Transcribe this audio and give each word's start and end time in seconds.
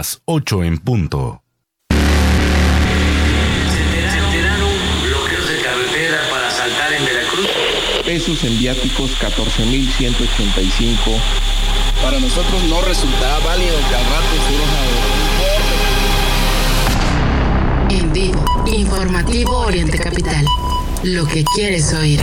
las 0.00 0.22
8 0.24 0.64
en 0.64 0.78
punto. 0.78 1.42
bloqueos 5.04 5.46
de 5.46 5.60
carretera 5.60 6.18
para 6.30 6.50
saltar 6.50 6.94
en 6.94 7.04
Veracruz. 7.04 7.46
Pesos 8.06 8.42
en 8.44 8.58
viáticos 8.58 9.10
14.185. 9.20 11.20
Para 12.02 12.18
nosotros 12.18 12.64
no 12.70 12.80
resultaba 12.80 13.40
válido 13.40 13.76
que 13.90 13.94
al 13.94 14.06
rato 14.06 14.26
se 17.90 17.98
En 17.98 18.10
vivo, 18.14 18.42
informativo 18.74 19.58
Oriente 19.58 19.98
Capital. 19.98 20.46
Lo 21.02 21.26
que 21.26 21.44
quieres 21.54 21.92
oír. 21.92 22.22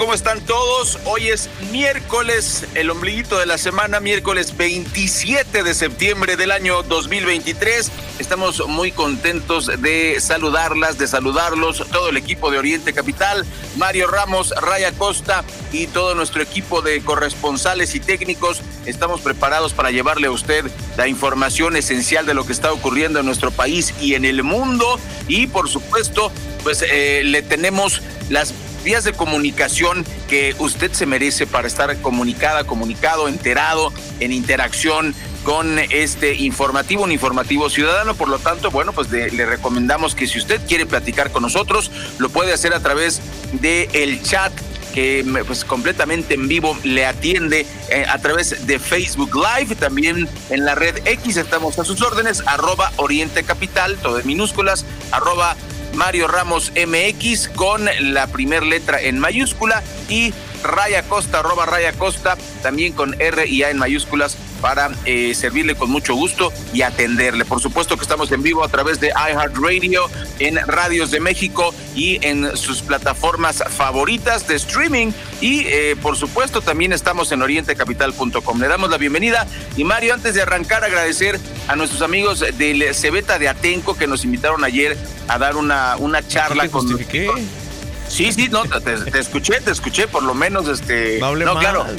¿Cómo 0.00 0.14
están 0.14 0.40
todos? 0.40 0.98
Hoy 1.04 1.28
es 1.28 1.50
miércoles, 1.70 2.64
el 2.74 2.88
ombliguito 2.88 3.38
de 3.38 3.44
la 3.44 3.58
semana, 3.58 4.00
miércoles 4.00 4.56
27 4.56 5.62
de 5.62 5.74
septiembre 5.74 6.36
del 6.38 6.52
año 6.52 6.82
2023. 6.82 7.92
Estamos 8.18 8.66
muy 8.66 8.92
contentos 8.92 9.70
de 9.82 10.18
saludarlas, 10.18 10.96
de 10.96 11.06
saludarlos, 11.06 11.84
todo 11.92 12.08
el 12.08 12.16
equipo 12.16 12.50
de 12.50 12.56
Oriente 12.56 12.94
Capital, 12.94 13.44
Mario 13.76 14.06
Ramos, 14.06 14.54
Raya 14.62 14.90
Costa 14.92 15.44
y 15.70 15.86
todo 15.86 16.14
nuestro 16.14 16.40
equipo 16.40 16.80
de 16.80 17.02
corresponsales 17.02 17.94
y 17.94 18.00
técnicos. 18.00 18.62
Estamos 18.86 19.20
preparados 19.20 19.74
para 19.74 19.90
llevarle 19.90 20.28
a 20.28 20.30
usted 20.30 20.64
la 20.96 21.08
información 21.08 21.76
esencial 21.76 22.24
de 22.24 22.32
lo 22.32 22.46
que 22.46 22.54
está 22.54 22.72
ocurriendo 22.72 23.20
en 23.20 23.26
nuestro 23.26 23.50
país 23.50 23.92
y 24.00 24.14
en 24.14 24.24
el 24.24 24.44
mundo. 24.44 24.98
Y 25.28 25.46
por 25.46 25.68
supuesto, 25.68 26.32
pues 26.62 26.82
eh, 26.90 27.20
le 27.22 27.42
tenemos 27.42 28.00
las 28.30 28.54
vías 28.82 29.04
de 29.04 29.12
comunicación 29.12 30.04
que 30.28 30.54
usted 30.58 30.92
se 30.92 31.06
merece 31.06 31.46
para 31.46 31.66
estar 31.66 31.96
comunicada, 32.00 32.64
comunicado, 32.64 33.28
enterado, 33.28 33.92
en 34.20 34.32
interacción 34.32 35.14
con 35.44 35.78
este 35.78 36.34
informativo, 36.34 37.04
un 37.04 37.12
informativo 37.12 37.70
ciudadano. 37.70 38.14
Por 38.14 38.28
lo 38.28 38.38
tanto, 38.38 38.70
bueno, 38.70 38.92
pues 38.92 39.10
le 39.10 39.46
recomendamos 39.46 40.14
que 40.14 40.26
si 40.26 40.38
usted 40.38 40.60
quiere 40.66 40.86
platicar 40.86 41.30
con 41.30 41.42
nosotros, 41.42 41.90
lo 42.18 42.28
puede 42.28 42.52
hacer 42.52 42.74
a 42.74 42.80
través 42.80 43.20
del 43.52 43.88
el 43.92 44.22
chat 44.22 44.52
que 44.90 45.24
pues 45.46 45.64
completamente 45.64 46.34
en 46.34 46.48
vivo 46.48 46.76
le 46.82 47.06
atiende 47.06 47.66
eh, 47.90 48.04
a 48.08 48.18
través 48.18 48.66
de 48.66 48.78
Facebook 48.78 49.30
Live, 49.34 49.76
también 49.76 50.28
en 50.50 50.64
la 50.64 50.74
red 50.74 51.06
X 51.06 51.36
estamos 51.36 51.78
a 51.78 51.84
sus 51.84 52.02
órdenes, 52.02 52.42
arroba 52.46 52.92
Oriente 52.96 53.42
Capital, 53.44 53.96
todo 54.02 54.18
en 54.18 54.26
minúsculas, 54.26 54.84
arroba 55.12 55.56
Mario 55.94 56.28
Ramos 56.28 56.72
MX 56.74 57.48
con 57.48 57.88
la 58.00 58.26
primera 58.26 58.64
letra 58.64 59.00
en 59.00 59.18
mayúscula 59.18 59.82
y 60.08 60.32
Raya 60.62 61.02
Costa, 61.02 61.40
arroba 61.40 61.66
Raya 61.66 61.92
Costa, 61.92 62.36
también 62.62 62.92
con 62.92 63.20
R 63.20 63.46
y 63.46 63.62
A 63.62 63.70
en 63.70 63.78
mayúsculas 63.78 64.36
para 64.60 64.90
eh, 65.04 65.34
servirle 65.34 65.74
con 65.74 65.90
mucho 65.90 66.14
gusto 66.14 66.52
y 66.72 66.82
atenderle. 66.82 67.44
Por 67.44 67.60
supuesto 67.60 67.96
que 67.96 68.02
estamos 68.02 68.30
en 68.32 68.42
vivo 68.42 68.64
a 68.64 68.68
través 68.68 69.00
de 69.00 69.08
iHeartRadio, 69.08 70.08
en 70.38 70.56
Radios 70.66 71.10
de 71.10 71.20
México 71.20 71.74
y 71.94 72.24
en 72.26 72.56
sus 72.56 72.82
plataformas 72.82 73.62
favoritas 73.68 74.46
de 74.46 74.56
streaming. 74.56 75.12
Y 75.40 75.66
eh, 75.66 75.96
por 76.00 76.16
supuesto 76.16 76.60
también 76.60 76.92
estamos 76.92 77.32
en 77.32 77.42
orientecapital.com. 77.42 78.60
Le 78.60 78.68
damos 78.68 78.90
la 78.90 78.98
bienvenida. 78.98 79.46
Y 79.76 79.84
Mario, 79.84 80.14
antes 80.14 80.34
de 80.34 80.42
arrancar, 80.42 80.84
agradecer 80.84 81.38
a 81.68 81.76
nuestros 81.76 82.02
amigos 82.02 82.44
del 82.56 82.94
Cebeta 82.94 83.38
de 83.38 83.48
Atenco 83.48 83.96
que 83.96 84.06
nos 84.06 84.24
invitaron 84.24 84.64
ayer 84.64 84.96
a 85.28 85.38
dar 85.38 85.56
una, 85.56 85.96
una 85.96 86.26
charla 86.26 86.68
con... 86.68 86.86
Sí, 88.10 88.32
sí, 88.32 88.48
no, 88.48 88.64
te, 88.64 89.18
escuché, 89.18 89.60
te 89.60 89.70
escuché, 89.70 90.08
por 90.08 90.24
lo 90.24 90.34
menos, 90.34 90.68
este. 90.68 91.18
No, 91.20 91.34
no 91.36 91.58
claro. 91.58 91.86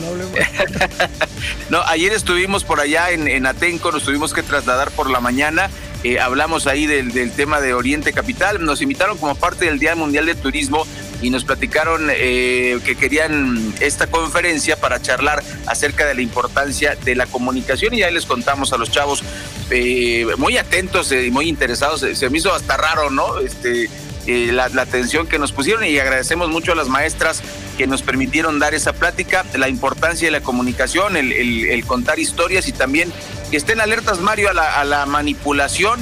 No, 1.70 1.82
ayer 1.84 2.12
estuvimos 2.12 2.66
por 2.66 2.82
allá 2.82 3.12
en, 3.12 3.46
Atenco, 3.46 3.92
nos 3.92 4.04
tuvimos 4.04 4.34
que 4.34 4.44
trasladar 4.44 4.92
por 4.92 5.10
la 5.10 5.22
mañana. 5.22 5.70
Eh, 6.04 6.20
hablamos 6.20 6.68
ahí 6.68 6.86
del, 6.86 7.32
tema 7.32 7.62
de 7.62 7.74
Oriente 7.74 8.12
Capital. 8.12 8.64
Nos 8.64 8.82
invitaron 8.82 9.18
como 9.18 9.36
parte 9.36 9.66
del 9.66 9.80
Día 9.80 9.96
Mundial 9.96 10.26
de 10.26 10.36
Turismo 10.36 10.86
y 11.22 11.30
nos 11.30 11.46
platicaron 11.46 12.10
eh, 12.12 12.80
que 12.84 12.96
querían 12.98 13.74
esta 13.80 14.08
conferencia 14.08 14.76
para 14.76 15.02
charlar 15.02 15.42
acerca 15.66 16.06
de 16.06 16.14
la 16.14 16.22
importancia 16.22 16.96
de 16.96 17.16
la 17.16 17.26
comunicación 17.26 17.94
y 17.94 18.04
ahí 18.04 18.14
les 18.14 18.26
contamos 18.26 18.74
a 18.74 18.78
los 18.78 18.92
chavos 18.92 19.24
eh, 19.70 20.28
muy 20.38 20.58
atentos 20.58 21.12
y 21.14 21.32
muy 21.32 21.48
interesados. 21.48 22.06
Se 22.14 22.30
me 22.30 22.38
hizo 22.38 22.54
hasta 22.54 22.76
raro, 22.76 23.10
¿no? 23.10 23.40
Este 23.40 23.90
la, 24.28 24.66
atención 24.66 25.28
que 25.28 25.40
nos 25.40 25.52
pusieron 25.52 25.84
y 25.84 25.98
agradecemos 25.98 26.50
mucho 26.50 26.72
a 26.72 26.76
las 26.76 26.88
maestras 26.88 27.42
que 27.78 27.88
nos 27.88 28.02
permitieron 28.02 28.60
dar 28.60 28.74
esa 28.74 28.94
plática, 28.94 29.46
la 29.54 29.70
importancia 29.70 30.28
de 30.28 30.32
la 30.32 30.42
comunicación, 30.42 31.18
el, 31.18 31.84
contar 31.86 32.20
historias 32.20 32.68
y 32.68 32.72
también 32.72 33.12
que 33.50 33.58
estén 33.58 33.82
alertas, 33.82 34.20
Mario, 34.20 34.50
a 34.50 34.54
la, 34.54 34.80
a 34.80 34.86
la 34.86 35.06
manipulación 35.06 36.00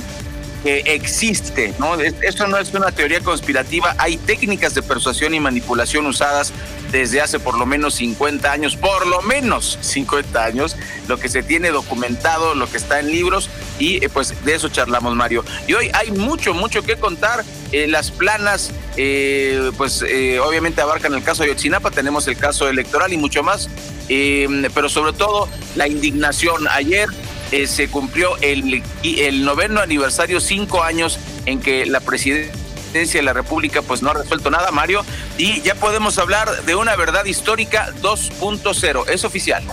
que 0.63 0.79
existe, 0.85 1.73
¿no? 1.79 1.95
Esto 1.99 2.47
no 2.47 2.57
es 2.57 2.73
una 2.73 2.91
teoría 2.91 3.21
conspirativa, 3.21 3.95
hay 3.97 4.17
técnicas 4.17 4.73
de 4.75 4.81
persuasión 4.81 5.33
y 5.33 5.39
manipulación 5.39 6.05
usadas 6.05 6.53
desde 6.91 7.21
hace 7.21 7.39
por 7.39 7.57
lo 7.57 7.65
menos 7.65 7.95
50 7.95 8.51
años, 8.51 8.75
por 8.75 9.07
lo 9.07 9.21
menos 9.21 9.77
50 9.81 10.43
años, 10.43 10.75
lo 11.07 11.17
que 11.17 11.29
se 11.29 11.43
tiene 11.43 11.69
documentado, 11.69 12.55
lo 12.55 12.69
que 12.69 12.77
está 12.77 12.99
en 12.99 13.11
libros 13.11 13.49
y 13.77 14.03
eh, 14.03 14.09
pues 14.09 14.33
de 14.43 14.55
eso 14.55 14.69
charlamos 14.69 15.15
Mario. 15.15 15.43
Y 15.67 15.73
hoy 15.73 15.91
hay 15.93 16.11
mucho, 16.11 16.53
mucho 16.53 16.81
que 16.83 16.95
contar. 16.95 17.43
Eh, 17.71 17.87
las 17.87 18.09
planas, 18.09 18.71
eh, 18.97 19.71
pues 19.77 20.03
obviamente 20.43 20.81
abarcan 20.81 21.13
el 21.13 21.23
caso 21.23 21.43
de 21.43 21.49
Yotzinapa, 21.49 21.91
tenemos 21.91 22.27
el 22.27 22.35
caso 22.35 22.67
electoral 22.67 23.13
y 23.13 23.17
mucho 23.17 23.43
más, 23.43 23.69
pero 24.07 24.89
sobre 24.89 25.13
todo 25.13 25.47
la 25.75 25.87
indignación. 25.87 26.67
Ayer 26.69 27.09
se 27.51 27.89
cumplió 27.89 28.37
el, 28.41 28.83
el 29.03 29.43
noveno 29.43 29.81
aniversario, 29.81 30.39
cinco 30.39 30.83
años 30.83 31.19
en 31.45 31.59
que 31.59 31.85
la 31.85 31.99
presidencia 31.99 32.59
de 32.93 33.21
la 33.21 33.33
República 33.33 33.81
pues 33.81 34.01
no 34.01 34.09
ha 34.09 34.13
resuelto 34.13 34.49
nada, 34.49 34.71
Mario, 34.71 35.03
y 35.37 35.61
ya 35.61 35.75
podemos 35.75 36.17
hablar 36.17 36.65
de 36.65 36.75
una 36.75 36.95
verdad 36.95 37.25
histórica 37.25 37.93
2.0, 38.01 39.09
es 39.09 39.23
oficial. 39.23 39.63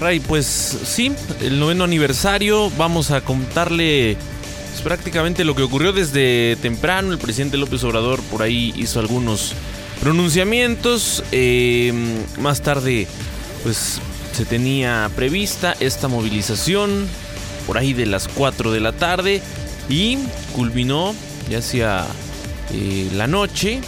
Ray, 0.00 0.20
pues 0.20 0.46
sí, 0.46 1.12
el 1.40 1.60
noveno 1.60 1.84
aniversario, 1.84 2.70
vamos 2.76 3.10
a 3.10 3.20
contarle 3.20 4.16
pues, 4.70 4.82
prácticamente 4.82 5.44
lo 5.44 5.54
que 5.54 5.62
ocurrió 5.62 5.92
desde 5.92 6.56
temprano, 6.60 7.12
el 7.12 7.18
presidente 7.18 7.56
López 7.56 7.84
Obrador 7.84 8.20
por 8.24 8.42
ahí 8.42 8.72
hizo 8.76 9.00
algunos 9.00 9.54
pronunciamientos, 10.00 11.22
eh, 11.30 11.92
más 12.38 12.62
tarde 12.62 13.06
pues 13.62 14.00
se 14.32 14.44
tenía 14.44 15.10
prevista 15.14 15.74
esta 15.80 16.08
movilización 16.08 17.06
por 17.66 17.78
ahí 17.78 17.92
de 17.92 18.06
las 18.06 18.28
4 18.28 18.72
de 18.72 18.80
la 18.80 18.92
tarde 18.92 19.42
y 19.88 20.18
culminó 20.54 21.14
ya 21.50 21.58
hacia 21.58 22.04
eh, 22.72 23.08
la 23.14 23.26
noche 23.26 23.80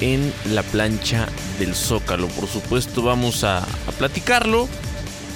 en 0.00 0.32
la 0.50 0.62
plancha 0.62 1.28
del 1.58 1.74
Zócalo. 1.74 2.26
Por 2.28 2.48
supuesto 2.48 3.02
vamos 3.02 3.44
a, 3.44 3.66
platicarlo. 3.98 4.68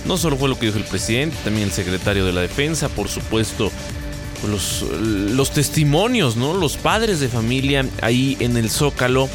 No 0.05 0.17
solo 0.17 0.37
fue 0.37 0.49
lo 0.49 0.59
que 0.59 0.67
dijo 0.67 0.79
el 0.79 0.85
presidente, 0.85 1.37
también 1.45 1.67
el 1.67 1.73
secretario 1.73 2.25
de 2.25 2.33
la 2.33 2.41
defensa, 2.41 2.89
por 2.89 3.09
supuesto 3.09 3.71
los, 4.49 4.83
los 5.01 5.51
testimonios, 5.51 6.37
¿no? 6.37 6.55
Los 6.55 6.77
padres 6.77 7.21
de 7.21 7.29
familia 7.29 7.85
ahí 8.03 8.37
en 8.41 8.57
el 8.57 8.71
Zócalo, 8.71 9.29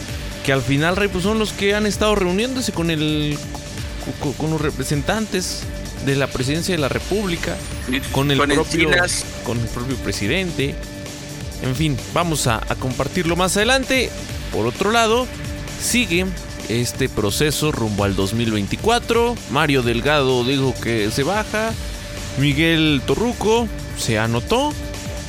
que 0.46 0.54
al 0.54 0.62
final, 0.62 0.96
pues 1.12 1.24
son 1.24 1.40
los 1.40 1.52
que 1.52 1.76
han 1.76 1.86
estado 1.86 2.16
reuniéndose 2.16 2.72
con 2.72 2.90
el 2.90 3.38
con, 4.38 4.50
los 4.50 4.62
representantes 4.62 5.64
de 6.06 6.16
la 6.16 6.28
presidencia 6.28 6.76
de 6.76 6.82
la 6.82 6.90
República, 6.90 7.56
con 8.12 8.32
el 8.32 8.38
propio 8.38 8.90
con 9.44 9.60
el 9.60 9.68
propio 9.68 9.96
presidente, 9.98 10.76
en 11.64 11.76
fin, 11.76 11.98
vamos 12.14 12.48
a, 12.48 12.62
compartirlo 12.80 13.36
más 13.36 13.56
adelante. 13.58 14.10
Por 14.52 14.66
otro 14.66 14.92
lado, 14.92 15.28
sigue 15.80 16.26
este 16.70 17.08
proceso 17.08 17.72
rumbo 17.72 18.04
al 18.04 18.16
2024. 18.16 19.36
Mario 19.52 19.84
Delgado 19.84 20.44
dijo 20.44 20.74
que 20.82 21.12
se 21.12 21.24
baja. 21.24 21.72
Miguel 22.40 23.02
Torruco 23.06 23.68
se 23.98 24.18
anotó. 24.18 24.74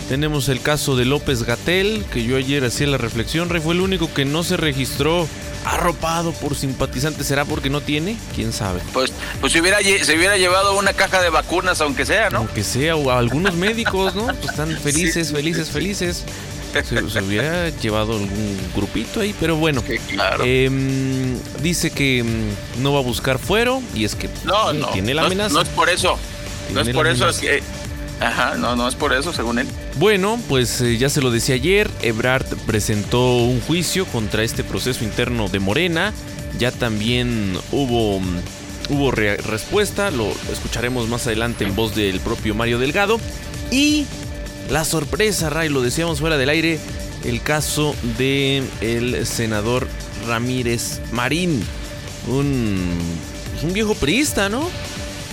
Tenemos 0.08 0.48
el 0.48 0.60
caso 0.60 0.96
de 0.96 1.04
López 1.04 1.44
Gatel, 1.44 2.04
que 2.12 2.25
yo 2.25 2.36
ayer 2.36 2.64
hacía 2.64 2.86
la 2.86 2.98
reflexión. 2.98 3.48
Fue 3.62 3.75
el 3.75 3.80
único 3.80 4.12
que 4.12 4.25
no 4.25 4.42
se 4.42 4.56
registró 4.56 5.28
arropado 5.64 6.32
por 6.32 6.55
simpatizantes. 6.55 7.26
¿Será 7.26 7.44
porque 7.44 7.70
no 7.70 7.81
tiene? 7.81 8.17
¿Quién 8.35 8.53
sabe? 8.53 8.81
Pues, 8.93 9.12
pues 9.41 9.53
se, 9.53 9.61
hubiera, 9.61 9.79
se 9.81 10.17
hubiera 10.17 10.37
llevado 10.37 10.76
una 10.79 10.93
caja 10.93 11.20
de 11.23 11.31
vacunas, 11.31 11.81
aunque 11.81 12.05
sea, 12.06 12.31
¿no? 12.31 12.38
Aunque 12.38 12.64
sea, 12.64 12.97
o 12.97 13.11
algunos 13.11 13.55
médicos, 13.55 14.14
¿no? 14.14 14.26
Pues 14.26 14.50
están 14.50 14.76
felices, 14.79 15.32
felices, 15.32 15.70
felices. 15.70 16.25
Se, 16.73 17.20
hubiera 17.23 17.69
llevado 17.69 18.12
algún 18.12 18.59
grupito 18.75 19.20
ahí, 19.20 19.35
pero 19.38 19.56
bueno. 19.56 19.82
Em, 20.43 21.37
dice 21.61 21.91
que 21.91 22.25
mm, 22.25 22.82
no 22.82 22.94
va 22.94 23.00
a 23.00 23.03
buscar 23.03 23.38
fuero 23.38 23.82
y 23.94 24.06
es 24.06 24.14
que 24.14 24.31
no, 24.44 24.73
no, 24.73 24.88
tiene 24.88 25.12
la 25.12 25.26
amenaza. 25.26 25.53
No 25.53 25.61
es 25.61 25.69
por 25.69 25.91
eso. 25.91 26.19
No 26.73 26.81
es 26.81 26.88
por 26.88 27.06
eso, 27.06 27.29
es 27.29 27.38
que 27.41 27.62
Ajá, 28.20 28.55
no, 28.56 28.76
no 28.76 28.88
es 28.88 28.94
por 28.94 29.12
eso, 29.12 29.32
según 29.32 29.59
él. 29.59 29.67
Bueno, 29.97 30.38
pues 30.49 30.81
eh, 30.81 30.97
ya 30.97 31.09
se 31.09 31.20
lo 31.20 31.31
decía 31.31 31.56
ayer, 31.56 31.91
Ebrard 32.03 32.47
presentó 32.67 33.37
un 33.37 33.61
juicio 33.61 34.06
contra 34.06 34.44
este 34.44 34.64
proceso 34.64 35.05
interno 35.05 35.49
de 35.49 35.59
Morena. 35.59 36.12
Ya 36.59 36.70
también 36.70 37.56
hubo, 37.73 38.20
mm, 38.20 38.38
hubo 38.91 39.11
respuesta, 39.11 40.11
lo 40.11 40.31
escucharemos 40.53 41.09
más 41.09 41.26
adelante 41.26 41.64
en 41.64 41.75
voz 41.75 41.94
del 41.94 42.20
propio 42.20 42.55
Mario 42.55 42.79
Delgado. 42.79 43.19
Y 43.70 44.06
la 44.70 44.85
sorpresa, 44.85 45.50
Ray, 45.50 45.69
lo 45.69 45.82
decíamos 45.82 46.20
fuera 46.20 46.37
del 46.37 46.49
aire, 46.49 46.79
el 47.25 47.43
caso 47.43 47.94
de 48.19 48.62
el 48.81 49.26
senador 49.26 49.88
Ramírez 50.26 51.00
Marín, 51.11 51.62
un, 52.29 52.99
un 53.62 53.73
viejo 53.73 53.94
priista, 53.94 54.49
¿no? 54.49 54.69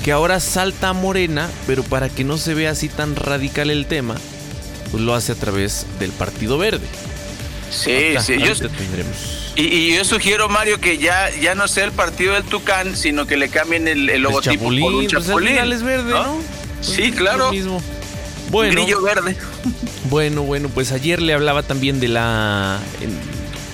Que 0.03 0.11
ahora 0.11 0.39
salta 0.39 0.89
a 0.89 0.93
Morena, 0.93 1.49
pero 1.67 1.83
para 1.83 2.09
que 2.09 2.23
no 2.23 2.37
se 2.37 2.53
vea 2.53 2.71
así 2.71 2.89
tan 2.89 3.15
radical 3.15 3.69
el 3.69 3.85
tema, 3.85 4.15
pues 4.91 5.03
lo 5.03 5.13
hace 5.13 5.33
a 5.33 5.35
través 5.35 5.85
del 5.99 6.11
Partido 6.11 6.57
Verde. 6.57 6.87
Sí, 7.71 8.15
sí, 8.19 8.37
yo, 8.39 8.53
y, 9.55 9.95
yo 9.95 10.03
sugiero, 10.03 10.49
Mario, 10.49 10.79
que 10.79 10.97
ya, 10.97 11.29
ya 11.39 11.53
no 11.53 11.67
sea 11.67 11.85
el 11.85 11.91
partido 11.91 12.33
del 12.33 12.43
Tucán, 12.43 12.95
sino 12.95 13.27
que 13.27 13.37
le 13.37 13.49
cambien 13.49 13.87
el, 13.87 14.05
logotipo 14.21 14.63
por 14.63 14.73
un 14.73 15.07
pues 15.07 15.25
chapulín. 15.25 15.57
es 15.57 15.83
verde, 15.83 16.11
¿no? 16.11 16.41
sí, 16.81 17.11
claro. 17.11 17.51
Mismo. 17.51 17.81
Bueno, 18.49 18.81
grillo 18.81 19.01
verde. 19.01 19.35
Bueno, 20.09 20.41
bueno, 20.41 20.69
pues 20.69 20.91
ayer 20.91 21.21
le 21.21 21.33
hablaba 21.33 21.61
también 21.61 21.99
de 21.99 22.07
la 22.07 22.79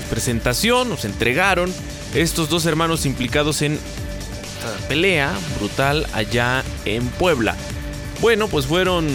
presentación, 0.10 0.90
nos 0.90 1.06
entregaron 1.06 1.74
estos 2.14 2.50
dos 2.50 2.66
hermanos 2.66 3.06
implicados 3.06 3.62
en 3.62 3.80
pelea 4.88 5.34
brutal 5.60 6.06
allá 6.14 6.64
en 6.86 7.08
Puebla. 7.08 7.56
Bueno, 8.22 8.48
pues 8.48 8.66
fueron 8.66 9.08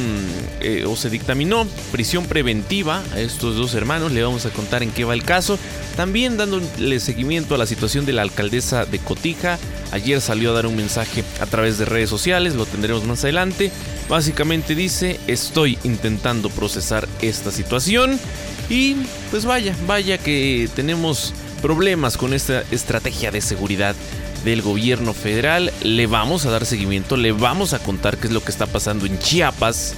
eh, 0.61 0.85
o 0.87 0.95
se 0.95 1.09
dictaminó 1.09 1.67
prisión 1.91 2.27
preventiva 2.27 3.03
a 3.13 3.21
estos 3.21 3.57
dos 3.57 3.75
hermanos. 3.75 4.13
Le 4.13 4.23
vamos 4.23 4.45
a 4.47 4.51
contar 4.51 4.83
en 4.83 4.91
qué 4.91 5.05
va 5.05 5.15
el 5.15 5.25
caso. 5.25 5.59
También 5.97 6.37
dándole 6.37 7.01
seguimiento 7.01 7.55
a 7.55 7.59
la 7.59 7.67
situación 7.67 8.05
de 8.05 8.13
la 8.13 8.23
alcaldesa 8.23 8.85
de 8.85 8.99
Cotija. 8.99 9.59
Ayer 9.93 10.21
salió 10.21 10.51
a 10.51 10.55
dar 10.55 10.67
un 10.67 10.77
mensaje 10.77 11.25
a 11.41 11.47
través 11.47 11.79
de 11.79 11.87
redes 11.87 12.11
sociales, 12.11 12.55
lo 12.55 12.67
tendremos 12.67 13.05
más 13.05 13.25
adelante. 13.25 13.73
Básicamente 14.09 14.75
dice, 14.75 15.19
estoy 15.27 15.79
intentando 15.83 16.51
procesar 16.51 17.09
esta 17.23 17.51
situación. 17.51 18.21
Y 18.69 18.97
pues 19.31 19.45
vaya, 19.45 19.75
vaya 19.87 20.19
que 20.19 20.69
tenemos 20.77 21.33
problemas 21.63 22.17
con 22.17 22.35
esta 22.35 22.63
estrategia 22.71 23.31
de 23.31 23.41
seguridad 23.41 23.97
del 24.45 24.63
gobierno 24.63 25.15
federal. 25.15 25.73
Le 25.83 26.07
vamos 26.07 26.47
a 26.47 26.51
dar 26.51 26.67
seguimiento, 26.67 27.17
le 27.17 27.33
vamos 27.33 27.73
a 27.73 27.79
contar 27.79 28.19
qué 28.19 28.27
es 28.27 28.33
lo 28.33 28.43
que 28.43 28.51
está 28.51 28.67
pasando 28.67 29.07
en 29.07 29.19
Chiapas. 29.19 29.95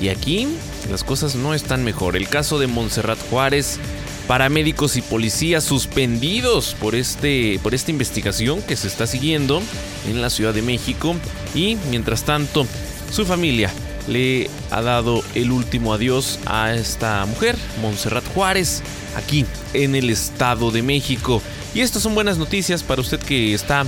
Y 0.00 0.08
aquí 0.08 0.48
las 0.90 1.04
cosas 1.04 1.34
no 1.34 1.54
están 1.54 1.84
mejor. 1.84 2.16
El 2.16 2.28
caso 2.28 2.58
de 2.58 2.66
Montserrat 2.66 3.18
Juárez, 3.28 3.78
paramédicos 4.26 4.96
y 4.96 5.02
policías 5.02 5.64
suspendidos 5.64 6.74
por, 6.80 6.94
este, 6.94 7.58
por 7.62 7.74
esta 7.74 7.90
investigación 7.90 8.62
que 8.62 8.76
se 8.76 8.86
está 8.86 9.06
siguiendo 9.06 9.62
en 10.08 10.22
la 10.22 10.30
Ciudad 10.30 10.54
de 10.54 10.62
México. 10.62 11.14
Y 11.54 11.76
mientras 11.90 12.24
tanto, 12.24 12.66
su 13.12 13.26
familia 13.26 13.70
le 14.08 14.48
ha 14.70 14.82
dado 14.82 15.22
el 15.34 15.52
último 15.52 15.92
adiós 15.92 16.38
a 16.46 16.72
esta 16.72 17.24
mujer, 17.26 17.56
Montserrat 17.82 18.24
Juárez, 18.34 18.82
aquí 19.16 19.44
en 19.74 19.94
el 19.94 20.10
Estado 20.10 20.70
de 20.70 20.82
México. 20.82 21.42
Y 21.72 21.80
estas 21.80 22.02
son 22.02 22.14
buenas 22.14 22.36
noticias 22.36 22.82
para 22.82 23.00
usted 23.00 23.20
que 23.20 23.54
está 23.54 23.86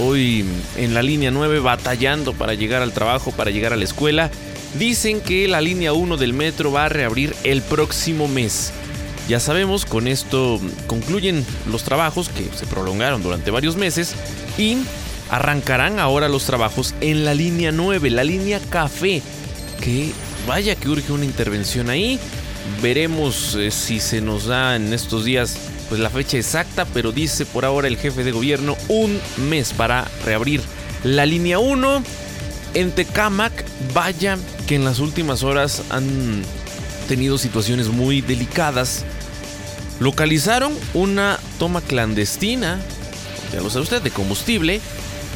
hoy 0.00 0.44
en 0.76 0.94
la 0.94 1.02
línea 1.02 1.30
9 1.30 1.60
batallando 1.60 2.32
para 2.32 2.54
llegar 2.54 2.82
al 2.82 2.92
trabajo, 2.92 3.30
para 3.30 3.50
llegar 3.50 3.72
a 3.72 3.76
la 3.76 3.84
escuela. 3.84 4.30
Dicen 4.78 5.20
que 5.20 5.46
la 5.46 5.60
línea 5.60 5.92
1 5.92 6.16
del 6.16 6.32
metro 6.32 6.72
va 6.72 6.86
a 6.86 6.88
reabrir 6.88 7.34
el 7.44 7.62
próximo 7.62 8.26
mes. 8.26 8.72
Ya 9.28 9.38
sabemos, 9.38 9.86
con 9.86 10.08
esto 10.08 10.60
concluyen 10.88 11.46
los 11.70 11.84
trabajos 11.84 12.28
que 12.28 12.44
se 12.56 12.66
prolongaron 12.66 13.22
durante 13.22 13.52
varios 13.52 13.76
meses 13.76 14.14
y 14.58 14.78
arrancarán 15.30 16.00
ahora 16.00 16.28
los 16.28 16.44
trabajos 16.44 16.94
en 17.00 17.24
la 17.24 17.34
línea 17.34 17.70
9, 17.70 18.10
la 18.10 18.24
línea 18.24 18.58
café, 18.68 19.22
que 19.80 20.10
vaya 20.48 20.74
que 20.74 20.88
urge 20.88 21.12
una 21.12 21.24
intervención 21.24 21.88
ahí. 21.88 22.18
Veremos 22.82 23.54
eh, 23.54 23.70
si 23.70 24.00
se 24.00 24.20
nos 24.20 24.46
da 24.46 24.76
en 24.76 24.92
estos 24.92 25.24
días 25.24 25.56
pues 25.92 26.00
la 26.00 26.08
fecha 26.08 26.38
exacta, 26.38 26.86
pero 26.86 27.12
dice 27.12 27.44
por 27.44 27.66
ahora 27.66 27.86
el 27.86 27.98
jefe 27.98 28.24
de 28.24 28.32
gobierno 28.32 28.78
un 28.88 29.20
mes 29.36 29.74
para 29.74 30.08
reabrir 30.24 30.62
la 31.04 31.26
línea 31.26 31.58
1 31.58 32.02
en 32.72 32.92
Tecamac. 32.92 33.52
Vaya 33.92 34.38
que 34.66 34.76
en 34.76 34.86
las 34.86 35.00
últimas 35.00 35.42
horas 35.42 35.82
han 35.90 36.44
tenido 37.08 37.36
situaciones 37.36 37.88
muy 37.88 38.22
delicadas. 38.22 39.04
Localizaron 40.00 40.72
una 40.94 41.38
toma 41.58 41.82
clandestina, 41.82 42.80
ya 43.52 43.60
lo 43.60 43.68
sabe 43.68 43.82
usted, 43.82 44.00
de 44.00 44.10
combustible. 44.10 44.80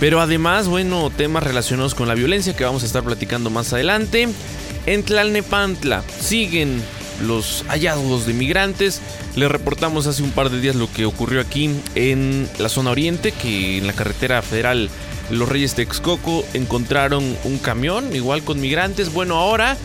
Pero 0.00 0.22
además, 0.22 0.68
bueno, 0.68 1.12
temas 1.14 1.42
relacionados 1.42 1.94
con 1.94 2.08
la 2.08 2.14
violencia 2.14 2.56
que 2.56 2.64
vamos 2.64 2.82
a 2.82 2.86
estar 2.86 3.04
platicando 3.04 3.50
más 3.50 3.74
adelante. 3.74 4.26
En 4.86 5.02
Tlalnepantla 5.02 6.02
siguen 6.18 6.82
los 7.20 7.64
hallazgos 7.68 8.26
de 8.26 8.32
migrantes. 8.32 9.00
Le 9.34 9.48
reportamos 9.48 10.06
hace 10.06 10.22
un 10.22 10.30
par 10.30 10.50
de 10.50 10.60
días 10.60 10.76
lo 10.76 10.90
que 10.92 11.06
ocurrió 11.06 11.40
aquí 11.40 11.70
en 11.94 12.48
la 12.58 12.68
zona 12.68 12.90
oriente, 12.90 13.32
que 13.32 13.78
en 13.78 13.86
la 13.86 13.92
carretera 13.92 14.42
federal 14.42 14.90
Los 15.30 15.48
Reyes 15.48 15.74
Texcoco 15.74 16.44
encontraron 16.54 17.36
un 17.44 17.58
camión, 17.58 18.14
igual 18.14 18.42
con 18.42 18.60
migrantes. 18.60 19.12
Bueno, 19.12 19.36
ahora, 19.36 19.76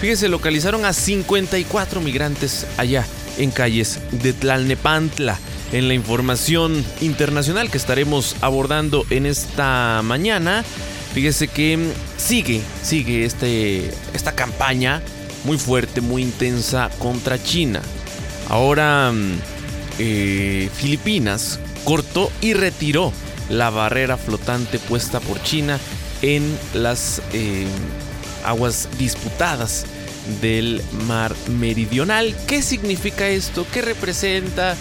fíjese, 0.00 0.28
localizaron 0.28 0.84
a 0.84 0.92
54 0.92 2.00
migrantes 2.00 2.66
allá 2.76 3.04
en 3.38 3.50
calles 3.50 4.00
de 4.10 4.32
Tlalnepantla. 4.32 5.38
En 5.70 5.86
la 5.86 5.92
información 5.92 6.82
internacional 7.02 7.70
que 7.70 7.76
estaremos 7.76 8.36
abordando 8.40 9.04
en 9.10 9.26
esta 9.26 10.00
mañana, 10.02 10.64
fíjese 11.12 11.48
que 11.48 11.78
sigue, 12.16 12.62
sigue 12.82 13.26
este, 13.26 13.90
esta 14.14 14.32
campaña 14.32 15.02
muy 15.44 15.58
fuerte, 15.58 16.00
muy 16.00 16.22
intensa 16.22 16.90
contra 16.98 17.42
China. 17.42 17.80
Ahora 18.48 19.12
mm, 19.12 19.32
eh, 19.98 20.70
Filipinas 20.74 21.60
cortó 21.84 22.30
y 22.40 22.54
retiró 22.54 23.12
la 23.48 23.70
barrera 23.70 24.16
flotante 24.16 24.78
puesta 24.78 25.20
por 25.20 25.42
China 25.42 25.78
en 26.22 26.58
las 26.74 27.22
eh, 27.32 27.66
aguas 28.44 28.88
disputadas 28.98 29.86
del 30.40 30.82
mar 31.06 31.34
meridional. 31.48 32.34
¿Qué 32.46 32.62
significa 32.62 33.28
esto? 33.28 33.66
¿Qué 33.72 33.82
representa? 33.82 34.76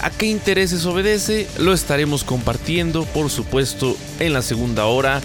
¿A 0.00 0.10
qué 0.10 0.26
intereses 0.26 0.86
obedece? 0.86 1.46
Lo 1.58 1.74
estaremos 1.74 2.24
compartiendo, 2.24 3.04
por 3.04 3.30
supuesto, 3.30 3.96
en 4.20 4.32
la 4.32 4.42
segunda 4.42 4.86
hora 4.86 5.20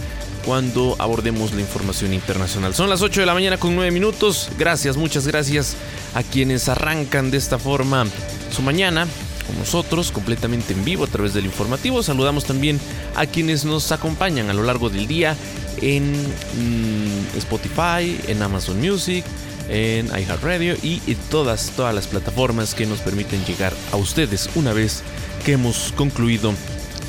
cuando 0.46 0.96
abordemos 1.00 1.54
la 1.54 1.62
información 1.62 2.14
internacional. 2.14 2.74
Son 2.74 2.90
las 2.90 3.02
8 3.02 3.22
de 3.22 3.26
la 3.26 3.34
mañana 3.34 3.58
con 3.58 3.76
9 3.76 3.92
minutos. 3.92 4.50
Gracias, 4.58 4.98
muchas 4.98 5.28
gracias 5.28 5.76
a 6.14 6.24
quienes 6.24 6.70
arrancan 6.70 7.32
de 7.32 7.38
esta 7.38 7.58
forma 7.58 8.06
su 8.52 8.62
mañana 8.62 9.08
con 9.48 9.58
nosotros 9.60 10.12
completamente 10.12 10.74
en 10.74 10.86
vivo 10.86 11.04
a 11.04 11.08
través 11.08 11.34
del 11.34 11.46
informativo. 11.46 12.04
Saludamos 12.04 12.46
también 12.46 12.80
a 13.16 13.26
quienes 13.26 13.66
nos 13.66 13.92
acompañan 13.92 14.50
a 14.50 14.54
lo 14.54 14.64
largo 14.64 14.90
del 14.90 15.08
día 15.08 15.36
en 15.82 16.14
mm, 16.14 17.38
Spotify, 17.38 18.20
en 18.28 18.42
Amazon 18.42 18.80
Music, 18.80 19.26
en 19.70 20.08
iHeartRadio 20.08 20.76
y 20.84 21.02
en 21.08 21.18
todas, 21.30 21.72
todas 21.76 21.94
las 21.96 22.08
plataformas 22.08 22.74
que 22.74 22.86
nos 22.86 23.00
permiten 23.00 23.44
llegar 23.46 23.74
a 23.92 23.98
ustedes 23.98 24.50
una 24.56 24.74
vez 24.74 25.04
que 25.46 25.54
hemos 25.54 25.94
concluido 25.96 26.54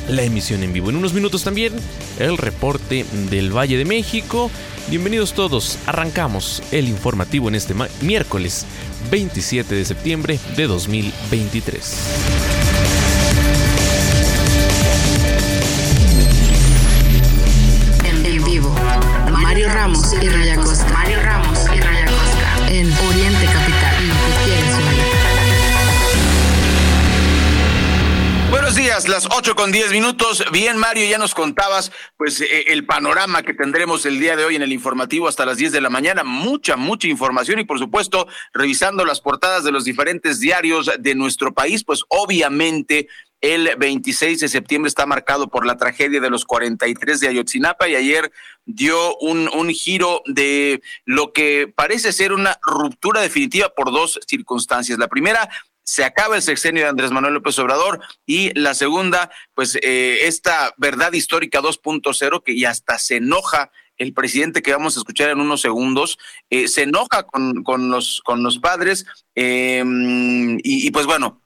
la 0.08 0.22
emisión 0.22 0.62
en 0.62 0.72
vivo. 0.72 0.90
En 0.90 0.96
unos 0.96 1.12
minutos 1.12 1.44
también 1.44 1.72
el 2.18 2.38
reporte 2.38 3.04
del 3.30 3.56
Valle 3.56 3.78
de 3.78 3.84
México. 3.84 4.50
Bienvenidos 4.88 5.32
todos, 5.32 5.78
arrancamos 5.86 6.62
el 6.70 6.88
informativo 6.88 7.48
en 7.48 7.54
este 7.54 7.74
miércoles 8.02 8.66
27 9.10 9.74
de 9.74 9.84
septiembre 9.84 10.38
de 10.56 10.66
2023. 10.66 11.96
En 18.24 18.44
vivo, 18.44 18.74
Mario 19.30 19.68
Ramos 19.68 20.12
y 20.20 20.28
Raya 20.28 20.56
Costa. 20.56 20.84
Mario 20.86 20.88
Ramos 20.88 20.94
y 20.94 20.96
Raya 20.96 20.96
Costa. 20.96 21.03
Las 29.08 29.26
8 29.30 29.54
con 29.54 29.72
10 29.72 29.90
minutos. 29.92 30.44
Bien, 30.52 30.76
Mario, 30.76 31.08
ya 31.08 31.18
nos 31.18 31.34
contabas 31.34 31.92
pues 32.16 32.40
eh, 32.40 32.66
el 32.68 32.86
panorama 32.86 33.42
que 33.42 33.54
tendremos 33.54 34.06
el 34.06 34.18
día 34.18 34.36
de 34.36 34.44
hoy 34.44 34.56
en 34.56 34.62
el 34.62 34.72
informativo 34.72 35.28
hasta 35.28 35.44
las 35.44 35.58
10 35.58 35.72
de 35.72 35.80
la 35.80 35.90
mañana. 35.90 36.24
Mucha, 36.24 36.76
mucha 36.76 37.08
información 37.08 37.58
y 37.58 37.64
por 37.64 37.78
supuesto, 37.78 38.26
revisando 38.52 39.04
las 39.04 39.20
portadas 39.20 39.64
de 39.64 39.72
los 39.72 39.84
diferentes 39.84 40.40
diarios 40.40 40.90
de 40.98 41.14
nuestro 41.14 41.52
país, 41.52 41.84
pues 41.84 42.02
obviamente 42.08 43.08
el 43.40 43.76
26 43.76 44.40
de 44.40 44.48
septiembre 44.48 44.88
está 44.88 45.04
marcado 45.04 45.48
por 45.48 45.66
la 45.66 45.76
tragedia 45.76 46.20
de 46.20 46.30
los 46.30 46.46
43 46.46 47.20
de 47.20 47.28
Ayotzinapa 47.28 47.88
y 47.88 47.96
ayer 47.96 48.32
dio 48.64 49.18
un, 49.18 49.50
un 49.52 49.68
giro 49.68 50.22
de 50.24 50.80
lo 51.04 51.32
que 51.32 51.70
parece 51.74 52.12
ser 52.12 52.32
una 52.32 52.58
ruptura 52.62 53.20
definitiva 53.20 53.68
por 53.68 53.92
dos 53.92 54.18
circunstancias. 54.26 54.98
La 54.98 55.08
primera, 55.08 55.50
se 55.84 56.04
acaba 56.04 56.36
el 56.36 56.42
sexenio 56.42 56.82
de 56.82 56.88
Andrés 56.88 57.12
Manuel 57.12 57.34
López 57.34 57.58
Obrador 57.58 58.00
y 58.26 58.58
la 58.58 58.74
segunda, 58.74 59.30
pues 59.54 59.78
eh, 59.82 60.20
esta 60.22 60.74
verdad 60.76 61.12
histórica 61.12 61.60
2.0 61.60 62.42
que 62.42 62.58
ya 62.58 62.70
hasta 62.70 62.98
se 62.98 63.16
enoja 63.16 63.70
el 63.96 64.12
presidente 64.12 64.62
que 64.62 64.72
vamos 64.72 64.96
a 64.96 65.00
escuchar 65.00 65.30
en 65.30 65.40
unos 65.40 65.60
segundos, 65.60 66.18
eh, 66.50 66.66
se 66.66 66.82
enoja 66.82 67.24
con, 67.24 67.62
con, 67.62 67.90
los, 67.90 68.20
con 68.24 68.42
los 68.42 68.58
padres 68.58 69.06
eh, 69.36 69.84
y, 69.86 70.88
y 70.88 70.90
pues 70.90 71.06
bueno, 71.06 71.42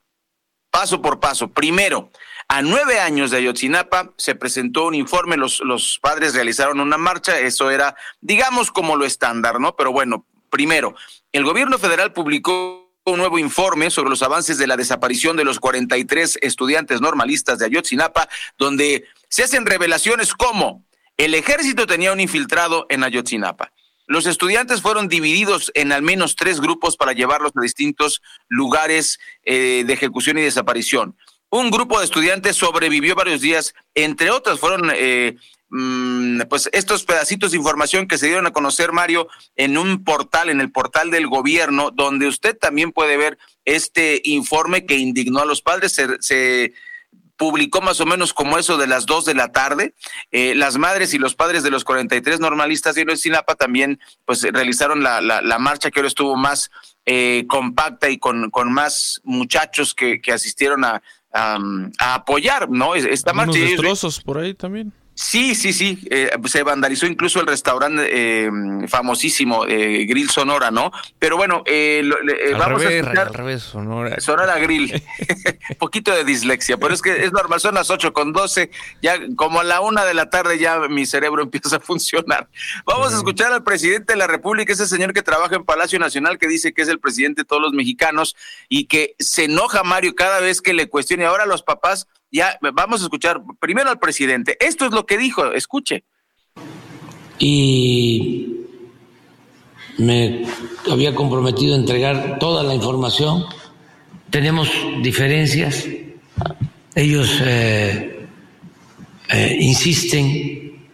paso 0.71 1.01
por 1.01 1.19
paso. 1.19 1.49
Primero, 1.49 2.11
a 2.47 2.61
nueve 2.61 2.99
años 2.99 3.31
de 3.31 3.37
Ayotzinapa 3.37 4.13
se 4.17 4.35
presentó 4.35 4.87
un 4.87 4.95
informe, 4.95 5.37
los, 5.37 5.59
los 5.59 5.99
padres 6.01 6.33
realizaron 6.33 6.79
una 6.79 6.97
marcha, 6.97 7.39
eso 7.39 7.69
era, 7.69 7.95
digamos, 8.21 8.71
como 8.71 8.95
lo 8.95 9.05
estándar, 9.05 9.59
¿no? 9.59 9.75
Pero 9.75 9.91
bueno, 9.91 10.25
primero, 10.49 10.95
el 11.31 11.43
gobierno 11.43 11.77
federal 11.77 12.13
publicó 12.13 12.78
un 13.11 13.19
nuevo 13.19 13.39
informe 13.39 13.89
sobre 13.89 14.09
los 14.09 14.21
avances 14.21 14.57
de 14.57 14.67
la 14.67 14.77
desaparición 14.77 15.37
de 15.37 15.43
los 15.43 15.59
43 15.59 16.39
estudiantes 16.41 17.01
normalistas 17.01 17.59
de 17.59 17.65
Ayotzinapa, 17.65 18.29
donde 18.57 19.05
se 19.29 19.43
hacen 19.43 19.65
revelaciones 19.65 20.33
como 20.33 20.85
el 21.17 21.33
ejército 21.35 21.85
tenía 21.85 22.13
un 22.13 22.19
infiltrado 22.19 22.85
en 22.89 23.03
Ayotzinapa. 23.03 23.73
Los 24.07 24.25
estudiantes 24.25 24.81
fueron 24.81 25.07
divididos 25.07 25.71
en 25.75 25.91
al 25.91 26.01
menos 26.01 26.35
tres 26.35 26.61
grupos 26.61 26.97
para 26.97 27.13
llevarlos 27.13 27.51
a 27.55 27.61
distintos 27.61 28.21
lugares 28.47 29.19
eh, 29.43 29.83
de 29.85 29.93
ejecución 29.93 30.37
y 30.37 30.41
desaparición. 30.41 31.15
Un 31.49 31.71
grupo 31.71 31.99
de 31.99 32.05
estudiantes 32.05 32.55
sobrevivió 32.55 33.15
varios 33.15 33.41
días, 33.41 33.73
entre 33.95 34.31
otras 34.31 34.59
fueron 34.59 34.91
eh, 34.95 35.35
pues 36.49 36.69
estos 36.73 37.03
pedacitos 37.03 37.51
de 37.51 37.57
información 37.57 38.07
que 38.07 38.17
se 38.17 38.27
dieron 38.27 38.47
a 38.47 38.51
conocer, 38.51 38.91
Mario, 38.91 39.27
en 39.55 39.77
un 39.77 40.03
portal, 40.03 40.49
en 40.49 40.61
el 40.61 40.71
portal 40.71 41.11
del 41.11 41.27
gobierno, 41.27 41.91
donde 41.91 42.27
usted 42.27 42.57
también 42.57 42.91
puede 42.91 43.17
ver 43.17 43.37
este 43.65 44.21
informe 44.23 44.85
que 44.85 44.97
indignó 44.97 45.41
a 45.41 45.45
los 45.45 45.61
padres. 45.61 45.91
Se, 45.91 46.07
se 46.21 46.73
publicó 47.39 47.81
más 47.81 48.01
o 48.01 48.05
menos 48.05 48.33
como 48.33 48.57
eso 48.57 48.77
de 48.77 48.85
las 48.85 49.05
dos 49.05 49.25
de 49.25 49.33
la 49.33 49.51
tarde. 49.51 49.95
Eh, 50.31 50.55
las 50.55 50.77
madres 50.77 51.13
y 51.13 51.17
los 51.17 51.35
padres 51.35 51.63
de 51.63 51.71
los 51.71 51.85
43 51.85 52.39
normalistas 52.41 52.95
de 52.95 53.15
Sinapa 53.15 53.55
también 53.55 53.99
pues 54.25 54.41
realizaron 54.41 55.03
la, 55.03 55.21
la, 55.21 55.41
la 55.41 55.57
marcha 55.57 55.89
que 55.89 55.99
ahora 55.99 56.09
estuvo 56.09 56.35
más 56.35 56.69
eh, 57.05 57.45
compacta 57.47 58.09
y 58.09 58.17
con, 58.17 58.51
con 58.51 58.73
más 58.73 59.21
muchachos 59.23 59.95
que, 59.95 60.19
que 60.19 60.33
asistieron 60.33 60.83
a, 60.83 61.01
a, 61.31 61.57
a 61.97 62.13
apoyar, 62.15 62.69
¿no? 62.69 62.95
Esta 62.95 63.33
marcha. 63.33 63.57
destrozos 63.57 64.19
por 64.21 64.37
ahí 64.37 64.53
también. 64.53 64.93
Sí, 65.21 65.53
sí, 65.53 65.73
sí. 65.73 65.99
Eh, 66.09 66.31
se 66.45 66.63
vandalizó 66.63 67.05
incluso 67.05 67.41
el 67.41 67.47
restaurante 67.47 68.07
eh, 68.09 68.49
famosísimo 68.87 69.65
eh, 69.67 70.05
Grill 70.07 70.29
Sonora, 70.29 70.71
¿no? 70.71 70.93
Pero 71.19 71.35
bueno, 71.35 71.61
eh, 71.65 71.99
lo- 72.05 72.21
le- 72.21 72.51
eh, 72.51 72.53
al 72.53 72.59
vamos 72.59 72.81
revés, 72.81 72.95
a 72.95 72.99
escuchar 73.01 73.27
al 73.27 73.33
revés, 73.33 73.63
Sonora. 73.63 74.19
Sonora 74.21 74.57
Grill. 74.59 75.03
Un 75.71 75.75
poquito 75.77 76.15
de 76.15 76.23
dislexia, 76.23 76.77
pero 76.77 76.93
es 76.93 77.01
que 77.01 77.25
es 77.25 77.33
normal. 77.33 77.59
Son 77.59 77.75
las 77.75 77.89
ocho 77.89 78.13
con 78.13 78.31
doce. 78.31 78.71
Ya 79.01 79.17
como 79.35 79.59
a 79.59 79.65
la 79.65 79.81
una 79.81 80.05
de 80.05 80.13
la 80.13 80.29
tarde 80.29 80.57
ya 80.57 80.79
mi 80.87 81.05
cerebro 81.05 81.43
empieza 81.43 81.75
a 81.75 81.79
funcionar. 81.81 82.47
Vamos 82.85 83.11
a 83.13 83.17
escuchar 83.17 83.51
al 83.51 83.63
presidente 83.65 84.13
de 84.13 84.17
la 84.17 84.27
República, 84.27 84.71
ese 84.71 84.87
señor 84.87 85.13
que 85.13 85.21
trabaja 85.21 85.57
en 85.57 85.65
Palacio 85.65 85.99
Nacional, 85.99 86.37
que 86.37 86.47
dice 86.47 86.73
que 86.73 86.81
es 86.81 86.87
el 86.87 86.99
presidente 86.99 87.41
de 87.41 87.45
todos 87.45 87.61
los 87.61 87.73
mexicanos 87.73 88.37
y 88.69 88.85
que 88.85 89.15
se 89.19 89.43
enoja 89.43 89.83
Mario 89.83 90.15
cada 90.15 90.39
vez 90.39 90.61
que 90.61 90.73
le 90.73 90.87
cuestione. 90.87 91.25
Ahora 91.25 91.45
los 91.45 91.61
papás 91.61 92.07
ya 92.31 92.57
vamos 92.73 93.01
a 93.01 93.05
escuchar 93.05 93.41
primero 93.59 93.89
al 93.89 93.99
presidente. 93.99 94.57
Esto 94.59 94.85
es 94.85 94.91
lo 94.91 95.05
que 95.05 95.17
dijo, 95.17 95.53
escuche. 95.53 96.03
y 97.39 98.49
me 99.99 100.45
había 100.89 101.13
comprometido 101.13 101.75
a 101.75 101.77
entregar 101.77 102.39
toda 102.39 102.63
la 102.63 102.73
información. 102.73 103.45
Tenemos 104.29 104.69
diferencias. 105.01 105.85
Ellos 106.95 107.41
eh, 107.43 108.27
eh, 109.29 109.57
insisten 109.59 110.87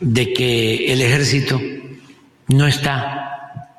de 0.00 0.32
que 0.32 0.92
el 0.92 1.00
ejército 1.02 1.60
no 2.48 2.66
está 2.66 3.76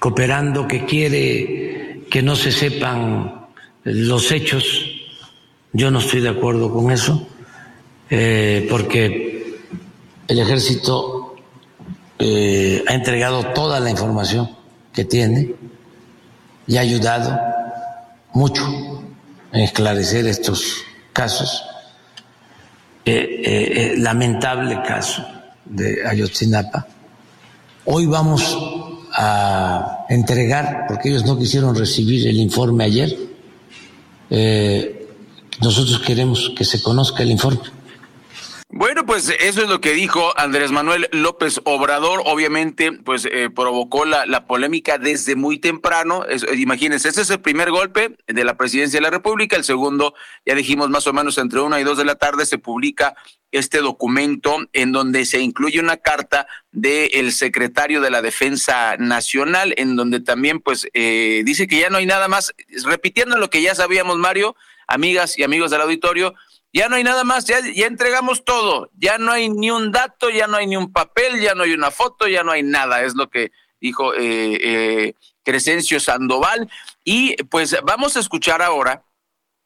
cooperando, 0.00 0.66
que 0.66 0.84
quiere 0.84 2.06
que 2.10 2.22
no 2.22 2.36
se 2.36 2.52
sepan 2.52 3.46
los 3.84 4.32
hechos. 4.32 4.95
Yo 5.72 5.90
no 5.90 5.98
estoy 5.98 6.20
de 6.20 6.30
acuerdo 6.30 6.72
con 6.72 6.90
eso, 6.90 7.26
eh, 8.10 8.66
porque 8.70 9.60
el 10.28 10.38
ejército 10.38 11.36
eh, 12.18 12.82
ha 12.86 12.94
entregado 12.94 13.52
toda 13.52 13.80
la 13.80 13.90
información 13.90 14.50
que 14.92 15.04
tiene 15.04 15.54
y 16.66 16.76
ha 16.76 16.80
ayudado 16.80 17.38
mucho 18.32 18.62
en 19.52 19.60
esclarecer 19.60 20.26
estos 20.26 20.84
casos. 21.12 21.64
Eh, 23.08 23.42
eh, 23.44 23.94
lamentable 23.98 24.82
caso 24.82 25.24
de 25.64 26.04
Ayotzinapa. 26.06 26.86
Hoy 27.84 28.06
vamos 28.06 28.58
a 29.12 30.06
entregar, 30.08 30.86
porque 30.88 31.10
ellos 31.10 31.24
no 31.24 31.38
quisieron 31.38 31.76
recibir 31.76 32.26
el 32.26 32.36
informe 32.36 32.82
ayer, 32.82 33.16
eh, 34.28 34.95
nosotros 35.60 36.00
queremos 36.00 36.52
que 36.56 36.64
se 36.64 36.82
conozca 36.82 37.22
el 37.22 37.30
informe. 37.30 37.60
Bueno, 38.68 39.06
pues 39.06 39.32
eso 39.40 39.62
es 39.62 39.68
lo 39.68 39.80
que 39.80 39.92
dijo 39.92 40.36
Andrés 40.36 40.72
Manuel 40.72 41.08
López 41.12 41.60
Obrador. 41.64 42.22
Obviamente, 42.26 42.90
pues 42.92 43.24
eh, 43.24 43.48
provocó 43.48 44.04
la, 44.04 44.26
la, 44.26 44.46
polémica 44.46 44.98
desde 44.98 45.36
muy 45.36 45.58
temprano. 45.58 46.24
Es, 46.24 46.44
imagínense, 46.52 47.08
ese 47.08 47.22
es 47.22 47.30
el 47.30 47.40
primer 47.40 47.70
golpe 47.70 48.16
de 48.26 48.44
la 48.44 48.56
presidencia 48.56 48.98
de 48.98 49.02
la 49.02 49.10
República. 49.10 49.56
El 49.56 49.62
segundo, 49.62 50.14
ya 50.44 50.56
dijimos 50.56 50.90
más 50.90 51.06
o 51.06 51.12
menos 51.12 51.38
entre 51.38 51.60
una 51.60 51.80
y 51.80 51.84
dos 51.84 51.96
de 51.96 52.04
la 52.04 52.16
tarde, 52.16 52.44
se 52.44 52.58
publica 52.58 53.14
este 53.52 53.78
documento 53.78 54.58
en 54.72 54.92
donde 54.92 55.24
se 55.24 55.40
incluye 55.40 55.80
una 55.80 55.96
carta 55.96 56.46
del 56.72 57.32
secretario 57.32 58.00
de 58.00 58.10
la 58.10 58.20
Defensa 58.20 58.96
Nacional, 58.98 59.74
en 59.76 59.96
donde 59.96 60.20
también 60.20 60.60
pues 60.60 60.88
eh, 60.92 61.42
dice 61.44 61.66
que 61.66 61.78
ya 61.78 61.88
no 61.88 61.98
hay 61.98 62.06
nada 62.06 62.28
más, 62.28 62.52
repitiendo 62.84 63.38
lo 63.38 63.48
que 63.48 63.62
ya 63.62 63.74
sabíamos, 63.74 64.18
Mario, 64.18 64.56
amigas 64.86 65.38
y 65.38 65.42
amigos 65.42 65.70
del 65.70 65.80
auditorio, 65.80 66.34
ya 66.72 66.88
no 66.88 66.96
hay 66.96 67.04
nada 67.04 67.24
más, 67.24 67.46
ya, 67.46 67.58
entregamos 67.86 68.44
todo, 68.44 68.90
ya 68.94 69.18
no 69.18 69.32
hay 69.32 69.48
ni 69.48 69.70
un 69.70 69.92
dato, 69.92 70.28
ya 70.30 70.46
no 70.46 70.58
hay 70.58 70.66
ni 70.66 70.76
un 70.76 70.92
papel, 70.92 71.40
ya 71.40 71.54
no 71.54 71.62
hay 71.62 71.72
una 71.72 71.90
foto, 71.90 72.28
ya 72.28 72.42
no 72.42 72.52
hay 72.52 72.62
nada, 72.62 73.02
es 73.02 73.14
lo 73.14 73.30
que 73.30 73.50
dijo 73.80 74.14
eh, 74.14 74.58
eh, 74.60 75.14
Crescencio 75.42 76.00
Sandoval. 76.00 76.70
Y 77.02 77.42
pues 77.44 77.76
vamos 77.84 78.16
a 78.16 78.20
escuchar 78.20 78.60
ahora 78.60 79.04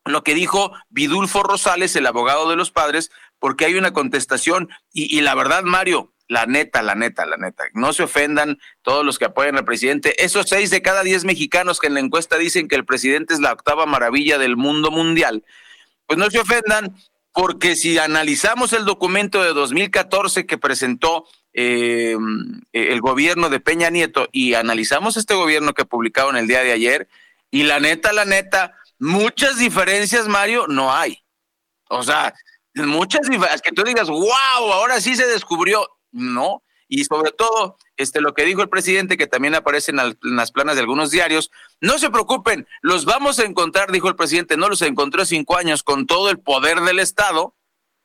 lo 0.05 0.23
que 0.23 0.35
dijo 0.35 0.73
Vidulfo 0.89 1.43
Rosales, 1.43 1.97
el 1.97 2.07
abogado 2.07 2.49
de 2.49 2.57
los 2.57 2.71
padres, 2.71 3.11
porque 3.39 3.65
hay 3.65 3.75
una 3.75 3.93
contestación 3.93 4.69
y 4.93 5.21
la 5.21 5.35
verdad, 5.35 5.63
Mario, 5.65 6.13
la 6.31 6.47
neta, 6.47 6.81
la 6.83 6.95
neta, 6.95 7.27
la 7.27 7.37
neta. 7.37 7.65
No 7.75 7.93
se 7.93 8.05
ofendan 8.05 8.61
todos 8.83 9.05
los 9.05 9.19
que 9.19 9.25
apoyan 9.25 9.57
al 9.57 9.65
presidente. 9.65 10.25
Esos 10.25 10.49
seis 10.49 10.71
de 10.71 10.81
cada 10.81 11.03
diez 11.03 11.25
mexicanos 11.25 11.81
que 11.81 11.89
en 11.89 11.95
la 11.95 12.01
encuesta 12.01 12.39
dicen 12.39 12.69
que 12.69 12.77
el 12.77 12.85
presidente 12.85 13.35
es 13.35 13.41
la 13.41 13.53
octava 13.53 13.85
maravilla 13.85 14.39
del 14.39 14.57
mundo 14.57 14.93
mundial, 14.93 15.45
pues 16.07 16.21
no 16.21 16.31
se 16.31 16.39
ofendan, 16.39 16.95
porque 17.33 17.75
si 17.75 17.99
analizamos 17.99 18.73
el 18.73 18.85
documento 18.85 19.43
de 19.43 19.53
2014 19.53 20.47
que 20.47 20.57
presentó 20.57 21.27
eh, 21.53 22.17
el 22.73 23.01
gobierno 23.01 23.51
de 23.51 23.59
Peña 23.59 23.91
Nieto 23.91 24.29
y 24.31 24.55
analizamos 24.55 25.17
este 25.17 25.35
gobierno 25.35 25.75
que 25.75 25.85
publicaron 25.85 26.37
el 26.37 26.47
día 26.47 26.63
de 26.63 26.71
ayer, 26.71 27.09
y 27.51 27.65
la 27.65 27.81
neta, 27.81 28.13
la 28.13 28.25
neta, 28.25 28.79
muchas 29.01 29.59
diferencias, 29.59 30.29
Mario, 30.29 30.69
no 30.69 30.95
hay. 30.95 31.25
O 31.89 32.05
sea, 32.05 32.33
muchas 32.75 33.23
diferencias, 33.23 33.63
que 33.63 33.73
tú 33.73 33.83
digas, 33.83 34.09
wow, 34.09 34.73
ahora 34.73 35.01
sí 35.01 35.17
se 35.17 35.27
descubrió. 35.27 35.89
No, 36.13 36.63
y 36.93 37.05
sobre 37.05 37.31
todo, 37.31 37.77
este, 37.97 38.21
lo 38.21 38.35
que 38.35 38.45
dijo 38.45 38.63
el 38.63 38.69
presidente, 38.69 39.17
que 39.17 39.29
también 39.29 39.55
aparece 39.55 39.93
en, 39.93 39.99
las 40.23 40.51
planas 40.51 40.75
de 40.75 40.81
algunos 40.81 41.13
diarios, 41.13 41.53
no 41.81 41.99
se 41.99 42.11
preocupen, 42.11 42.67
los 42.83 43.05
vamos 43.05 43.39
a 43.39 43.45
encontrar, 43.45 43.93
dijo 43.93 44.09
el 44.09 44.17
presidente, 44.17 44.57
no 44.57 44.69
los 44.69 44.83
encontró 44.83 45.25
cinco 45.25 45.57
años 45.57 45.85
con 45.85 46.09
todo 46.09 46.31
el 46.31 46.41
poder 46.41 46.81
del 46.81 46.99
Estado, 46.99 47.55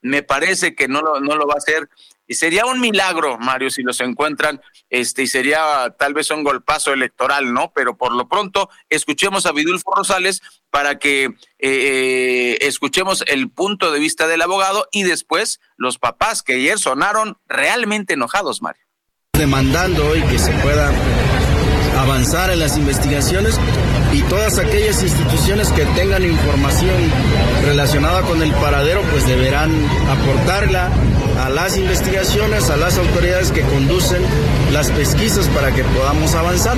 me 0.02 0.22
parece 0.22 0.76
que 0.76 0.88
no 0.88 1.02
lo, 1.02 1.20
no 1.20 1.36
lo 1.36 1.48
va 1.48 1.56
a 1.56 1.58
hacer 1.58 1.90
Y 2.28 2.36
sería 2.36 2.66
un 2.66 2.80
milagro, 2.80 3.38
Mario, 3.38 3.70
si 3.70 3.84
los 3.84 4.00
encuentran, 4.02 4.62
este, 4.90 5.24
y 5.24 5.28
sería 5.28 5.94
tal 5.98 6.14
vez 6.14 6.32
un 6.32 6.44
golpazo 6.44 6.92
electoral, 6.92 7.54
¿no? 7.54 7.72
Pero 7.74 7.98
por 7.98 8.14
lo 8.14 8.28
pronto, 8.28 8.70
escuchemos 8.90 9.46
a 9.46 9.52
Vidulfo 9.52 9.94
Rosales 9.94 10.42
para 10.72 10.98
que 10.98 11.26
eh, 11.26 11.32
eh, 11.60 12.58
escuchemos 12.62 13.24
el 13.28 13.50
punto 13.50 13.92
de 13.92 14.00
vista 14.00 14.28
del 14.28 14.42
abogado 14.42 14.88
y 14.92 15.04
después 15.04 15.60
los 15.78 16.00
papás 16.00 16.42
que 16.42 16.56
ayer 16.56 16.80
sonaron 16.80 17.38
realmente 17.48 18.16
enojados, 18.16 18.62
Mario. 18.62 18.84
Demandando 19.34 20.08
hoy 20.08 20.22
que 20.24 20.40
se 20.40 20.52
pueda 20.54 20.92
avanzar 21.98 22.50
en 22.52 22.60
las 22.60 22.78
investigaciones 22.78 23.60
y 24.12 24.22
todas 24.24 24.58
aquellas 24.60 25.02
instituciones 25.02 25.70
que 25.70 25.86
tengan 25.88 26.24
información 26.24 27.12
relacionada 27.64 28.22
con 28.22 28.42
el 28.42 28.52
paradero 28.54 29.02
pues 29.12 29.28
deberán 29.28 29.72
aportarla 30.10 30.92
las 31.56 31.78
investigaciones, 31.78 32.70
a 32.70 32.76
las 32.76 32.98
autoridades 32.98 33.52
que 33.52 33.62
conducen 33.62 34.22
las 34.74 34.92
pesquisas 34.92 35.48
para 35.48 35.72
que 35.72 35.86
podamos 35.86 36.36
avanzar, 36.36 36.78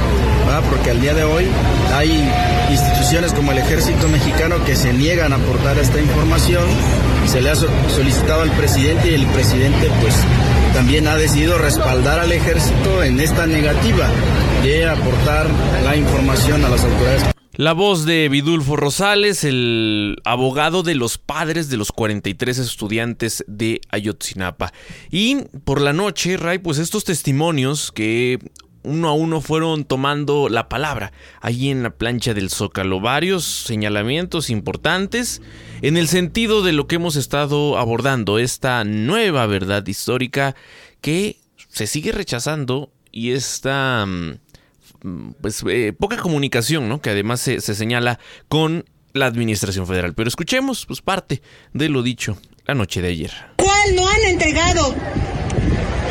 porque 0.70 0.92
al 0.92 1.02
día 1.02 1.16
de 1.16 1.24
hoy 1.24 1.48
hay 1.96 2.32
instituciones 2.70 3.34
como 3.34 3.52
el 3.52 3.58
Ejército 3.58 4.08
Mexicano 4.08 4.64
que 4.66 4.76
se 4.76 4.94
niegan 4.94 5.34
a 5.34 5.38
aportar 5.38 5.80
esta 5.80 6.00
información, 6.00 6.64
se 7.26 7.42
le 7.42 7.50
ha 7.50 7.56
solicitado 7.56 8.44
al 8.44 8.52
presidente 8.52 9.10
y 9.10 9.16
el 9.16 9.26
presidente 9.28 9.90
pues 10.00 10.14
también 10.76 11.08
ha 11.08 11.16
decidido 11.16 11.58
respaldar 11.58 12.20
al 12.20 12.32
ejército 12.32 13.04
en 13.04 13.20
esta 13.20 13.48
negativa 13.48 14.08
de 14.62 14.88
aportar 14.88 15.48
la 15.84 15.96
información 15.96 16.64
a 16.64 16.70
las 16.70 16.84
autoridades. 16.84 17.37
La 17.58 17.74
voz 17.74 18.06
de 18.06 18.30
Vidulfo 18.30 18.76
Rosales, 18.76 19.44
el 19.44 20.18
abogado 20.26 20.84
de 20.84 20.94
los 20.94 21.18
padres 21.18 21.70
de 21.70 21.78
los 21.78 21.92
43 21.92 22.60
estudiantes 22.60 23.44
de 23.48 23.82
Ayotzinapa. 23.90 24.72
Y 25.10 25.38
por 25.64 25.82
la 25.82 25.92
noche, 25.92 26.38
Ray, 26.38 26.60
pues 26.60 26.78
estos 26.78 27.04
testimonios 27.04 27.92
que 27.92 28.38
uno 28.84 29.10
a 29.10 29.14
uno 29.14 29.42
fueron 29.42 29.86
tomando 29.86 30.50
la 30.50 30.70
palabra 30.70 31.14
allí 31.42 31.72
en 31.72 31.82
la 31.82 31.90
plancha 31.90 32.36
del 32.36 32.52
Zócalo. 32.52 33.00
Varios 33.00 33.44
señalamientos 33.44 34.52
importantes 34.52 35.42
en 35.82 35.98
el 35.98 36.08
sentido 36.08 36.62
de 36.62 36.74
lo 36.74 36.86
que 36.86 36.98
hemos 36.98 37.16
estado 37.16 37.80
abordando, 37.80 38.38
esta 38.38 38.84
nueva 38.84 39.48
verdad 39.48 39.84
histórica 39.88 40.56
que 41.02 41.38
se 41.70 41.88
sigue 41.88 42.12
rechazando 42.12 42.92
y 43.12 43.32
esta 43.32 44.06
mm, 44.06 44.47
pues, 45.42 45.64
eh, 45.70 45.94
poca 45.98 46.18
comunicación, 46.18 46.90
¿no? 46.90 47.02
Que 47.02 47.12
además 47.12 47.42
se, 47.42 47.60
señala 47.62 48.20
con 48.48 48.86
la 49.14 49.26
administración 49.26 49.88
federal. 49.88 50.14
Pero 50.14 50.28
escuchemos, 50.28 50.86
pues, 50.86 51.02
parte 51.02 51.42
de 51.74 51.90
lo 51.90 52.04
dicho 52.04 52.38
la 52.66 52.76
noche 52.76 53.02
de 53.02 53.10
ayer. 53.10 53.32
¿Cuál 53.58 53.96
no 53.96 54.08
han 54.08 54.24
entregado? 54.28 54.94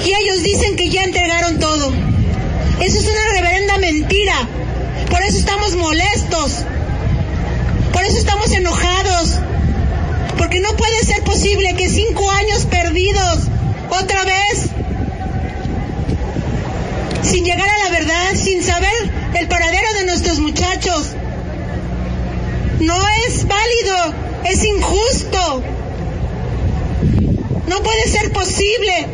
Y 0.05 0.09
ellos 0.09 0.43
dicen 0.43 0.77
que 0.77 0.89
ya 0.89 1.05
entregaron 1.05 1.59
todo. 1.59 1.93
Eso 2.81 2.99
es 2.99 3.09
una 3.09 3.33
reverenda 3.33 3.79
mentira. 3.79 4.49
Por 5.11 5.23
eso 5.23 5.39
estamos 5.39 5.77
molestos. 5.77 6.65
Por 7.93 8.03
eso 8.03 8.19
estamos 8.19 8.51
enojados. 8.53 9.39
Porque 10.39 10.61
no 10.61 10.71
puede 10.77 11.01
ser 11.05 11.23
posible 11.25 11.75
que 11.77 11.89
cinco 11.89 12.31
años 12.31 12.67
perdidos, 12.67 13.41
otra 13.89 14.25
vez, 14.25 14.71
sin 17.23 17.45
llegar 17.45 17.69
a 17.69 17.85
la 17.85 17.91
verdad, 17.91 18.35
sin 18.35 18.63
saber 18.63 19.11
el 19.35 19.49
paradero 19.49 19.93
de 19.95 20.05
nuestros 20.07 20.39
muchachos. 20.39 21.13
No 22.81 22.97
es 23.27 23.47
válido, 23.47 24.15
es 24.45 24.65
injusto. 24.65 25.63
No 27.69 27.83
puede 27.83 28.09
ser 28.09 28.33
posible 28.33 29.07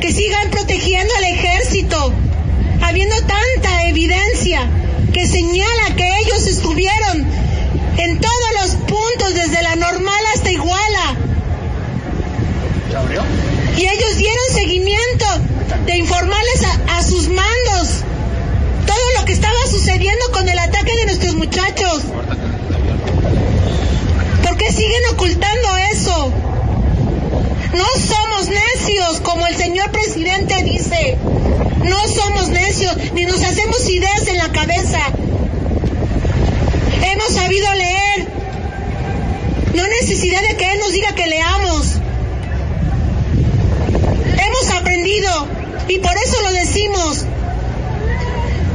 que 0.00 0.12
sigan 0.12 0.50
protegiendo 0.50 1.12
al 1.16 1.24
ejército, 1.24 2.12
habiendo 2.82 3.16
tanta 3.16 3.88
evidencia 3.88 4.68
que 5.12 5.26
señala 5.26 5.94
que 5.96 6.18
ellos 6.18 6.46
estuvieron 6.46 7.26
en 7.98 8.20
todos 8.20 8.50
los 8.60 8.74
puntos, 8.76 9.34
desde 9.34 9.62
la 9.62 9.76
normal 9.76 10.20
hasta 10.34 10.50
Iguala. 10.50 11.16
Y 13.76 13.86
ellos 13.86 14.16
dieron 14.16 14.44
seguimiento 14.52 15.11
de 15.86 15.96
informarles 15.96 16.62
a, 16.88 17.02
sus 17.02 17.28
mandos 17.28 18.04
todo 18.86 19.18
lo 19.18 19.24
que 19.24 19.32
estaba 19.32 19.66
sucediendo 19.68 20.30
con 20.32 20.48
el 20.48 20.58
ataque 20.58 20.94
de 20.94 21.06
nuestros 21.06 21.34
muchachos. 21.34 22.02
¿Por 24.42 24.56
qué 24.56 24.70
siguen 24.70 25.02
ocultando 25.12 25.76
eso? 25.92 26.32
No 27.74 27.86
somos 28.06 28.48
necios, 28.48 29.20
como 29.20 29.46
el 29.46 29.56
señor 29.56 29.90
presidente 29.90 30.62
dice. 30.62 31.18
No 31.84 31.98
somos 32.06 32.48
necios, 32.48 32.96
ni 33.14 33.24
nos 33.24 33.42
hacemos 33.42 33.88
ideas 33.88 34.26
en 34.28 34.36
la 34.38 34.52
cabeza. 34.52 35.00
Hemos 37.02 37.28
sabido 37.28 37.72
leer. 37.74 38.28
No 39.74 39.86
necesidad 39.88 40.42
de 40.42 40.56
que 40.56 40.72
Él 40.72 40.78
nos 40.78 40.92
diga 40.92 41.14
que 41.14 41.26
leamos. 41.26 41.94
Hemos 44.38 44.70
aprendido 44.70 45.51
y 45.88 45.98
por 45.98 46.16
eso 46.16 46.40
lo 46.42 46.52
decimos. 46.52 47.24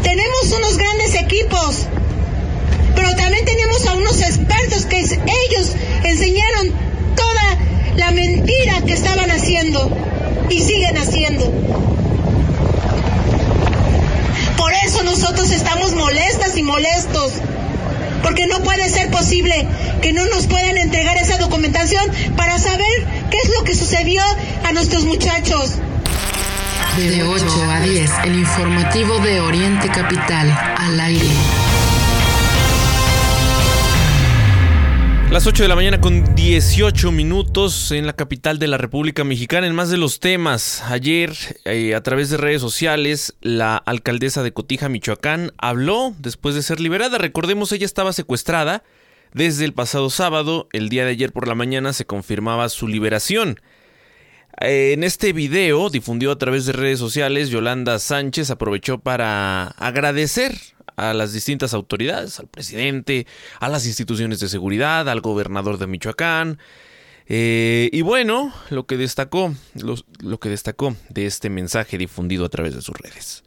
Tenemos 0.04 0.52
unos 0.58 0.78
grandes 0.78 1.16
equipos, 1.16 1.88
pero 2.96 3.16
también 3.16 3.46
tenemos 3.46 3.86
a 3.88 3.96
unos 3.96 4.22
expertos 4.22 4.86
que 4.86 5.00
ellos 5.00 5.72
enseñaron 6.04 6.72
toda 7.16 7.58
la 7.96 8.12
mentira 8.12 8.82
que 8.86 8.94
estaban 8.94 9.32
haciendo 9.32 9.90
y 10.50 10.62
siguen 10.62 10.98
haciendo. 10.98 11.52
Por 14.58 14.74
eso 14.86 15.04
nosotros 15.04 15.52
estamos 15.52 15.94
molestas 15.94 16.58
y 16.58 16.64
molestos, 16.64 17.34
porque 18.24 18.48
no 18.48 18.62
puede 18.64 18.90
ser 18.90 19.10
posible 19.12 19.68
que 20.02 20.14
no 20.14 20.26
nos 20.28 20.48
puedan 20.48 20.78
entregar 20.78 21.18
esa 21.18 21.38
documentación 21.38 22.06
para 22.36 22.58
saber 22.60 23.06
qué 23.30 23.38
es 23.38 23.50
lo 23.58 23.64
que 23.64 23.76
sucedió 23.76 24.22
a 24.64 24.72
nuestros 24.72 25.06
muchachos. 25.06 25.74
De 26.98 27.22
8 27.22 27.46
a 27.70 27.80
10, 27.80 28.12
el 28.26 28.40
informativo 28.40 29.20
de 29.20 29.40
Oriente 29.40 29.88
Capital, 29.88 30.50
al 30.50 31.00
aire. 31.00 31.28
Las 35.30 35.46
8 35.46 35.62
de 35.62 35.70
la 35.70 35.76
mañana 35.76 36.02
con 36.02 36.34
18 36.34 37.12
minutos 37.12 37.92
en 37.92 38.08
la 38.08 38.14
capital 38.14 38.58
de 38.58 38.66
la 38.66 38.80
República 38.80 39.24
Mexicana. 39.24 39.68
En 39.68 39.76
más 39.76 39.92
de 39.92 39.98
los 39.98 40.20
temas, 40.20 40.82
ayer 40.90 41.34
eh, 41.66 41.94
a 41.94 42.02
través 42.02 42.32
de 42.32 42.38
redes 42.38 42.62
sociales, 42.62 43.36
la 43.42 43.78
alcaldesa 43.78 44.42
de 44.42 44.52
Cotija, 44.52 44.90
Michoacán, 44.90 45.52
habló 45.60 46.16
después 46.18 46.56
de 46.56 46.64
ser 46.64 46.80
liberada. 46.80 47.20
Recordemos, 47.20 47.72
ella 47.74 47.86
estaba 47.86 48.12
secuestrada 48.12 48.84
desde 49.34 49.66
el 49.66 49.74
pasado 49.74 50.10
sábado. 50.10 50.68
El 50.72 50.90
día 50.90 51.06
de 51.06 51.12
ayer 51.12 51.32
por 51.32 51.48
la 51.48 51.54
mañana 51.54 51.94
se 51.94 52.06
confirmaba 52.06 52.68
su 52.70 52.88
liberación. 52.88 53.62
En 54.60 55.04
este 55.04 55.34
video, 55.34 55.92
difundido 55.92 56.32
a 56.32 56.38
través 56.38 56.66
de 56.66 56.74
redes 56.74 56.98
sociales, 56.98 57.50
Yolanda 57.50 58.00
Sánchez 58.00 58.50
aprovechó 58.50 58.98
para 58.98 59.68
agradecer 59.78 60.58
a 60.96 61.14
las 61.14 61.32
distintas 61.32 61.76
autoridades, 61.76 62.40
al 62.40 62.48
presidente, 62.48 63.28
a 63.60 63.70
las 63.70 63.86
instituciones 63.86 64.40
de 64.40 64.50
seguridad, 64.50 65.08
al 65.10 65.22
gobernador 65.22 65.78
de 65.78 65.86
Michoacán. 65.86 66.58
Eh, 67.28 67.90
y 67.94 68.02
bueno, 68.02 68.52
lo 68.72 68.88
que 68.88 68.98
destacó, 68.98 69.54
lo 69.76 70.40
que 70.40 70.50
destacó 70.50 70.96
de 71.10 71.28
este 71.28 71.52
mensaje 71.52 72.00
difundido 72.00 72.44
a 72.44 72.50
través 72.50 72.74
de 72.74 72.82
sus 72.82 72.98
redes 72.98 73.44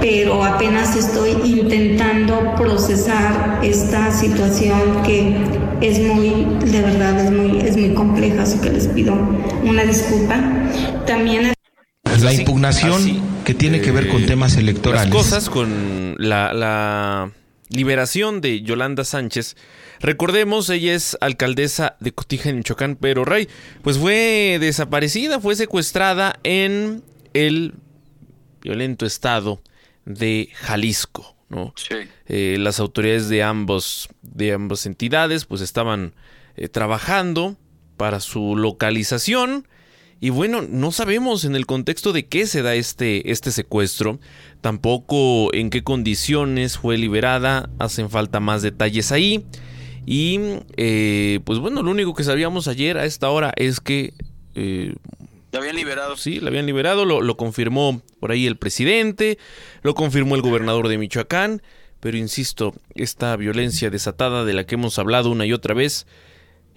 pero 0.00 0.42
apenas 0.42 0.96
estoy 0.96 1.32
intentando 1.44 2.54
procesar 2.56 3.60
esta 3.62 4.10
situación 4.10 5.02
que 5.02 5.36
es 5.80 5.98
muy, 6.00 6.46
de 6.70 6.80
verdad, 6.82 7.18
es 7.24 7.30
muy, 7.30 7.60
es 7.60 7.76
muy 7.76 7.94
compleja, 7.94 8.42
así 8.42 8.58
que 8.60 8.70
les 8.70 8.88
pido 8.88 9.14
una 9.62 9.84
disculpa. 9.84 10.40
También 11.06 11.52
la 12.22 12.32
impugnación 12.34 13.42
que 13.44 13.54
tiene 13.54 13.80
que 13.80 13.92
ver 13.92 14.08
con 14.08 14.22
eh, 14.22 14.26
temas 14.26 14.56
electorales. 14.56 15.06
Las 15.06 15.14
cosas 15.14 15.50
con 15.50 16.16
la, 16.18 16.52
la 16.52 17.32
liberación 17.68 18.40
de 18.40 18.62
Yolanda 18.62 19.04
Sánchez. 19.04 19.56
Recordemos, 20.00 20.68
ella 20.70 20.94
es 20.94 21.16
alcaldesa 21.20 21.96
de 22.00 22.12
Cotija 22.12 22.50
en 22.50 22.56
Michoacán, 22.56 22.96
pero 22.96 23.24
Rey, 23.24 23.48
pues 23.82 23.98
fue 23.98 24.58
desaparecida, 24.60 25.40
fue 25.40 25.56
secuestrada 25.56 26.38
en 26.42 27.02
el 27.34 27.74
violento 28.62 29.06
estado 29.06 29.62
de 30.04 30.48
Jalisco. 30.54 31.36
¿No? 31.50 31.74
Eh, 32.26 32.56
las 32.58 32.80
autoridades 32.80 33.28
de 33.28 33.42
ambos 33.42 34.08
de 34.22 34.52
ambas 34.52 34.86
entidades 34.86 35.44
pues 35.44 35.60
estaban 35.60 36.14
eh, 36.56 36.68
trabajando 36.68 37.56
para 37.96 38.20
su 38.20 38.56
localización. 38.56 39.68
Y 40.20 40.30
bueno 40.30 40.62
no 40.62 40.92
sabemos 40.92 41.44
en 41.44 41.56
el 41.56 41.66
contexto 41.66 42.12
de 42.12 42.26
qué 42.26 42.46
se 42.46 42.62
da 42.62 42.74
este 42.74 43.30
este 43.30 43.50
secuestro 43.50 44.20
tampoco 44.60 45.52
en 45.54 45.70
qué 45.70 45.82
condiciones 45.82 46.76
fue 46.76 46.98
liberada 46.98 47.70
hacen 47.78 48.10
falta 48.10 48.40
más 48.40 48.62
detalles 48.62 49.12
ahí. 49.12 49.44
Y 50.06 50.38
eh, 50.76 51.40
pues 51.44 51.58
bueno 51.58 51.82
lo 51.82 51.90
único 51.90 52.14
que 52.14 52.24
sabíamos 52.24 52.68
ayer 52.68 52.96
a 52.96 53.06
esta 53.06 53.28
hora 53.30 53.52
es 53.56 53.80
que 53.80 54.14
La 55.52 55.60
habían 55.60 55.76
liberado. 55.76 56.16
Sí, 56.16 56.40
la 56.40 56.48
habían 56.48 56.66
liberado, 56.66 57.04
lo, 57.04 57.20
lo 57.20 57.36
confirmó 57.36 58.02
por 58.20 58.30
ahí 58.30 58.46
el 58.46 58.56
presidente, 58.56 59.38
lo 59.82 59.94
confirmó 59.94 60.34
el 60.36 60.42
gobernador 60.42 60.88
de 60.88 60.98
Michoacán, 60.98 61.62
pero 62.00 62.16
insisto, 62.16 62.74
esta 62.94 63.36
violencia 63.36 63.90
desatada 63.90 64.44
de 64.44 64.52
la 64.52 64.64
que 64.64 64.76
hemos 64.76 64.98
hablado 64.98 65.30
una 65.30 65.46
y 65.46 65.52
otra 65.52 65.74
vez, 65.74 66.06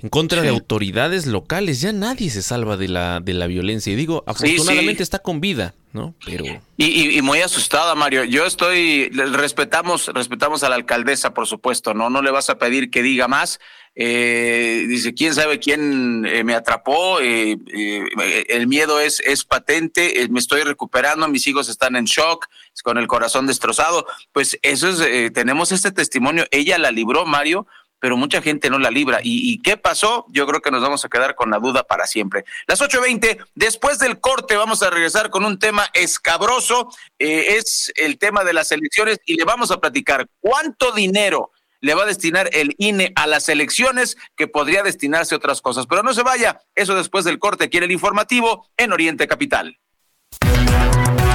en 0.03 0.09
contra 0.09 0.41
de 0.41 0.49
autoridades 0.49 1.25
locales. 1.27 1.79
Ya 1.79 1.93
nadie 1.93 2.29
se 2.29 2.41
salva 2.41 2.75
de 2.75 2.89
la, 2.89 3.21
de 3.21 3.33
la 3.33 3.47
violencia. 3.47 3.93
Y 3.93 3.95
digo, 3.95 4.23
afortunadamente 4.27 5.01
está 5.01 5.19
con 5.19 5.39
vida, 5.39 5.75
¿no? 5.93 6.13
Pero. 6.25 6.43
Y, 6.75 7.17
y, 7.17 7.21
muy 7.21 7.39
asustada, 7.39 7.95
Mario. 7.95 8.25
Yo 8.25 8.45
estoy. 8.45 9.07
Respetamos, 9.09 10.07
respetamos 10.13 10.63
a 10.63 10.69
la 10.69 10.75
alcaldesa, 10.75 11.33
por 11.33 11.47
supuesto, 11.47 11.93
¿no? 11.93 12.09
No 12.09 12.21
le 12.21 12.31
vas 12.31 12.49
a 12.49 12.57
pedir 12.57 12.91
que 12.91 13.01
diga 13.01 13.29
más. 13.29 13.61
Eh, 13.95 14.85
dice, 14.87 15.13
quién 15.13 15.35
sabe 15.35 15.59
quién 15.59 16.25
eh, 16.25 16.43
me 16.43 16.55
atrapó. 16.55 17.19
Eh, 17.19 17.57
eh, 17.73 18.45
el 18.49 18.67
miedo 18.67 18.99
es, 18.99 19.19
es 19.21 19.45
patente. 19.45 20.27
Me 20.29 20.39
estoy 20.39 20.61
recuperando. 20.61 21.27
Mis 21.27 21.47
hijos 21.47 21.69
están 21.69 21.95
en 21.95 22.05
shock, 22.05 22.47
con 22.83 22.97
el 22.97 23.07
corazón 23.07 23.47
destrozado. 23.47 24.05
Pues 24.31 24.57
eso 24.61 24.89
es. 24.89 25.33
tenemos 25.33 25.71
este 25.71 25.91
testimonio. 25.91 26.45
Ella 26.51 26.77
la 26.77 26.91
libró, 26.91 27.25
Mario 27.25 27.67
pero 27.99 28.17
mucha 28.17 28.41
gente 28.41 28.69
no 28.69 28.79
la 28.79 28.91
libra. 28.91 29.21
¿Y, 29.23 29.61
qué 29.61 29.77
pasó? 29.77 30.25
Yo 30.27 30.45
creo 30.45 30.59
que 30.59 30.71
nos 30.71 30.81
vamos 30.81 31.05
a 31.05 31.07
quedar 31.07 31.35
con 31.35 31.49
la 31.49 31.59
duda 31.59 31.83
para 31.83 32.05
siempre. 32.05 32.43
Las 32.67 32.81
8.20, 32.81 33.45
después 33.55 33.97
del 33.97 34.19
corte 34.19 34.57
vamos 34.57 34.83
a 34.83 34.89
regresar 34.89 35.29
con 35.29 35.45
un 35.45 35.57
tema 35.57 35.89
escabroso, 35.93 36.89
es 37.17 37.93
el 37.95 38.17
tema 38.17 38.43
de 38.43 38.51
las 38.51 38.73
elecciones 38.73 39.21
y 39.25 39.35
le 39.35 39.45
vamos 39.45 39.71
a 39.71 39.79
platicar 39.79 40.27
cuánto 40.41 40.91
dinero 40.91 41.51
le 41.83 41.93
va 41.93 42.03
a 42.03 42.05
destinar 42.05 42.49
el 42.53 42.75
INE 42.77 43.11
a 43.15 43.27
las 43.27 43.49
elecciones 43.49 44.17
que 44.37 44.47
podría 44.47 44.83
destinarse 44.83 45.35
a 45.35 45.37
otras 45.37 45.61
cosas. 45.61 45.85
Pero 45.85 46.01
no 46.01 46.13
se 46.13 46.23
vaya, 46.23 46.61
eso 46.75 46.95
después 46.95 47.25
del 47.25 47.39
corte, 47.39 47.69
quiere 47.69 47.85
el 47.85 47.91
informativo 47.91 48.65
en 48.77 48.93
Oriente 48.93 49.27
Capital. 49.27 49.77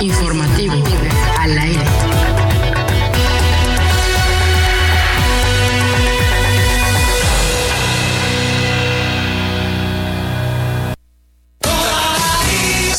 Informativo 0.01 0.88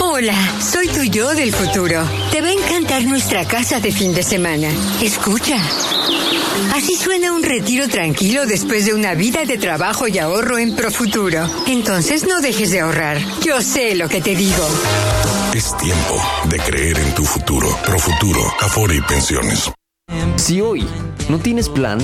Hola, 0.00 0.34
soy 0.60 0.88
tu 0.88 1.02
yo 1.02 1.34
del 1.34 1.52
futuro. 1.52 2.02
Te 2.30 2.40
va 2.40 2.48
a 2.48 2.52
encantar 2.52 3.04
nuestra 3.04 3.44
casa 3.46 3.80
de 3.80 3.92
fin 3.92 4.12
de 4.14 4.22
semana. 4.22 4.68
Escucha. 5.00 5.56
Así 6.74 6.96
suena 6.96 7.32
un 7.32 7.42
retiro 7.42 7.88
tranquilo 7.88 8.46
después 8.46 8.86
de 8.86 8.94
una 8.94 9.14
vida 9.14 9.44
de 9.44 9.58
trabajo 9.58 10.08
y 10.08 10.18
ahorro 10.18 10.58
en 10.58 10.74
Profuturo. 10.74 11.48
Entonces 11.66 12.26
no 12.26 12.40
dejes 12.40 12.70
de 12.70 12.80
ahorrar. 12.80 13.18
Yo 13.42 13.60
sé 13.62 13.94
lo 13.94 14.08
que 14.08 14.20
te 14.20 14.34
digo. 14.34 14.66
Es 15.54 15.76
tiempo 15.78 16.22
de 16.44 16.58
creer 16.58 16.98
en 16.98 17.14
tu 17.14 17.24
futuro. 17.24 17.68
Profuturo, 17.84 18.40
Afore 18.60 18.96
y 18.96 19.00
Pensiones. 19.00 19.70
Si 20.36 20.60
hoy 20.60 20.86
no 21.28 21.38
tienes 21.38 21.68
plan, 21.68 21.98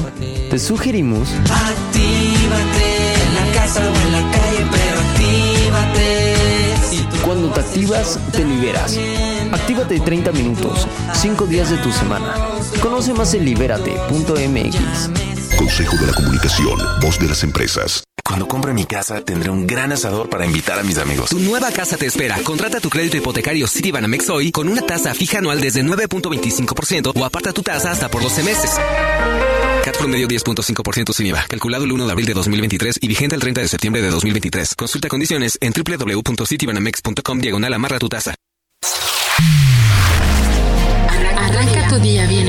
te 0.51 0.59
sugerimos... 0.59 1.29
Actívate 1.31 3.15
en 3.15 3.35
la 3.35 3.53
casa 3.55 3.81
o 3.81 3.95
en 3.95 4.13
la 4.13 4.32
Te 7.55 7.61
activas, 7.61 8.19
te 8.33 8.45
liberas. 8.45 8.99
Actívate 9.53 10.01
30 10.01 10.33
minutos, 10.33 10.87
5 11.13 11.47
días 11.47 11.71
de 11.71 11.77
tu 11.79 11.93
semana. 11.93 12.35
Conoce 12.81 13.13
más 13.13 13.35
en 13.35 13.45
libérate.mx. 13.45 15.57
Consejo 15.59 15.97
de 15.97 16.07
la 16.07 16.15
Comunicación, 16.15 16.79
voz 17.01 17.19
de 17.19 17.29
las 17.29 17.43
empresas. 17.43 18.05
Cuando 18.33 18.49
compre 18.49 18.73
mi 18.73 18.87
casa, 18.87 19.21
tendré 19.21 19.51
un 19.51 19.67
gran 19.67 19.93
asador 19.93 20.31
para 20.31 20.47
invitar 20.47 20.79
a 20.79 20.83
mis 20.83 20.97
amigos. 20.97 21.29
Tu 21.29 21.39
nueva 21.39 21.71
casa 21.71 21.99
te 21.99 22.07
espera. 22.07 22.39
Contrata 22.43 22.81
tu 22.81 22.89
crédito 22.89 23.19
hipotecario 23.19 23.67
Citibanamex 23.67 24.31
hoy 24.31 24.51
con 24.51 24.71
una 24.71 24.81
tasa 24.81 25.13
fija 25.13 25.37
anual 25.37 25.61
desde 25.61 25.85
9.25% 25.85 27.13
o 27.15 27.25
aparta 27.27 27.53
tu 27.53 27.63
tasa 27.63 27.91
hasta 27.91 28.09
por 28.09 28.23
12 28.23 28.43
meses. 28.43 28.71
CAT 29.85 29.99
promedio 29.99 30.27
10.5% 30.29 31.13
sin 31.13 31.27
IVA. 31.27 31.45
Calculado 31.47 31.85
el 31.85 31.93
1 31.93 32.07
de 32.07 32.11
abril 32.11 32.27
de 32.27 32.33
2023 32.33 33.01
y 33.03 33.07
vigente 33.07 33.35
el 33.35 33.43
30 33.43 33.61
de 33.61 33.69
septiembre 33.69 34.01
de 34.01 34.09
2023. 34.09 34.77
Consulta 34.77 35.09
condiciones 35.09 35.59
en 35.61 35.75
www.citibanamex.com 35.75 37.39
diagonal 37.39 37.75
amarra 37.75 37.99
tu 37.99 38.09
tasa. 38.09 38.35
Arranca 41.37 41.89
tu 41.91 41.99
día 41.99 42.27
bien 42.27 42.49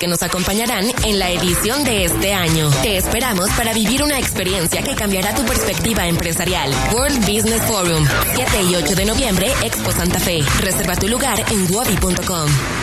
que 0.00 0.08
nos 0.08 0.22
acompañarán 0.22 0.86
en 1.04 1.18
la 1.18 1.30
edición 1.30 1.84
de 1.84 2.06
este 2.06 2.32
año. 2.32 2.70
Te 2.82 2.96
esperamos 2.96 3.50
para 3.50 3.74
vivir 3.74 4.02
una 4.02 4.18
experiencia 4.18 4.82
que 4.82 4.94
cambiará 4.94 5.34
tu 5.34 5.44
perspectiva 5.44 6.08
empresarial. 6.08 6.72
World 6.92 7.20
Business 7.20 7.62
Forum, 7.66 8.06
7 8.34 8.62
y 8.70 8.74
8 8.76 8.94
de 8.94 9.04
noviembre, 9.04 9.52
Expo 9.62 9.92
Santa 9.92 10.18
Fe. 10.18 10.40
Reserva 10.60 10.96
tu 10.96 11.06
lugar 11.06 11.44
en 11.52 11.72
wabi.com. 11.72 12.79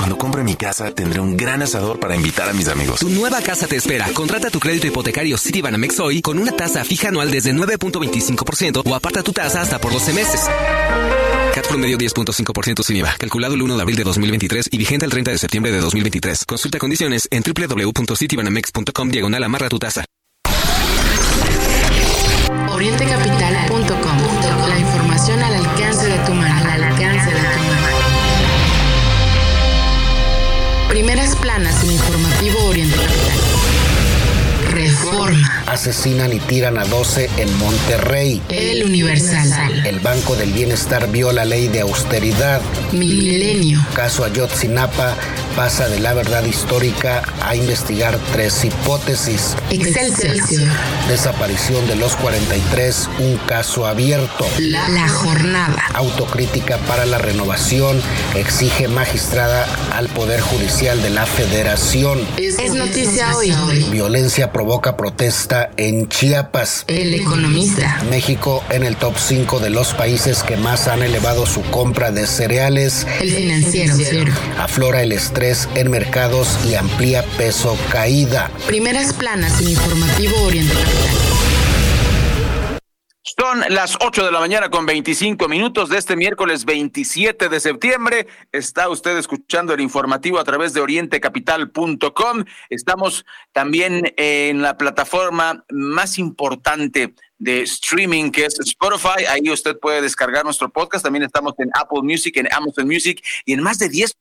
Cuando 0.00 0.16
compre 0.16 0.42
mi 0.42 0.54
casa, 0.54 0.90
tendré 0.92 1.20
un 1.20 1.36
gran 1.36 1.60
asador 1.60 2.00
para 2.00 2.16
invitar 2.16 2.48
a 2.48 2.54
mis 2.54 2.68
amigos. 2.68 3.00
Tu 3.00 3.10
nueva 3.10 3.42
casa 3.42 3.66
te 3.66 3.76
espera. 3.76 4.08
Contrata 4.14 4.48
tu 4.48 4.58
crédito 4.58 4.86
hipotecario 4.86 5.36
Citibanamex 5.36 6.00
hoy 6.00 6.22
con 6.22 6.38
una 6.38 6.52
tasa 6.52 6.82
fija 6.84 7.08
anual 7.08 7.30
desde 7.30 7.52
9.25% 7.52 8.80
o 8.82 8.94
aparta 8.94 9.22
tu 9.22 9.34
tasa 9.34 9.60
hasta 9.60 9.78
por 9.78 9.92
12 9.92 10.14
meses. 10.14 10.40
CAT 11.54 11.68
promedio 11.68 11.98
10.5% 11.98 12.82
sin 12.82 12.96
IVA. 12.96 13.14
Calculado 13.18 13.52
el 13.52 13.60
1 13.60 13.76
de 13.76 13.82
abril 13.82 13.96
de 13.98 14.04
2023 14.04 14.70
y 14.72 14.78
vigente 14.78 15.04
el 15.04 15.10
30 15.10 15.32
de 15.32 15.38
septiembre 15.38 15.70
de 15.70 15.80
2023. 15.80 16.46
Consulta 16.46 16.78
condiciones 16.78 17.28
en 17.30 17.42
www.citibanamex.com 17.42 19.10
diagonal 19.10 19.44
amarra 19.44 19.68
tu 19.68 19.78
tasa. 19.78 20.06
Orientecapital.com. 22.70 24.16
La 24.66 24.78
información 24.78 25.42
al 25.42 25.54
alcance 25.56 25.79
Asesinan 35.70 36.32
y 36.32 36.40
tiran 36.40 36.78
a 36.78 36.84
12 36.84 37.30
en 37.36 37.56
Monterrey. 37.58 38.42
El 38.48 38.84
Universal. 38.84 39.86
El 39.86 40.00
Banco 40.00 40.34
del 40.34 40.52
Bienestar 40.52 41.08
viola 41.12 41.44
ley 41.44 41.68
de 41.68 41.82
austeridad. 41.82 42.60
Milenio. 42.90 43.78
Caso 43.94 44.24
Ayotzinapa 44.24 45.16
pasa 45.56 45.88
de 45.88 46.00
la 46.00 46.14
verdad 46.14 46.44
histórica 46.44 47.22
a 47.42 47.56
investigar 47.56 48.18
tres 48.32 48.64
hipótesis. 48.64 49.56
Excelsior. 49.70 50.68
Desaparición 51.08 51.86
de 51.86 51.96
los 51.96 52.16
43, 52.16 53.08
un 53.18 53.36
caso 53.46 53.86
abierto. 53.86 54.46
La, 54.58 54.88
la 54.88 55.08
jornada. 55.08 55.82
Autocrítica 55.94 56.78
para 56.78 57.06
la 57.06 57.18
renovación, 57.18 58.00
exige 58.34 58.88
magistrada 58.88 59.66
al 59.94 60.08
Poder 60.08 60.40
Judicial 60.40 61.02
de 61.02 61.10
la 61.10 61.26
Federación. 61.26 62.20
Es 62.36 62.74
noticia 62.74 63.36
hoy. 63.36 63.52
Violencia 63.90 64.52
provoca 64.52 64.96
protesta 64.96 65.70
en 65.76 66.08
Chiapas. 66.08 66.84
El 66.86 67.14
economista. 67.14 68.02
México 68.10 68.62
en 68.70 68.84
el 68.84 68.96
top 68.96 69.14
5 69.18 69.58
de 69.60 69.70
los 69.70 69.94
países 69.94 70.42
que 70.42 70.56
más 70.56 70.88
han 70.88 71.02
elevado 71.02 71.46
su 71.46 71.62
compra 71.62 72.12
de 72.12 72.26
cereales. 72.26 73.06
El 73.20 73.32
financiero. 73.32 74.32
Aflora 74.58 75.02
el 75.02 75.12
estrés 75.12 75.39
en 75.40 75.90
mercados 75.90 76.58
y 76.66 76.74
amplía 76.74 77.24
peso 77.38 77.74
caída. 77.90 78.50
Primeras 78.66 79.14
planas 79.14 79.58
en 79.62 79.70
informativo 79.70 80.36
Oriente 80.42 80.74
Son 83.22 83.60
las 83.70 83.96
8 84.02 84.26
de 84.26 84.32
la 84.32 84.40
mañana 84.40 84.68
con 84.68 84.84
25 84.84 85.48
minutos 85.48 85.88
de 85.88 85.96
este 85.96 86.14
miércoles 86.14 86.66
27 86.66 87.48
de 87.48 87.58
septiembre. 87.58 88.26
Está 88.52 88.90
usted 88.90 89.16
escuchando 89.16 89.72
el 89.72 89.80
informativo 89.80 90.38
a 90.38 90.44
través 90.44 90.74
de 90.74 90.82
orientecapital.com. 90.82 92.44
Estamos 92.68 93.24
también 93.52 94.12
en 94.18 94.60
la 94.60 94.76
plataforma 94.76 95.64
más 95.70 96.18
importante 96.18 97.14
de 97.38 97.62
streaming 97.62 98.30
que 98.30 98.44
es 98.44 98.60
Spotify. 98.60 99.24
Ahí 99.30 99.48
usted 99.48 99.78
puede 99.78 100.02
descargar 100.02 100.44
nuestro 100.44 100.68
podcast. 100.68 101.02
También 101.02 101.22
estamos 101.22 101.54
en 101.56 101.70
Apple 101.72 102.02
Music, 102.02 102.36
en 102.36 102.52
Amazon 102.52 102.86
Music 102.86 103.24
y 103.46 103.54
en 103.54 103.62
más 103.62 103.78
de 103.78 103.88
10 103.88 104.14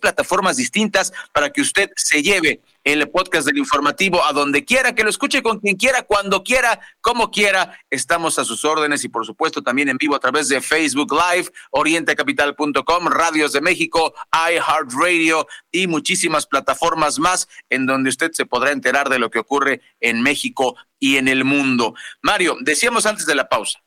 plataformas 0.00 0.56
distintas 0.56 1.12
para 1.32 1.50
que 1.50 1.60
usted 1.60 1.90
se 1.96 2.22
lleve 2.22 2.60
el 2.84 3.08
podcast 3.10 3.46
del 3.46 3.58
informativo 3.58 4.24
a 4.24 4.32
donde 4.32 4.64
quiera, 4.64 4.94
que 4.94 5.04
lo 5.04 5.10
escuche 5.10 5.42
con 5.42 5.60
quien 5.60 5.76
quiera, 5.76 6.02
cuando 6.02 6.42
quiera, 6.42 6.80
como 7.00 7.30
quiera. 7.30 7.78
Estamos 7.90 8.38
a 8.38 8.44
sus 8.44 8.64
órdenes 8.64 9.04
y 9.04 9.08
por 9.08 9.26
supuesto 9.26 9.62
también 9.62 9.88
en 9.88 9.98
vivo 9.98 10.14
a 10.14 10.20
través 10.20 10.48
de 10.48 10.60
Facebook 10.60 11.12
Live, 11.12 11.50
orientecapital.com, 11.72 13.06
Radios 13.08 13.52
de 13.52 13.60
México, 13.60 14.14
iHeartRadio 14.32 15.46
y 15.70 15.86
muchísimas 15.86 16.46
plataformas 16.46 17.18
más 17.18 17.48
en 17.68 17.86
donde 17.86 18.10
usted 18.10 18.30
se 18.32 18.46
podrá 18.46 18.72
enterar 18.72 19.08
de 19.08 19.18
lo 19.18 19.30
que 19.30 19.40
ocurre 19.40 19.82
en 20.00 20.22
México 20.22 20.76
y 20.98 21.16
en 21.16 21.28
el 21.28 21.44
mundo. 21.44 21.94
Mario, 22.22 22.56
decíamos 22.60 23.06
antes 23.06 23.26
de 23.26 23.34
la 23.34 23.48
pausa, 23.48 23.82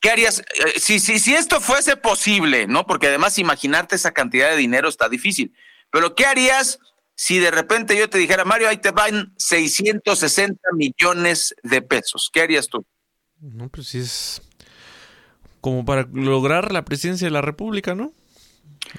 ¿Qué 0.00 0.10
harías 0.10 0.40
eh, 0.40 0.78
si, 0.78 1.00
si, 1.00 1.18
si 1.18 1.34
esto 1.34 1.60
fuese 1.60 1.96
posible, 1.96 2.66
no? 2.66 2.86
Porque 2.86 3.08
además 3.08 3.38
imaginarte 3.38 3.96
esa 3.96 4.12
cantidad 4.12 4.50
de 4.50 4.56
dinero 4.56 4.88
está 4.88 5.08
difícil. 5.08 5.54
Pero 5.90 6.14
¿qué 6.14 6.26
harías 6.26 6.78
si 7.14 7.38
de 7.38 7.50
repente 7.50 7.98
yo 7.98 8.08
te 8.08 8.18
dijera, 8.18 8.44
Mario, 8.44 8.68
ahí 8.68 8.76
te 8.76 8.92
van 8.92 9.34
660 9.38 10.60
millones 10.74 11.54
de 11.62 11.82
pesos? 11.82 12.30
¿Qué 12.32 12.42
harías 12.42 12.68
tú? 12.68 12.84
No, 13.40 13.68
pues 13.68 13.88
sí 13.88 13.98
es 13.98 14.42
como 15.60 15.84
para 15.84 16.08
lograr 16.12 16.72
la 16.72 16.84
presidencia 16.84 17.26
de 17.26 17.32
la 17.32 17.40
República, 17.40 17.94
¿no? 17.94 18.12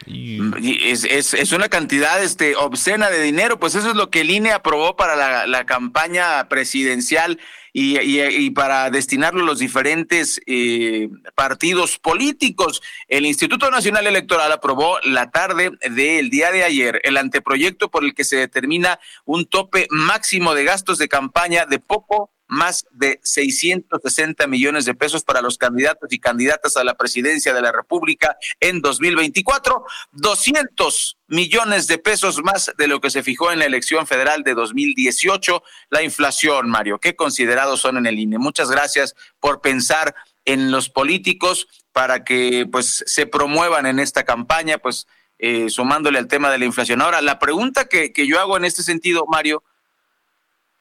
Es, 0.06 1.04
es, 1.04 1.52
una 1.52 1.70
cantidad 1.70 2.22
este, 2.24 2.56
obscena 2.56 3.10
de 3.10 3.22
dinero, 3.22 3.60
pues 3.60 3.76
eso 3.76 3.90
es 3.90 3.96
lo 3.96 4.10
que 4.10 4.22
el 4.22 4.32
INE 4.32 4.52
aprobó 4.52 4.96
para 4.96 5.16
la, 5.16 5.48
la 5.48 5.66
campaña 5.66 6.48
presidencial 6.48 7.40
y, 7.74 8.00
y, 8.00 8.22
y, 8.22 8.50
para 8.52 8.90
destinarlo 8.90 9.44
a 9.44 9.46
los 9.46 9.60
diferentes 9.60 10.42
eh, 10.48 11.10
partidos 11.36 12.00
políticos. 12.00 12.82
El 13.08 13.26
Instituto 13.26 13.70
Nacional 13.70 14.08
Electoral 14.08 14.52
aprobó 14.52 15.00
la 15.04 15.30
tarde 15.30 15.72
del 15.92 16.30
día 16.30 16.52
de 16.52 16.64
ayer 16.64 17.02
el 17.04 17.18
anteproyecto 17.18 17.90
por 17.90 18.04
el 18.04 18.14
que 18.14 18.24
se 18.24 18.38
determina 18.38 19.00
un 19.26 19.46
tope 19.46 19.88
máximo 19.92 20.56
de 20.56 20.64
gastos 20.64 20.98
de 20.98 21.08
campaña 21.08 21.66
de 21.66 21.80
poco 21.80 22.32
más 22.50 22.86
de 22.92 23.20
660 23.24 24.48
millones 24.48 24.86
de 24.86 24.96
pesos 24.96 25.24
para 25.24 25.42
los 25.42 25.58
candidatos 25.58 26.12
y 26.12 26.20
candidatas 26.20 26.76
a 26.76 26.84
la 26.84 26.96
presidencia 26.96 27.54
de 27.54 27.62
la 27.62 27.72
República 27.72 28.38
en 28.60 28.82
2024, 28.82 29.86
200 30.12 31.18
millones 31.28 31.88
de 31.88 32.00
pesos 32.00 32.44
más 32.44 32.74
de 32.78 32.88
lo 32.88 33.00
que 33.00 33.12
se 33.12 33.24
fijó 33.24 33.52
en 33.52 33.60
la 33.60 33.66
elección 33.66 34.08
federal 34.08 34.44
de 34.44 34.56
2018. 34.56 35.62
La 35.92 36.02
inflación, 36.02 36.70
Mario, 36.70 37.00
¿qué 37.00 37.16
considerados 37.16 37.82
son 37.82 37.98
en 37.98 38.08
el 38.08 38.20
INE? 38.20 38.40
Muchas 38.40 38.72
gracias 38.72 39.16
por 39.40 39.62
pensar 39.62 40.16
en 40.44 40.72
los 40.72 40.90
políticos 40.90 41.68
para 41.92 42.24
que 42.24 42.68
pues 42.72 43.04
se 43.06 43.28
promuevan 43.28 43.86
en 43.86 44.00
esta 44.00 44.24
campaña, 44.24 44.80
pues 44.80 45.06
eh, 45.38 45.70
sumándole 45.70 46.18
al 46.18 46.28
tema 46.28 46.50
de 46.50 46.58
la 46.58 46.66
inflación. 46.66 47.02
Ahora, 47.02 47.22
la 47.22 47.38
pregunta 47.38 47.88
que, 47.88 48.12
que 48.12 48.26
yo 48.26 48.40
hago 48.40 48.58
en 48.58 48.66
este 48.66 48.82
sentido, 48.82 49.26
Mario, 49.28 49.64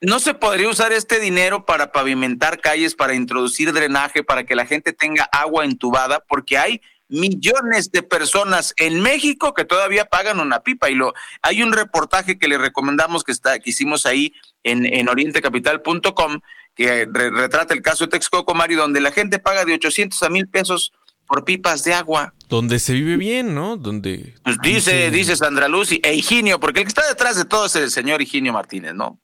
¿No 0.01 0.21
se 0.21 0.35
podría 0.35 0.69
usar 0.69 0.93
este 0.93 1.19
dinero 1.19 1.67
para 1.67 1.91
pavimentar 1.91 2.61
calles, 2.61 2.95
para 2.95 3.15
introducir 3.15 3.73
drenaje, 3.73 4.23
para 4.23 4.45
que 4.45 4.55
la 4.55 4.65
gente 4.65 4.93
tenga 4.93 5.25
agua 5.25 5.65
entubada? 5.65 6.25
Porque 6.29 6.57
hay 6.57 6.81
millones 7.09 7.91
de 7.91 8.05
personas 8.05 8.75
en 8.77 9.01
México 9.01 9.55
que 9.55 9.65
todavía 9.65 10.05
pagan 10.05 10.39
una 10.39 10.61
pipa 10.61 10.91
y 10.91 10.95
lo 10.95 11.15
hay 11.43 11.63
un 11.63 11.73
reportaje 11.73 12.39
que 12.39 12.49
le 12.49 12.59
recomendamos 12.59 13.25
que 13.25 13.33
está 13.33 13.59
que 13.59 13.71
hicimos 13.71 14.05
ahí 14.05 14.35
en, 14.63 14.85
en 14.85 15.09
orientecapital.com 15.09 16.41
que 16.75 17.09
re, 17.11 17.31
retrata 17.31 17.73
el 17.73 17.81
caso 17.81 18.05
de 18.05 18.11
Texcoco 18.11 18.55
Mari 18.55 18.75
donde 18.75 19.01
la 19.01 19.11
gente 19.11 19.39
paga 19.39 19.65
de 19.65 19.73
800 19.73 20.23
a 20.23 20.29
mil 20.29 20.49
pesos 20.49 20.93
por 21.27 21.45
pipas 21.45 21.83
de 21.85 21.95
agua. 21.95 22.35
Donde 22.49 22.79
se 22.79 22.93
vive 22.93 23.17
bien, 23.17 23.55
¿no? 23.55 23.77
Donde 23.77 24.35
pues 24.45 24.59
dice 24.63 25.11
dice 25.11 25.35
Sandra 25.35 25.67
Luz 25.67 25.93
e 25.93 26.15
Higinio, 26.15 26.61
porque 26.61 26.81
el 26.81 26.85
que 26.85 26.91
está 26.91 27.09
detrás 27.09 27.37
de 27.37 27.47
todo 27.47 27.67
es 27.67 27.77
el 27.77 27.91
señor 27.91 28.21
Higinio 28.21 28.53
Martínez, 28.53 28.95
¿no? 28.95 29.19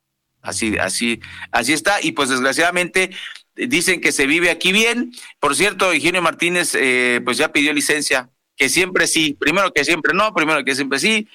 Así, 0.44 0.76
así, 0.78 1.20
así 1.50 1.72
está. 1.72 2.00
Y 2.02 2.12
pues 2.12 2.28
desgraciadamente 2.28 3.10
dicen 3.56 4.00
que 4.00 4.12
se 4.12 4.26
vive 4.26 4.50
aquí 4.50 4.72
bien. 4.72 5.12
Por 5.40 5.56
cierto, 5.56 5.92
Eugenio 5.92 6.20
Martínez 6.22 6.74
eh, 6.74 7.20
pues 7.24 7.38
ya 7.38 7.50
pidió 7.50 7.72
licencia, 7.72 8.30
que 8.56 8.68
siempre 8.68 9.06
sí, 9.06 9.36
primero 9.40 9.72
que 9.72 9.84
siempre 9.84 10.12
no, 10.14 10.32
primero 10.34 10.62
que 10.62 10.74
siempre 10.74 10.98
sí. 10.98 11.26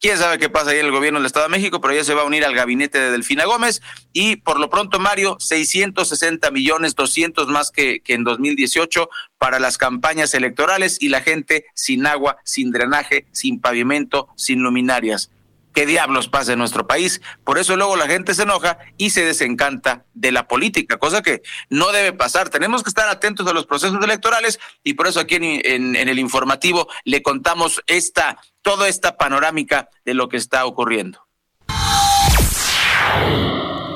Quién 0.00 0.18
sabe 0.18 0.38
qué 0.38 0.48
pasa 0.50 0.70
ahí 0.70 0.80
en 0.80 0.86
el 0.86 0.92
gobierno 0.92 1.20
del 1.20 1.26
Estado 1.26 1.46
de 1.46 1.52
México, 1.52 1.80
pero 1.80 1.94
ya 1.94 2.02
se 2.02 2.12
va 2.12 2.22
a 2.22 2.24
unir 2.24 2.44
al 2.44 2.56
gabinete 2.56 2.98
de 2.98 3.12
Delfina 3.12 3.44
Gómez. 3.44 3.80
Y 4.12 4.36
por 4.36 4.58
lo 4.58 4.68
pronto, 4.68 4.98
Mario, 4.98 5.36
660 5.38 6.50
millones, 6.50 6.96
200 6.96 7.46
más 7.48 7.70
que, 7.70 8.00
que 8.00 8.14
en 8.14 8.24
2018 8.24 9.08
para 9.38 9.60
las 9.60 9.78
campañas 9.78 10.34
electorales 10.34 10.98
y 11.00 11.08
la 11.08 11.20
gente 11.20 11.66
sin 11.74 12.04
agua, 12.06 12.38
sin 12.44 12.72
drenaje, 12.72 13.26
sin 13.30 13.60
pavimento, 13.60 14.28
sin 14.36 14.62
luminarias 14.62 15.30
qué 15.72 15.86
diablos 15.86 16.28
pasa 16.28 16.52
en 16.52 16.58
nuestro 16.58 16.86
país. 16.86 17.20
Por 17.44 17.58
eso 17.58 17.76
luego 17.76 17.96
la 17.96 18.06
gente 18.06 18.34
se 18.34 18.42
enoja 18.42 18.78
y 18.96 19.10
se 19.10 19.24
desencanta 19.24 20.04
de 20.14 20.32
la 20.32 20.46
política, 20.48 20.98
cosa 20.98 21.22
que 21.22 21.42
no 21.70 21.92
debe 21.92 22.12
pasar. 22.12 22.48
Tenemos 22.50 22.82
que 22.82 22.90
estar 22.90 23.08
atentos 23.08 23.46
a 23.46 23.52
los 23.52 23.66
procesos 23.66 24.02
electorales 24.02 24.60
y 24.82 24.94
por 24.94 25.06
eso 25.06 25.20
aquí 25.20 25.36
en, 25.36 25.44
en, 25.44 25.96
en 25.96 26.08
el 26.08 26.18
informativo 26.18 26.88
le 27.04 27.22
contamos 27.22 27.82
esta, 27.86 28.38
toda 28.62 28.88
esta 28.88 29.16
panorámica 29.16 29.88
de 30.04 30.14
lo 30.14 30.28
que 30.28 30.36
está 30.36 30.64
ocurriendo. 30.66 31.26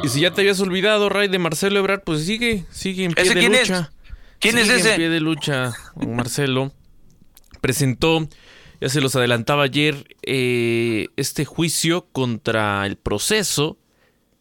Y 0.03 0.09
si 0.09 0.21
ya 0.21 0.33
te 0.33 0.43
habías 0.43 0.61
olvidado, 0.61 1.09
Ray, 1.09 1.29
de 1.29 1.39
Marcelo 1.39 1.79
Ebrard, 1.79 2.03
pues 2.05 2.25
sigue, 2.25 2.65
sigue 2.71 3.05
en 3.05 3.13
pie 3.13 3.25
¿Ese 3.25 3.35
de 3.35 3.41
quién 3.41 3.53
lucha. 3.53 3.79
es? 3.81 4.13
¿Quién 4.39 4.57
sigue 4.57 4.75
es 4.75 4.81
ese? 4.81 4.91
en 4.91 4.97
pie 4.97 5.09
de 5.09 5.21
lucha, 5.21 5.73
Marcelo. 5.97 6.73
Presentó 7.61 8.29
ya 8.81 8.89
se 8.89 9.01
los 9.01 9.17
adelantaba 9.17 9.65
ayer, 9.65 10.17
eh, 10.23 11.09
este 11.17 11.45
juicio 11.45 12.07
contra 12.13 12.85
el 12.87 12.97
proceso 12.97 13.79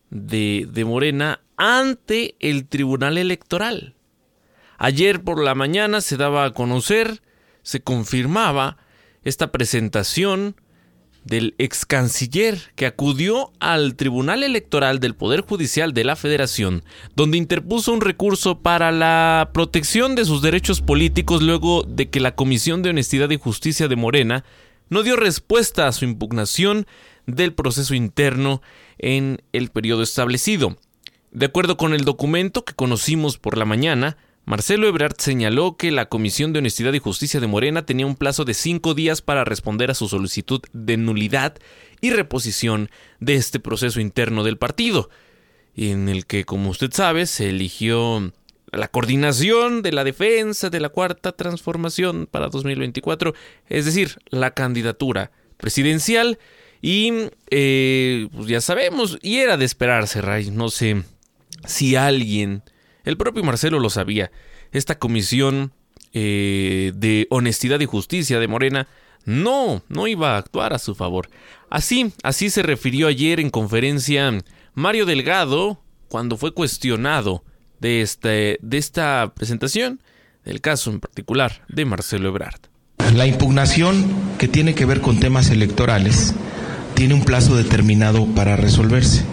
de, 0.10 0.68
de, 0.72 0.86
Morena 0.86 1.42
ante 1.58 2.36
el 2.40 2.68
Tribunal 2.68 3.18
Electoral. 3.18 3.96
Ayer 4.78 5.24
por 5.24 5.42
la 5.44 5.56
mañana 5.56 6.02
se 6.02 6.18
daba 6.18 6.46
a 6.46 6.54
conocer, 6.54 7.22
se 7.64 7.82
confirmaba 7.82 8.78
esta 9.24 9.52
presentación 9.52 10.56
del 11.26 11.56
ex 11.58 11.86
canciller 11.86 12.72
que 12.76 12.86
acudió 12.86 13.52
al 13.60 13.96
Tribunal 13.96 14.44
Electoral 14.44 15.00
del 15.00 15.16
Poder 15.16 15.42
Judicial 15.42 15.94
de 15.94 16.04
la 16.04 16.16
Federación, 16.16 16.84
donde 17.16 17.38
interpuso 17.38 17.92
un 17.92 18.02
recurso 18.02 18.60
para 18.60 18.92
la 18.92 19.50
protección 19.54 20.16
de 20.16 20.24
sus 20.24 20.42
derechos 20.42 20.82
políticos 20.82 21.42
luego 21.42 21.84
de 21.84 22.10
que 22.10 22.20
la 22.20 22.36
Comisión 22.36 22.84
de 22.84 22.92
Honestidad 22.92 23.30
y 23.32 23.38
Justicia 23.38 23.88
de 23.88 23.96
Morena 23.96 24.46
no 24.90 25.02
dio 25.04 25.16
respuesta 25.16 25.88
a 25.88 25.92
su 25.92 26.06
impugnación 26.06 26.86
del 27.26 27.54
proceso 27.54 27.96
interno 27.96 28.62
en 29.00 29.42
el 29.52 29.72
periodo 29.72 30.04
establecido. 30.04 30.78
De 31.32 31.48
acuerdo 31.48 31.76
con 31.76 31.94
el 31.94 32.06
documento 32.06 32.64
que 32.64 32.76
conocimos 32.76 33.38
por 33.38 33.58
la 33.58 33.66
mañana, 33.66 34.16
Marcelo 34.46 34.88
Ebrard 34.88 35.16
señaló 35.18 35.76
que 35.76 35.92
la 35.92 36.06
Comisión 36.06 36.54
de 36.54 36.60
Honestidad 36.60 36.94
y 36.94 37.00
Justicia 37.00 37.40
de 37.40 37.48
Morena 37.48 37.86
tenía 37.86 38.06
un 38.06 38.16
plazo 38.16 38.46
de 38.46 38.54
cinco 38.54 38.94
días 38.94 39.24
para 39.24 39.44
responder 39.44 39.90
a 39.90 39.96
su 39.96 40.08
solicitud 40.08 40.62
de 40.72 40.98
nulidad 40.98 41.56
y 42.00 42.12
reposición 42.12 42.92
de 43.20 43.36
este 43.36 43.60
proceso 43.60 44.00
interno 44.00 44.44
del 44.44 44.58
partido, 44.58 45.10
en 45.76 46.10
el 46.10 46.28
que, 46.28 46.46
como 46.46 46.70
usted 46.70 46.92
sabe, 46.94 47.26
se 47.26 47.50
eligió 47.50 48.32
la 48.72 48.88
coordinación 48.88 49.82
de 49.82 49.92
la 49.92 50.04
defensa 50.04 50.70
de 50.70 50.80
la 50.80 50.90
cuarta 50.90 51.32
transformación 51.32 52.28
para 52.30 52.50
2024, 52.50 53.34
es 53.68 53.86
decir, 53.86 54.20
la 54.30 54.52
candidatura 54.52 55.32
presidencial 55.58 56.38
Y 56.82 57.12
eh, 57.50 58.28
pues 58.32 58.48
ya 58.48 58.62
sabemos, 58.62 59.18
y 59.24 59.38
era 59.38 59.58
de 59.58 59.66
esperarse, 59.66 60.22
Ray. 60.22 60.52
No 60.52 60.70
sé 60.70 61.04
si 61.66 61.96
alguien, 61.96 62.62
el 63.06 63.18
propio 63.18 63.44
Marcelo 63.44 63.80
lo 63.80 63.90
sabía, 63.90 64.32
esta 64.72 65.00
comisión 65.00 65.72
eh, 66.14 66.92
de 66.96 67.28
honestidad 67.30 67.80
y 67.80 67.86
justicia 67.86 68.40
de 68.40 68.48
Morena 68.48 68.88
no, 69.26 69.82
no 69.90 70.08
iba 70.08 70.36
a 70.36 70.38
actuar 70.38 70.74
a 70.74 70.80
su 70.80 70.96
favor. 70.96 71.30
Así, 71.70 72.14
así 72.24 72.50
se 72.50 72.64
refirió 72.64 73.08
ayer 73.08 73.40
en 73.40 73.50
conferencia 73.50 74.32
Mario 74.74 75.06
Delgado 75.06 75.82
cuando 76.10 76.38
fue 76.38 76.54
cuestionado 76.54 77.44
de, 77.80 78.02
este, 78.02 78.58
de 78.62 78.78
esta 78.78 79.34
presentación, 79.36 80.00
del 80.44 80.62
caso 80.62 80.92
en 80.92 81.00
particular 81.00 81.66
de 81.68 81.86
Marcelo 81.86 82.30
Ebrard. 82.30 82.62
La 83.14 83.26
impugnación 83.28 84.06
que 84.38 84.48
tiene 84.48 84.76
que 84.76 84.86
ver 84.86 85.02
con 85.02 85.20
temas 85.20 85.50
electorales 85.50 86.34
tiene 86.94 87.14
un 87.14 87.26
plazo 87.26 87.56
determinado 87.56 88.26
para 88.28 88.56
resolverse, 88.56 89.26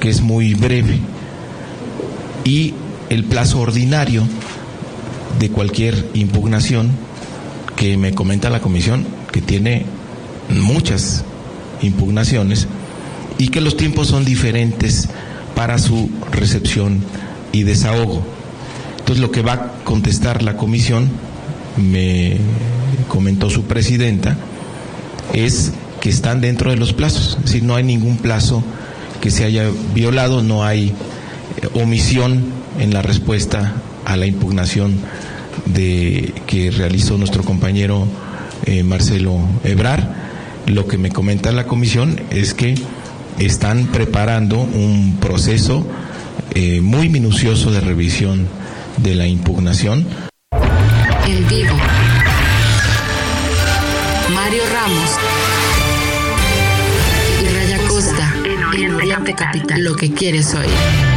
que 0.00 0.08
es 0.08 0.20
muy 0.20 0.54
breve. 0.54 0.98
Y 2.44 2.74
el 3.10 3.24
plazo 3.24 3.60
ordinario 3.60 4.22
de 5.38 5.50
cualquier 5.50 6.08
impugnación 6.14 6.90
que 7.76 7.96
me 7.96 8.14
comenta 8.14 8.50
la 8.50 8.60
comisión, 8.60 9.04
que 9.32 9.40
tiene 9.40 9.84
muchas 10.48 11.24
impugnaciones, 11.82 12.68
y 13.38 13.48
que 13.48 13.60
los 13.60 13.76
tiempos 13.76 14.08
son 14.08 14.24
diferentes 14.24 15.08
para 15.54 15.78
su 15.78 16.10
recepción 16.30 17.00
y 17.52 17.64
desahogo. 17.64 18.22
Entonces 18.98 19.20
lo 19.20 19.30
que 19.30 19.42
va 19.42 19.52
a 19.52 19.72
contestar 19.84 20.42
la 20.42 20.56
comisión, 20.56 21.10
me 21.76 22.38
comentó 23.08 23.50
su 23.50 23.64
presidenta, 23.64 24.36
es 25.32 25.72
que 26.00 26.10
están 26.10 26.40
dentro 26.40 26.70
de 26.70 26.76
los 26.76 26.92
plazos. 26.92 27.36
Es 27.38 27.44
decir, 27.46 27.64
no 27.64 27.74
hay 27.74 27.84
ningún 27.84 28.18
plazo 28.18 28.62
que 29.20 29.30
se 29.30 29.44
haya 29.44 29.68
violado, 29.94 30.42
no 30.42 30.64
hay 30.64 30.92
eh, 31.56 31.68
omisión 31.74 32.44
en 32.78 32.92
la 32.92 33.02
respuesta 33.02 33.74
a 34.04 34.16
la 34.16 34.26
impugnación 34.26 34.98
que 35.74 36.70
realizó 36.76 37.16
nuestro 37.18 37.42
compañero 37.42 38.06
eh, 38.66 38.82
Marcelo 38.82 39.38
Ebrar. 39.62 40.24
Lo 40.66 40.86
que 40.86 40.98
me 40.98 41.10
comenta 41.10 41.52
la 41.52 41.66
comisión 41.66 42.20
es 42.30 42.54
que 42.54 42.74
están 43.38 43.86
preparando 43.88 44.58
un 44.58 45.18
proceso 45.20 45.86
eh, 46.54 46.80
muy 46.80 47.08
minucioso 47.08 47.70
de 47.70 47.80
revisión 47.80 48.48
de 48.98 49.14
la 49.14 49.26
impugnación. 49.26 50.06
En 51.26 51.48
vivo. 51.48 51.74
Mario 54.34 54.62
Ramos 54.72 55.10
y 57.42 57.54
Raya 57.54 57.78
Costa 57.88 58.34
en 58.44 58.94
Oriente 58.94 59.34
Capital. 59.34 59.82
Lo 59.82 59.96
que 59.96 60.12
quieres 60.12 60.54
oír. 60.54 61.13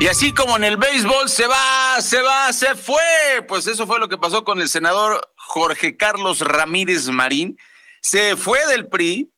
Y 0.00 0.06
así 0.06 0.32
como 0.32 0.56
en 0.56 0.62
el 0.62 0.76
béisbol 0.76 1.28
se 1.28 1.48
va, 1.48 2.00
se 2.00 2.22
va, 2.22 2.52
se 2.52 2.76
fue. 2.76 3.42
Pues 3.48 3.66
eso 3.66 3.84
fue 3.84 3.98
lo 3.98 4.08
que 4.08 4.16
pasó 4.16 4.44
con 4.44 4.60
el 4.60 4.68
senador 4.68 5.32
Jorge 5.34 5.96
Carlos 5.96 6.40
Ramírez 6.40 7.08
Marín. 7.08 7.58
Se 8.00 8.36
fue 8.36 8.64
del 8.68 8.86
PRI 8.86 9.32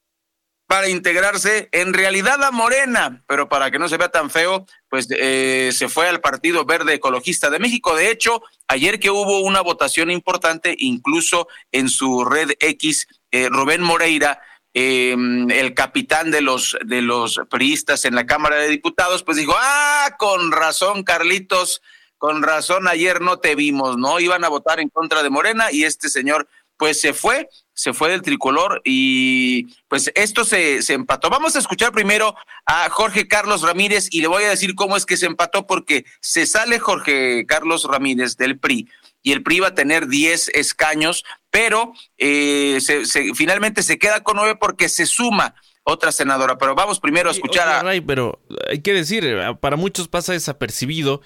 para 0.66 0.90
integrarse 0.90 1.70
en 1.72 1.94
realidad 1.94 2.44
a 2.44 2.50
Morena, 2.50 3.24
pero 3.26 3.48
para 3.48 3.70
que 3.70 3.78
no 3.78 3.88
se 3.88 3.96
vea 3.96 4.10
tan 4.10 4.28
feo, 4.28 4.66
pues 4.90 5.08
eh, 5.10 5.70
se 5.72 5.88
fue 5.88 6.08
al 6.08 6.20
Partido 6.20 6.66
Verde 6.66 6.94
Ecologista 6.94 7.48
de 7.48 7.58
México. 7.58 7.96
De 7.96 8.10
hecho, 8.10 8.42
ayer 8.68 9.00
que 9.00 9.10
hubo 9.10 9.40
una 9.40 9.62
votación 9.62 10.10
importante, 10.10 10.76
incluso 10.78 11.48
en 11.72 11.88
su 11.88 12.24
red 12.26 12.52
X, 12.60 13.08
eh, 13.30 13.48
Rubén 13.50 13.82
Moreira, 13.82 14.40
eh, 14.74 15.16
el 15.50 15.74
capitán 15.74 16.30
de 16.30 16.40
los 16.40 16.76
de 16.84 17.02
los 17.02 17.40
priistas 17.50 18.04
en 18.04 18.14
la 18.14 18.26
Cámara 18.26 18.56
de 18.56 18.68
Diputados, 18.68 19.22
pues 19.22 19.36
dijo, 19.36 19.54
ah, 19.58 20.16
con 20.18 20.52
razón, 20.52 21.02
Carlitos, 21.02 21.82
con 22.18 22.42
razón, 22.42 22.86
ayer 22.86 23.20
no 23.20 23.38
te 23.38 23.54
vimos, 23.54 23.96
¿no? 23.96 24.20
Iban 24.20 24.44
a 24.44 24.48
votar 24.48 24.78
en 24.78 24.88
contra 24.88 25.22
de 25.22 25.30
Morena 25.30 25.72
y 25.72 25.84
este 25.84 26.08
señor 26.08 26.48
pues 26.76 26.98
se 26.98 27.12
fue, 27.12 27.48
se 27.74 27.92
fue 27.92 28.10
del 28.10 28.22
tricolor 28.22 28.80
y 28.84 29.64
pues 29.88 30.10
esto 30.14 30.44
se, 30.44 30.80
se, 30.80 30.94
empató. 30.94 31.28
Vamos 31.28 31.54
a 31.54 31.58
escuchar 31.58 31.92
primero 31.92 32.34
a 32.64 32.88
Jorge 32.88 33.28
Carlos 33.28 33.60
Ramírez 33.60 34.08
y 34.10 34.22
le 34.22 34.28
voy 34.28 34.44
a 34.44 34.50
decir 34.50 34.74
cómo 34.74 34.96
es 34.96 35.04
que 35.04 35.18
se 35.18 35.26
empató 35.26 35.66
porque 35.66 36.06
se 36.20 36.46
sale 36.46 36.78
Jorge 36.78 37.44
Carlos 37.46 37.84
Ramírez 37.84 38.38
del 38.38 38.58
PRI 38.58 38.88
y 39.22 39.32
el 39.32 39.42
PRI 39.42 39.60
va 39.60 39.68
a 39.68 39.74
tener 39.74 40.06
10 40.08 40.48
escaños, 40.50 41.24
pero 41.50 41.92
eh, 42.18 42.78
se, 42.80 43.06
se, 43.06 43.34
finalmente 43.34 43.82
se 43.82 43.98
queda 43.98 44.22
con 44.22 44.36
nueve 44.36 44.56
porque 44.60 44.88
se 44.88 45.06
suma 45.06 45.54
otra 45.82 46.12
senadora. 46.12 46.58
Pero 46.58 46.74
vamos 46.74 47.00
primero 47.00 47.28
a 47.28 47.32
escuchar 47.32 47.68
a... 47.68 47.82
Ray, 47.82 48.00
pero 48.00 48.40
hay 48.68 48.80
que 48.80 48.92
decir, 48.92 49.36
para 49.60 49.76
muchos 49.76 50.08
pasa 50.08 50.32
desapercibido 50.32 51.20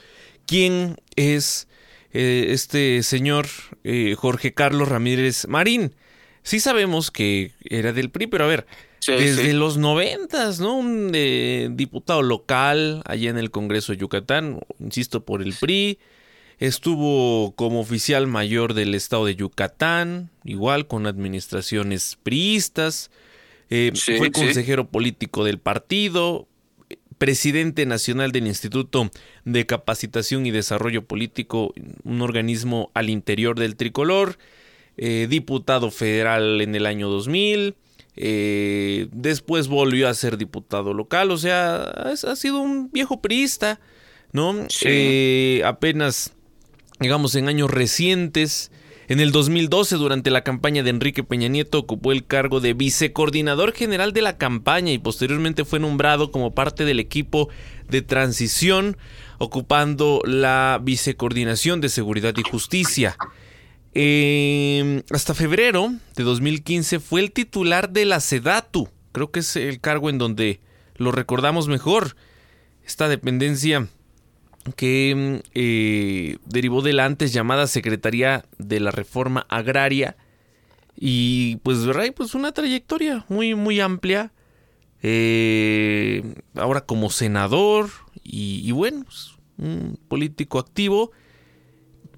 quién 0.46 0.96
es 1.16 1.68
eh, 2.12 2.46
este 2.50 3.02
señor 3.02 3.46
eh, 3.82 4.14
Jorge 4.16 4.54
Carlos 4.54 4.88
Ramírez 4.88 5.46
Marín. 5.48 5.94
Sí 6.42 6.60
sabemos 6.60 7.10
que 7.10 7.52
era 7.64 7.92
del 7.92 8.10
PRI, 8.10 8.26
pero 8.26 8.44
a 8.44 8.48
ver, 8.48 8.66
sí, 9.00 9.12
desde 9.12 9.46
sí. 9.46 9.52
los 9.52 9.78
noventas, 9.78 10.60
¿no? 10.60 10.76
Un 10.76 11.10
eh, 11.14 11.68
diputado 11.72 12.22
local 12.22 13.02
allá 13.06 13.30
en 13.30 13.38
el 13.38 13.50
Congreso 13.50 13.92
de 13.92 13.98
Yucatán, 13.98 14.60
insisto, 14.78 15.24
por 15.24 15.42
el 15.42 15.54
PRI. 15.54 15.98
Estuvo 16.58 17.52
como 17.56 17.80
oficial 17.80 18.26
mayor 18.26 18.74
del 18.74 18.94
estado 18.94 19.26
de 19.26 19.36
Yucatán, 19.36 20.30
igual 20.44 20.86
con 20.86 21.06
administraciones 21.06 22.18
priistas. 22.22 23.10
Eh, 23.70 23.92
sí, 23.94 24.16
fue 24.18 24.30
consejero 24.30 24.88
político 24.88 25.44
del 25.44 25.58
partido, 25.58 26.46
presidente 27.18 27.86
nacional 27.86 28.32
del 28.32 28.46
Instituto 28.46 29.10
de 29.44 29.66
Capacitación 29.66 30.46
y 30.46 30.50
Desarrollo 30.50 31.06
Político, 31.06 31.72
un 32.04 32.20
organismo 32.20 32.90
al 32.94 33.08
interior 33.10 33.58
del 33.58 33.76
tricolor, 33.76 34.38
eh, 34.96 35.26
diputado 35.28 35.90
federal 35.90 36.60
en 36.60 36.74
el 36.74 36.86
año 36.86 37.08
2000, 37.08 37.76
eh, 38.16 39.08
después 39.10 39.68
volvió 39.68 40.08
a 40.08 40.14
ser 40.14 40.36
diputado 40.36 40.94
local, 40.94 41.30
o 41.30 41.38
sea, 41.38 41.82
ha, 41.82 42.36
sido 42.36 42.60
un 42.60 42.90
viejo 42.92 43.20
priista, 43.20 43.80
¿no? 44.32 44.66
Sí. 44.68 44.86
Eh, 44.88 45.62
apenas, 45.64 46.33
digamos, 47.04 47.34
en 47.34 47.48
años 47.48 47.70
recientes, 47.70 48.70
en 49.08 49.20
el 49.20 49.30
2012, 49.30 49.96
durante 49.96 50.30
la 50.30 50.42
campaña 50.42 50.82
de 50.82 50.88
Enrique 50.88 51.22
Peña 51.22 51.48
Nieto, 51.48 51.78
ocupó 51.78 52.12
el 52.12 52.24
cargo 52.24 52.60
de 52.60 52.72
vicecoordinador 52.72 53.74
general 53.74 54.14
de 54.14 54.22
la 54.22 54.38
campaña 54.38 54.90
y 54.90 54.96
posteriormente 54.96 55.66
fue 55.66 55.80
nombrado 55.80 56.30
como 56.30 56.54
parte 56.54 56.86
del 56.86 57.00
equipo 57.00 57.50
de 57.90 58.00
transición, 58.00 58.96
ocupando 59.36 60.22
la 60.24 60.80
vicecoordinación 60.82 61.82
de 61.82 61.90
seguridad 61.90 62.32
y 62.38 62.42
justicia. 62.42 63.18
Eh, 63.92 65.02
hasta 65.10 65.34
febrero 65.34 65.92
de 66.16 66.24
2015 66.24 67.00
fue 67.00 67.20
el 67.20 67.32
titular 67.32 67.90
de 67.90 68.06
la 68.06 68.18
SEDATU, 68.18 68.88
creo 69.12 69.30
que 69.30 69.40
es 69.40 69.56
el 69.56 69.78
cargo 69.78 70.08
en 70.08 70.16
donde 70.16 70.60
lo 70.96 71.12
recordamos 71.12 71.68
mejor. 71.68 72.16
Esta 72.82 73.08
dependencia 73.08 73.88
que 74.76 75.42
eh, 75.54 76.38
derivó 76.46 76.82
de 76.82 76.92
la 76.92 77.04
antes 77.04 77.32
llamada 77.32 77.66
Secretaría 77.66 78.44
de 78.58 78.80
la 78.80 78.90
Reforma 78.90 79.46
Agraria. 79.48 80.16
Y 80.96 81.56
pues 81.56 81.84
verdad 81.84 82.04
pues 82.14 82.34
una 82.34 82.52
trayectoria 82.52 83.24
muy 83.28 83.54
muy 83.54 83.80
amplia. 83.80 84.32
Eh, 85.02 86.22
ahora 86.54 86.80
como 86.82 87.10
senador 87.10 87.90
y, 88.22 88.62
y 88.66 88.72
bueno 88.72 89.04
pues, 89.04 89.34
un 89.58 89.98
político 90.08 90.58
activo. 90.58 91.12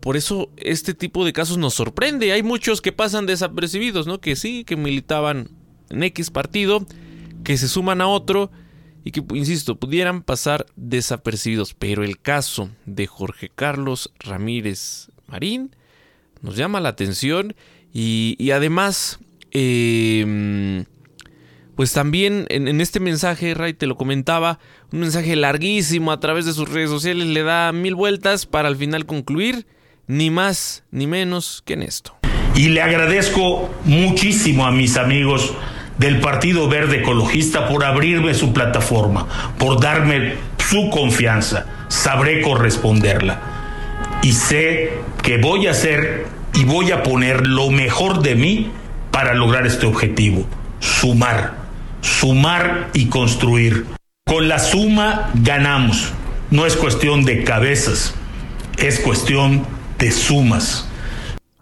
Por 0.01 0.17
eso 0.17 0.51
este 0.57 0.95
tipo 0.95 1.25
de 1.25 1.33
casos 1.33 1.59
nos 1.59 1.75
sorprende. 1.75 2.33
Hay 2.33 2.43
muchos 2.43 2.81
que 2.81 2.93
pasan 2.93 3.27
desapercibidos 3.27 4.07
no 4.07 4.21
que 4.21 4.37
sí 4.37 4.65
que 4.65 4.77
militaban 4.77 5.51
en 5.91 6.03
X 6.05 6.31
partido 6.31 6.87
que 7.43 7.57
se 7.57 7.69
suman 7.69 8.01
a 8.01 8.09
otro 8.09 8.51
y 9.07 9.13
que, 9.13 9.23
insisto, 9.37 9.77
pudieran 9.77 10.21
pasar 10.21 10.67
desapercibidos. 10.75 11.75
Pero 11.75 12.03
el 12.03 12.19
caso 12.19 12.71
de 12.87 13.07
Jorge 13.07 13.53
Carlos 13.55 14.13
Ramírez 14.19 15.13
Marín 15.29 15.77
nos 16.43 16.57
llama 16.57 16.81
la 16.81 16.89
atención 16.89 17.55
y, 17.93 18.35
y 18.41 18.51
además, 18.51 19.21
eh, 19.53 20.85
pues 21.77 21.93
también 21.93 22.47
en, 22.49 22.67
en, 22.67 22.81
este 22.81 22.99
mensaje, 22.99 23.55
Ray 23.55 23.75
te 23.75 23.87
lo 23.87 23.97
comentaba, 23.97 24.59
un 24.91 24.99
mensaje 24.99 25.37
larguísimo 25.37 26.11
a 26.11 26.19
través 26.19 26.45
de 26.45 26.53
sus 26.53 26.69
redes 26.69 26.91
sociales, 26.91 27.29
le 27.29 27.45
da 27.45 27.71
mil 27.71 27.95
vueltas 27.95 28.45
para 28.45 28.67
al 28.67 28.77
final 28.77 29.07
concluir, 29.07 29.69
ni 30.09 30.31
más 30.31 30.83
ni 30.91 31.07
menos 31.07 31.63
que 31.65 31.75
en 31.75 31.83
esto. 31.83 32.17
Y 32.57 32.71
le 32.71 32.83
agradezco 32.83 33.71
muchísimo 33.85 34.67
a 34.67 34.73
mis 34.73 34.97
amigos 34.97 35.55
del 35.99 36.21
Partido 36.21 36.69
Verde 36.69 36.99
Ecologista 36.99 37.69
por 37.69 37.85
abrirme 37.85 38.35
su 38.35 38.53
plataforma, 38.53 39.55
por 39.59 39.81
darme 39.81 40.35
su 40.59 40.91
confianza. 40.91 41.67
Sabré 41.89 42.43
corresponderla. 42.43 43.41
Y 44.23 44.33
sé 44.33 44.93
que 45.23 45.39
voy 45.39 45.67
a 45.67 45.71
hacer 45.71 46.27
y 46.55 46.65
voy 46.65 46.91
a 46.91 47.03
poner 47.03 47.47
lo 47.47 47.71
mejor 47.71 48.23
de 48.23 48.35
mí 48.35 48.71
para 49.11 49.35
lograr 49.35 49.67
este 49.67 49.87
objetivo. 49.87 50.47
sumar, 50.81 51.55
sumar 52.03 52.91
y 52.93 53.07
construir. 53.07 53.87
Con 54.27 54.49
la 54.49 54.59
suma 54.59 55.31
ganamos. 55.35 56.13
No 56.51 56.67
es 56.67 56.77
cuestión 56.77 57.25
de 57.25 57.43
cabezas, 57.43 58.15
es 58.77 59.01
cuestión 59.01 59.67
de 59.99 60.11
sumas. 60.11 60.89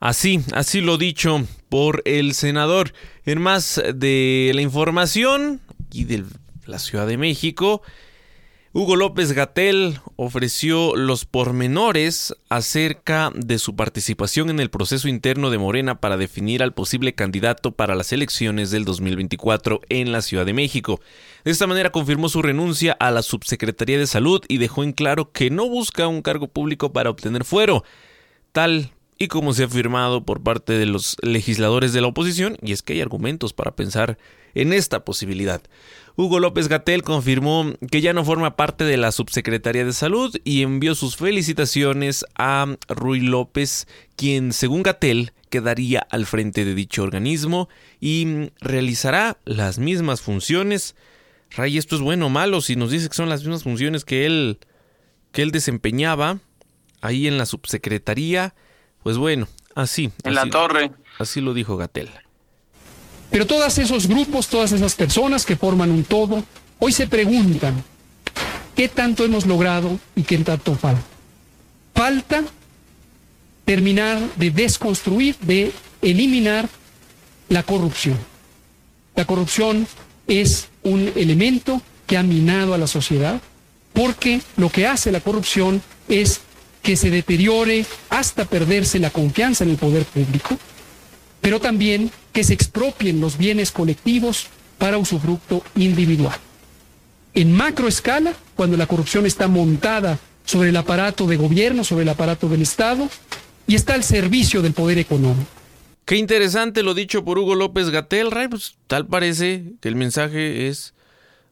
Así, 0.01 0.41
así 0.53 0.81
lo 0.81 0.99
dicho 0.99 1.47
por 1.69 2.03
el 2.05 2.35
senador. 2.35 2.93
En 3.27 3.41
más 3.41 3.83
de 3.95 4.53
la 4.55 4.61
información 4.61 5.61
y 5.91 6.05
de 6.05 6.25
la 6.67 6.79
Ciudad 6.79 7.07
de 7.07 7.17
México, 7.17 7.81
Hugo 8.75 8.97
López 8.97 9.33
Gatel 9.33 10.01
ofreció 10.17 10.95
los 10.95 11.25
pormenores 11.25 12.35
acerca 12.51 13.31
de 13.35 13.59
su 13.59 13.77
participación 13.77 14.51
en 14.51 14.61
el 14.61 14.69
proceso 14.69 15.09
interno 15.09 15.49
de 15.49 15.59
Morena 15.59 16.01
para 16.01 16.19
definir 16.19 16.63
al 16.63 16.75
posible 16.75 17.15
candidato 17.15 17.73
para 17.73 17.95
las 17.95 18.13
elecciones 18.13 18.71
del 18.71 18.85
2024 18.85 19.81
en 19.89 20.13
la 20.13 20.21
Ciudad 20.21 20.45
de 20.45 20.53
México. 20.53 21.01
De 21.45 21.53
esta 21.53 21.67
manera 21.67 21.93
confirmó 21.93 22.29
su 22.29 22.43
renuncia 22.43 22.93
a 22.93 23.11
la 23.11 23.23
Subsecretaría 23.23 23.97
de 23.97 24.07
Salud 24.07 24.43
y 24.49 24.59
dejó 24.59 24.85
en 24.85 24.93
claro 24.93 25.33
que 25.33 25.49
no 25.49 25.67
busca 25.67 26.09
un 26.09 26.21
cargo 26.21 26.49
público 26.49 26.93
para 26.93 27.11
obtener 27.11 27.45
fuero, 27.45 27.85
tal 28.53 28.91
y 29.19 29.29
como 29.29 29.55
se 29.55 29.63
ha 29.63 29.67
afirmado 29.67 30.25
por 30.25 30.43
parte 30.43 30.73
de 30.75 30.87
los 30.87 31.17
legisladores 31.23 31.93
de 31.93 32.01
la 32.01 32.09
oposición, 32.09 32.57
y 32.63 32.73
es 32.73 32.83
que 32.83 32.95
hay 32.95 33.01
argumentos 33.01 33.53
para 33.53 33.77
pensar 33.77 34.19
en 34.55 34.73
esta 34.73 35.05
posibilidad. 35.05 35.63
Hugo 36.17 36.39
López 36.39 36.69
Gatel 36.69 37.03
confirmó 37.03 37.73
que 37.91 38.01
ya 38.01 38.13
no 38.13 38.25
forma 38.25 38.57
parte 38.57 38.85
de 38.85 38.97
la 38.97 39.11
Subsecretaría 39.11 39.85
de 39.85 39.93
Salud 39.93 40.35
y 40.45 40.63
envió 40.63 40.95
sus 40.95 41.17
felicitaciones 41.17 42.25
a 42.37 42.77
Rui 42.89 43.21
López, 43.21 43.89
quien 44.15 44.53
según 44.53 44.85
Gatel 44.85 45.33
quedaría 45.51 46.07
al 46.11 46.27
frente 46.27 46.65
de 46.65 46.75
dicho 46.75 47.03
organismo 47.03 47.69
y 48.01 48.51
realizará 48.61 49.39
las 49.45 49.79
mismas 49.79 50.21
funciones. 50.21 50.95
Ray, 51.51 51.79
esto 51.79 51.97
es 51.97 52.03
bueno 52.03 52.27
o 52.27 52.31
malo 52.31 52.61
si 52.61 52.77
nos 52.77 52.91
dice 52.91 53.09
que 53.09 53.15
son 53.15 53.29
las 53.29 53.43
mismas 53.43 53.65
funciones 53.65 54.05
que 54.05 54.27
él 54.27 54.59
que 55.33 55.43
él 55.43 55.51
desempeñaba 55.51 56.39
ahí 57.01 57.27
en 57.27 57.39
la 57.39 57.45
subsecretaría, 57.45 58.55
pues 59.05 59.19
bueno, 59.19 59.47
así. 59.77 60.11
En 60.25 60.35
la 60.35 60.51
torre. 60.51 60.91
Así 61.21 61.41
lo 61.41 61.55
dijo 61.55 61.77
Gatel. 61.77 62.11
Pero 63.31 63.47
todos 63.47 63.79
esos 63.79 64.09
grupos, 64.09 64.49
todas 64.49 64.73
esas 64.73 64.95
personas 64.95 65.45
que 65.45 65.57
forman 65.57 65.91
un 65.91 66.05
todo, 66.05 66.43
hoy 66.79 66.91
se 66.91 67.07
preguntan, 67.07 67.85
¿qué 68.75 68.89
tanto 68.89 69.25
hemos 69.25 69.47
logrado 69.47 70.01
y 70.17 70.23
qué 70.23 70.39
tanto 70.39 70.75
falta? 70.75 71.03
Falta 71.95 72.45
terminar 73.65 74.21
de 74.37 74.51
desconstruir, 74.51 75.37
de 75.41 75.71
eliminar 76.01 76.69
la 77.49 77.63
corrupción. 77.63 78.19
La 79.15 79.27
corrupción 79.27 79.87
es 80.27 80.69
un 80.83 81.13
elemento 81.15 81.83
que 82.07 82.17
ha 82.17 82.23
minado 82.23 82.73
a 82.73 82.79
la 82.79 82.87
sociedad 82.87 83.41
porque 83.93 84.41
lo 84.57 84.71
que 84.71 84.87
hace 84.87 85.13
la 85.13 85.21
corrupción 85.21 85.83
es 86.09 86.41
que 86.85 86.97
se 86.97 87.11
deteriore 87.11 87.87
hasta 88.11 88.45
perderse 88.45 88.99
la 88.99 89.09
confianza 89.09 89.65
en 89.65 89.71
el 89.71 89.77
poder 89.79 90.05
público, 90.05 90.59
pero 91.41 91.59
también 91.59 92.11
que 92.33 92.45
se 92.45 92.53
expropien 92.53 93.23
los 93.23 93.39
bienes 93.39 93.73
colectivos 93.73 94.49
para 94.77 94.99
usufructo 94.99 95.65
individual. 95.77 96.37
En 97.33 97.53
macro 97.53 97.89
escala, 97.89 98.35
cuando 98.55 98.77
la 98.77 98.87
corrupción 98.87 99.25
está 99.25 99.49
montada 99.49 100.19
sobre 100.45 100.69
el 100.69 100.77
aparato 100.77 101.27
de 101.27 101.37
gobierno, 101.37 101.85
sobre 101.85 102.03
el 102.03 102.09
aparato 102.11 102.51
del 102.51 102.61
Estado, 102.61 103.09
y 103.67 103.77
está 103.77 103.95
al 103.95 104.05
servicio 104.05 104.61
del 104.61 104.75
poder 104.75 104.99
económico. 104.99 105.49
Qué 106.05 106.17
interesante 106.17 106.83
lo 106.83 106.93
dicho 106.93 107.25
por 107.25 107.39
Hugo 107.39 107.55
López 107.55 107.89
Gatel, 107.89 108.31
Ray, 108.31 108.49
pues 108.49 108.75
tal 108.89 109.07
parece 109.07 109.73
que 109.81 109.89
el 109.89 109.97
mensaje 109.97 110.69
es, 110.69 110.93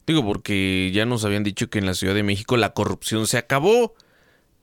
digo, 0.05 0.23
porque 0.23 0.91
ya 0.93 1.07
nos 1.07 1.25
habían 1.25 1.43
dicho 1.43 1.71
que 1.71 1.79
en 1.79 1.87
la 1.87 1.95
Ciudad 1.95 2.13
de 2.13 2.21
México 2.21 2.55
la 2.55 2.73
corrupción 2.73 3.25
se 3.25 3.39
acabó, 3.39 3.95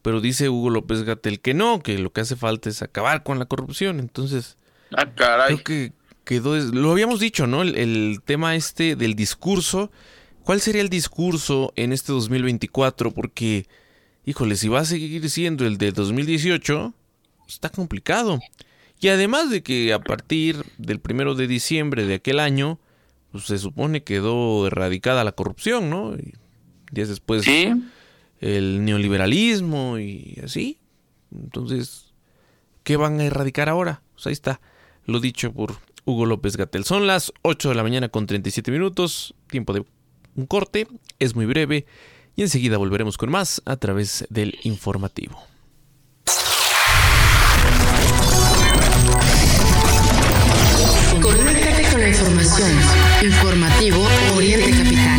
pero 0.02 0.20
dice 0.20 0.48
Hugo 0.48 0.70
López 0.70 1.02
Gatel 1.02 1.40
que 1.40 1.54
no, 1.54 1.82
que 1.82 1.98
lo 1.98 2.12
que 2.12 2.22
hace 2.22 2.36
falta 2.36 2.68
es 2.68 2.82
acabar 2.82 3.22
con 3.22 3.38
la 3.38 3.46
corrupción, 3.46 4.00
entonces... 4.00 4.56
Ah, 4.92 5.06
caray. 5.14 5.58
Creo 5.58 5.64
que 5.64 5.92
quedó, 6.24 6.56
lo 6.56 6.90
habíamos 6.90 7.20
dicho, 7.20 7.46
¿no? 7.46 7.62
El, 7.62 7.76
el 7.76 8.20
tema 8.24 8.56
este 8.56 8.96
del 8.96 9.14
discurso, 9.14 9.90
¿cuál 10.42 10.60
sería 10.60 10.82
el 10.82 10.88
discurso 10.88 11.72
en 11.76 11.92
este 11.92 12.12
2024? 12.12 13.12
Porque, 13.12 13.66
híjole, 14.24 14.56
si 14.56 14.68
va 14.68 14.80
a 14.80 14.84
seguir 14.84 15.28
siendo 15.30 15.66
el 15.66 15.78
de 15.78 15.92
2018, 15.92 16.94
está 17.48 17.68
complicado. 17.68 18.40
Y 19.00 19.08
además 19.08 19.50
de 19.50 19.62
que 19.62 19.92
a 19.92 19.98
partir 19.98 20.62
del 20.76 21.00
primero 21.00 21.34
de 21.34 21.46
diciembre 21.46 22.04
de 22.04 22.14
aquel 22.14 22.38
año, 22.38 22.78
pues 23.32 23.44
se 23.44 23.58
supone 23.58 24.02
quedó 24.02 24.66
erradicada 24.66 25.24
la 25.24 25.32
corrupción, 25.32 25.88
¿no? 25.88 26.14
Y 26.14 26.34
días 26.92 27.08
después 27.08 27.44
el 28.40 28.84
neoliberalismo 28.84 29.98
y 29.98 30.38
así. 30.42 30.78
Entonces, 31.32 32.12
¿qué 32.82 32.96
van 32.96 33.20
a 33.20 33.24
erradicar 33.24 33.68
ahora? 33.68 34.02
Pues 34.14 34.26
ahí 34.26 34.32
está, 34.32 34.60
lo 35.04 35.20
dicho 35.20 35.52
por 35.52 35.76
Hugo 36.04 36.26
López 36.26 36.56
Gatel. 36.56 36.84
Son 36.84 37.06
las 37.06 37.32
8 37.42 37.68
de 37.68 37.74
la 37.74 37.82
mañana 37.82 38.08
con 38.08 38.26
37 38.26 38.70
minutos, 38.70 39.34
tiempo 39.48 39.72
de 39.72 39.84
un 40.34 40.46
corte, 40.46 40.88
es 41.18 41.34
muy 41.34 41.46
breve 41.46 41.86
y 42.36 42.42
enseguida 42.42 42.78
volveremos 42.78 43.18
con 43.18 43.30
más 43.30 43.62
a 43.64 43.76
través 43.76 44.26
del 44.30 44.58
informativo. 44.62 45.38
Conéctate 51.20 51.90
con 51.90 52.00
la 52.00 52.08
información. 52.08 52.70
Informativo 53.22 54.06
Oriente 54.36 54.70
Capital. 54.70 55.09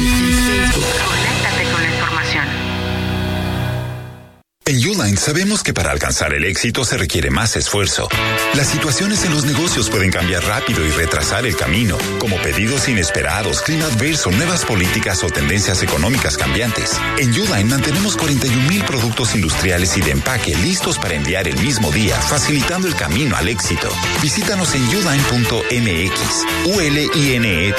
En 4.63 4.77
Uline 4.77 5.17
sabemos 5.17 5.63
que 5.63 5.73
para 5.73 5.89
alcanzar 5.89 6.35
el 6.35 6.45
éxito 6.45 6.85
se 6.85 6.95
requiere 6.95 7.31
más 7.31 7.55
esfuerzo. 7.55 8.07
Las 8.53 8.67
situaciones 8.67 9.25
en 9.25 9.33
los 9.33 9.43
negocios 9.43 9.89
pueden 9.89 10.11
cambiar 10.11 10.43
rápido 10.45 10.85
y 10.85 10.91
retrasar 10.91 11.47
el 11.47 11.57
camino, 11.57 11.97
como 12.19 12.37
pedidos 12.37 12.87
inesperados, 12.87 13.61
clima 13.63 13.85
adverso, 13.85 14.29
nuevas 14.29 14.63
políticas 14.63 15.23
o 15.23 15.31
tendencias 15.31 15.81
económicas 15.81 16.37
cambiantes. 16.37 16.91
En 17.17 17.31
Uline 17.31 17.69
mantenemos 17.69 18.15
41 18.15 18.69
mil 18.69 18.83
productos 18.83 19.33
industriales 19.33 19.97
y 19.97 20.01
de 20.01 20.11
empaque 20.11 20.55
listos 20.55 20.99
para 20.99 21.15
enviar 21.15 21.47
el 21.47 21.57
mismo 21.57 21.91
día, 21.91 22.15
facilitando 22.21 22.87
el 22.87 22.95
camino 22.95 23.35
al 23.35 23.47
éxito. 23.47 23.89
Visítanos 24.21 24.75
en 24.75 24.83
uline.mx, 24.87 26.21
uline.mx. 26.65 27.75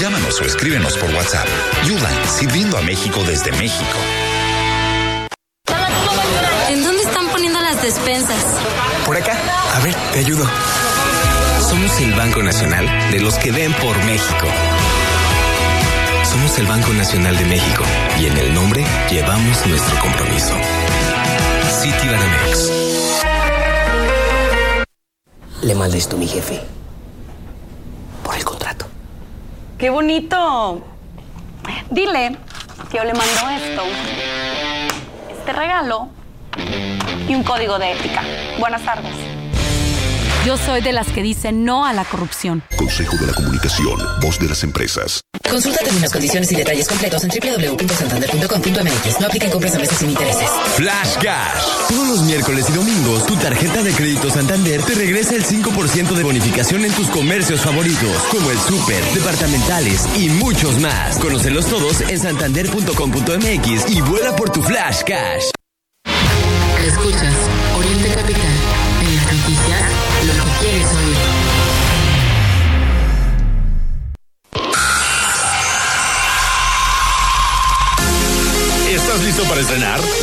Llámanos 0.00 0.40
o 0.40 0.44
escríbenos 0.44 0.96
por 0.96 1.08
WhatsApp. 1.14 1.46
Uline, 1.84 2.28
sirviendo 2.36 2.76
a 2.76 2.82
México 2.82 3.22
desde 3.24 3.52
México. 3.52 3.96
A 9.76 9.80
ver, 9.80 9.94
te 10.10 10.20
ayudo. 10.20 10.42
Somos 11.60 12.00
el 12.00 12.14
Banco 12.14 12.42
Nacional 12.42 12.88
de 13.10 13.20
los 13.20 13.34
que 13.34 13.52
ven 13.52 13.74
por 13.74 13.94
México. 14.04 14.46
Somos 16.24 16.58
el 16.58 16.66
Banco 16.66 16.94
Nacional 16.94 17.36
de 17.36 17.44
México 17.44 17.84
y 18.18 18.24
en 18.24 18.38
el 18.38 18.54
nombre 18.54 18.82
llevamos 19.10 19.66
nuestro 19.66 19.98
compromiso. 19.98 20.54
Citibanamex. 21.82 22.72
Le 25.60 25.74
mandé 25.74 25.98
esto 25.98 26.16
a 26.16 26.20
mi 26.20 26.26
jefe. 26.26 26.62
Por 28.24 28.34
el 28.34 28.44
contrato. 28.46 28.86
¡Qué 29.76 29.90
bonito! 29.90 30.86
Dile 31.90 32.38
que 32.90 32.96
yo 32.96 33.04
le 33.04 33.12
mando 33.12 33.50
esto, 33.50 33.82
este 35.38 35.52
regalo 35.52 36.08
y 37.28 37.34
un 37.34 37.42
código 37.42 37.78
de 37.78 37.92
ética. 37.92 38.22
Buenas 38.58 38.82
tardes. 38.82 39.25
Yo 40.46 40.56
soy 40.56 40.80
de 40.80 40.92
las 40.92 41.08
que 41.08 41.22
dicen 41.22 41.64
no 41.64 41.84
a 41.84 41.92
la 41.92 42.04
corrupción. 42.04 42.62
Consejo 42.76 43.16
de 43.16 43.26
la 43.26 43.32
Comunicación, 43.32 43.98
voz 44.22 44.38
de 44.38 44.48
las 44.48 44.62
empresas. 44.62 45.20
Consulta 45.50 45.80
términos, 45.82 46.12
condiciones 46.12 46.52
y 46.52 46.54
detalles 46.54 46.86
completos 46.86 47.24
en 47.24 47.30
www.santander.com.mx. 47.30 49.20
No 49.20 49.26
aplican 49.26 49.50
compras 49.50 49.74
a 49.74 49.78
meses 49.80 49.98
sin 49.98 50.10
intereses. 50.10 50.48
Flash 50.76 51.16
Cash. 51.20 51.64
Todos 51.88 52.06
los 52.06 52.22
miércoles 52.22 52.64
y 52.68 52.74
domingos, 52.74 53.26
tu 53.26 53.34
tarjeta 53.34 53.82
de 53.82 53.92
crédito 53.92 54.30
Santander 54.30 54.80
te 54.84 54.94
regresa 54.94 55.34
el 55.34 55.44
5% 55.44 56.14
de 56.14 56.22
bonificación 56.22 56.84
en 56.84 56.92
tus 56.92 57.08
comercios 57.08 57.62
favoritos, 57.62 58.16
como 58.30 58.48
el 58.52 58.58
súper, 58.60 59.02
departamentales 59.14 60.06
y 60.16 60.28
muchos 60.28 60.78
más. 60.78 61.18
Conocelos 61.18 61.66
todos 61.66 62.02
en 62.02 62.20
santander.com.mx 62.20 63.90
y 63.90 64.00
vuela 64.00 64.36
por 64.36 64.50
tu 64.50 64.62
Flash 64.62 65.02
Cash. 65.02 65.46
Escuchas 66.86 67.34
lo 70.78 71.15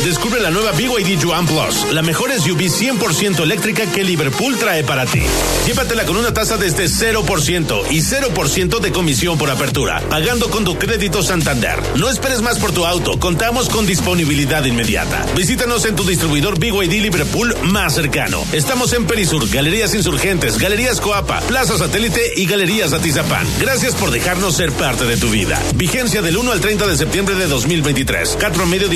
Descubre 0.02 0.40
la 0.40 0.50
nueva 0.50 0.72
BYD 0.72 1.20
Yuan 1.20 1.46
Plus, 1.46 1.92
la 1.92 2.02
mejor 2.02 2.32
SUV 2.32 2.62
100% 2.62 3.40
eléctrica 3.40 3.86
que 3.86 4.02
Liverpool 4.02 4.56
trae 4.56 4.82
para 4.82 5.06
ti. 5.06 5.22
Llévatela 5.66 6.04
con 6.04 6.16
una 6.16 6.34
tasa 6.34 6.56
desde 6.56 6.86
0% 6.86 7.84
y 7.90 8.00
0% 8.00 8.80
de 8.80 8.92
comisión 8.92 9.38
por 9.38 9.50
apertura, 9.50 10.02
pagando 10.10 10.50
con 10.50 10.64
tu 10.64 10.76
crédito 10.76 11.22
Santander. 11.22 11.78
No 11.96 12.10
esperes 12.10 12.42
más 12.42 12.58
por 12.58 12.72
tu 12.72 12.84
auto, 12.84 13.20
contamos 13.20 13.68
con 13.68 13.86
disponibilidad 13.86 14.64
inmediata. 14.64 15.24
Visítanos 15.36 15.84
en 15.84 15.94
tu 15.94 16.02
distribuidor 16.02 16.58
BYD 16.58 17.00
Liverpool 17.00 17.54
más 17.62 17.94
cercano. 17.94 18.44
Estamos 18.52 18.92
en 18.92 19.06
Perisur, 19.06 19.48
Galerías 19.48 19.94
Insurgentes, 19.94 20.58
Galerías 20.58 21.00
Coapa, 21.00 21.40
Plaza 21.42 21.78
Satélite 21.78 22.32
y 22.36 22.46
Galerías 22.46 22.92
Atizapán. 22.92 23.46
Gracias 23.60 23.94
por 23.94 24.10
dejarnos 24.10 24.56
ser 24.56 24.72
parte 24.72 25.04
de 25.04 25.16
tu 25.16 25.28
vida. 25.30 25.62
Vigencia 25.76 26.22
del 26.22 26.36
1 26.38 26.50
al 26.50 26.60
30 26.60 26.88
de 26.88 26.96
septiembre 26.96 27.36
de 27.36 27.46
2023. 27.46 28.36
CAT 28.40 28.54
promedio 28.54 28.88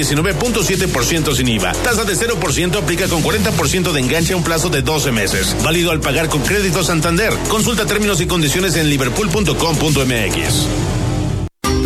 19.7% 0.52 1.34
sin 1.34 1.48
IVA. 1.48 1.72
Tasa 1.72 2.04
de 2.04 2.14
0% 2.14 2.76
aplica 2.76 3.08
con 3.08 3.22
40% 3.22 3.92
de 3.92 4.00
enganche 4.00 4.32
a 4.32 4.36
un 4.36 4.44
plazo 4.44 4.68
de 4.68 4.82
12 4.82 5.12
meses. 5.12 5.56
Válido 5.62 5.90
al 5.90 6.00
pagar 6.00 6.28
con 6.28 6.42
crédito 6.42 6.82
Santander. 6.82 7.32
Consulta 7.48 7.86
términos 7.86 8.20
y 8.20 8.26
condiciones 8.26 8.76
en 8.76 8.88
liverpool.com.mx. 8.88 10.97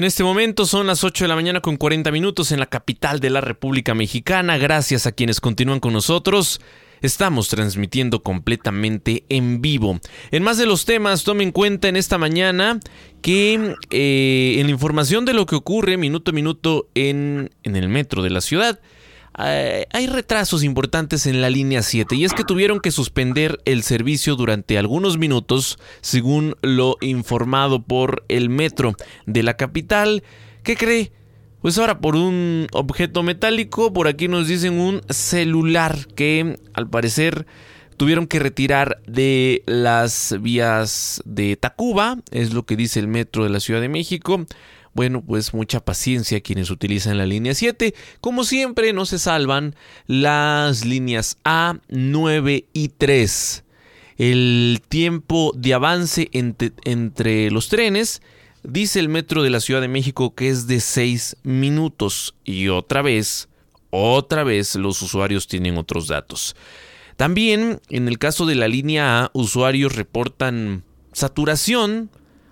En 0.00 0.04
este 0.04 0.24
momento 0.24 0.64
son 0.64 0.86
las 0.86 1.04
8 1.04 1.24
de 1.24 1.28
la 1.28 1.34
mañana 1.34 1.60
con 1.60 1.76
40 1.76 2.10
minutos 2.10 2.52
en 2.52 2.58
la 2.58 2.64
capital 2.64 3.20
de 3.20 3.28
la 3.28 3.42
República 3.42 3.94
Mexicana. 3.94 4.56
Gracias 4.56 5.04
a 5.04 5.12
quienes 5.12 5.42
continúan 5.42 5.78
con 5.78 5.92
nosotros. 5.92 6.62
Estamos 7.02 7.50
transmitiendo 7.50 8.22
completamente 8.22 9.24
en 9.28 9.60
vivo. 9.60 10.00
En 10.30 10.42
más 10.42 10.56
de 10.56 10.64
los 10.64 10.86
temas, 10.86 11.22
tome 11.22 11.44
en 11.44 11.52
cuenta 11.52 11.88
en 11.88 11.96
esta 11.96 12.16
mañana 12.16 12.80
que 13.20 13.74
eh, 13.90 14.54
en 14.56 14.68
la 14.68 14.72
información 14.72 15.26
de 15.26 15.34
lo 15.34 15.44
que 15.44 15.56
ocurre 15.56 15.98
minuto 15.98 16.30
a 16.30 16.34
minuto 16.34 16.88
en, 16.94 17.50
en 17.62 17.76
el 17.76 17.90
metro 17.90 18.22
de 18.22 18.30
la 18.30 18.40
ciudad, 18.40 18.80
eh, 19.38 19.86
hay 19.92 20.06
retrasos 20.06 20.64
importantes 20.64 21.26
en 21.26 21.40
la 21.40 21.50
línea 21.50 21.82
7 21.82 22.14
y 22.16 22.24
es 22.24 22.34
que 22.34 22.44
tuvieron 22.44 22.80
que 22.80 22.90
suspender 22.90 23.58
el 23.64 23.82
servicio 23.82 24.36
durante 24.36 24.76
algunos 24.76 25.18
minutos, 25.18 25.78
según 26.00 26.56
lo 26.62 26.96
informado 27.00 27.82
por 27.82 28.24
el 28.28 28.48
metro 28.48 28.94
de 29.26 29.42
la 29.42 29.56
capital. 29.56 30.22
¿Qué 30.62 30.76
cree? 30.76 31.12
Pues 31.62 31.78
ahora 31.78 32.00
por 32.00 32.16
un 32.16 32.66
objeto 32.72 33.22
metálico, 33.22 33.92
por 33.92 34.08
aquí 34.08 34.28
nos 34.28 34.48
dicen 34.48 34.80
un 34.80 35.02
celular 35.10 36.06
que 36.14 36.56
al 36.72 36.88
parecer 36.88 37.46
tuvieron 37.98 38.26
que 38.26 38.38
retirar 38.38 39.02
de 39.06 39.62
las 39.66 40.34
vías 40.40 41.20
de 41.26 41.56
Tacuba, 41.56 42.16
es 42.30 42.54
lo 42.54 42.64
que 42.64 42.76
dice 42.76 42.98
el 42.98 43.08
metro 43.08 43.44
de 43.44 43.50
la 43.50 43.60
Ciudad 43.60 43.82
de 43.82 43.90
México. 43.90 44.46
Bueno, 44.92 45.22
pues 45.22 45.54
mucha 45.54 45.80
paciencia 45.80 46.40
quienes 46.40 46.70
utilizan 46.70 47.18
la 47.18 47.26
línea 47.26 47.54
7. 47.54 47.94
Como 48.20 48.44
siempre, 48.44 48.92
no 48.92 49.06
se 49.06 49.18
salvan 49.18 49.76
las 50.06 50.84
líneas 50.84 51.38
A, 51.44 51.78
9 51.88 52.66
y 52.72 52.88
3. 52.88 53.64
El 54.18 54.82
tiempo 54.88 55.52
de 55.56 55.74
avance 55.74 56.28
entre, 56.32 56.72
entre 56.84 57.50
los 57.50 57.68
trenes 57.68 58.20
dice 58.62 59.00
el 59.00 59.08
metro 59.08 59.42
de 59.42 59.50
la 59.50 59.60
Ciudad 59.60 59.80
de 59.80 59.88
México 59.88 60.34
que 60.34 60.48
es 60.48 60.66
de 60.66 60.80
6 60.80 61.36
minutos. 61.44 62.34
Y 62.44 62.68
otra 62.68 63.00
vez, 63.00 63.48
otra 63.90 64.44
vez 64.44 64.74
los 64.74 65.00
usuarios 65.02 65.46
tienen 65.46 65.78
otros 65.78 66.08
datos. 66.08 66.56
También, 67.16 67.80
en 67.90 68.08
el 68.08 68.18
caso 68.18 68.46
de 68.46 68.54
la 68.56 68.66
línea 68.66 69.24
A, 69.24 69.30
usuarios 69.34 69.94
reportan 69.94 70.84
saturación 71.12 72.10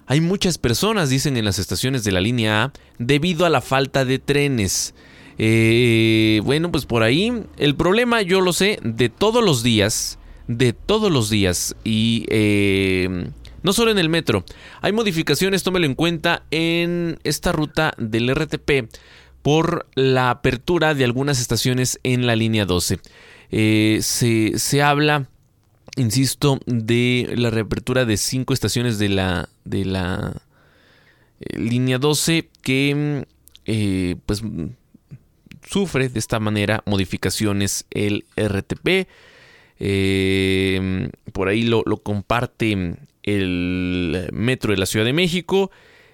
hay 0.08 0.22
muchas 0.22 0.56
personas, 0.56 1.10
dicen 1.10 1.36
en 1.36 1.44
las 1.44 1.58
estaciones 1.58 2.02
de 2.02 2.12
la 2.12 2.22
línea 2.22 2.64
A, 2.64 2.72
debido 2.98 3.44
a 3.44 3.50
la 3.50 3.60
falta 3.60 4.06
de 4.06 4.18
trenes. 4.18 4.94
Eh, 5.36 6.40
bueno, 6.44 6.72
pues 6.72 6.86
por 6.86 7.02
ahí 7.02 7.44
el 7.58 7.76
problema 7.76 8.22
yo 8.22 8.40
lo 8.40 8.54
sé 8.54 8.80
de 8.82 9.10
todos 9.10 9.44
los 9.44 9.62
días, 9.62 10.18
de 10.46 10.72
todos 10.72 11.12
los 11.12 11.28
días 11.28 11.76
y 11.84 12.24
eh, 12.30 13.28
no 13.62 13.74
solo 13.74 13.90
en 13.90 13.98
el 13.98 14.08
metro. 14.08 14.44
Hay 14.80 14.92
modificaciones, 14.92 15.62
tómelo 15.62 15.84
en 15.84 15.94
cuenta, 15.94 16.42
en 16.50 17.18
esta 17.22 17.52
ruta 17.52 17.92
del 17.98 18.34
RTP 18.34 18.90
por 19.42 19.86
la 19.94 20.30
apertura 20.30 20.94
de 20.94 21.04
algunas 21.04 21.38
estaciones 21.38 22.00
en 22.02 22.26
la 22.26 22.34
línea 22.34 22.64
12. 22.64 22.98
Eh, 23.50 23.98
se, 24.00 24.58
se 24.58 24.82
habla 24.82 25.28
insisto, 25.98 26.60
de 26.66 27.32
la 27.36 27.50
reapertura 27.50 28.04
de 28.04 28.16
cinco 28.16 28.54
estaciones 28.54 28.98
de 28.98 29.08
la, 29.08 29.48
de 29.64 29.84
la 29.84 30.42
eh, 31.40 31.58
línea 31.58 31.98
12 31.98 32.48
que 32.62 33.26
eh, 33.66 34.16
pues 34.24 34.42
sufre 35.66 36.08
de 36.08 36.18
esta 36.18 36.40
manera 36.40 36.82
modificaciones 36.86 37.84
el 37.90 38.24
RTP. 38.36 39.08
Eh, 39.80 41.10
por 41.32 41.48
ahí 41.48 41.62
lo, 41.62 41.84
comparte 42.02 42.96
el 43.22 44.28
Metro 44.32 44.72
de 44.72 44.78
la 44.78 44.86
Ciudad 44.86 45.04
de 45.04 45.12
México. 45.12 45.70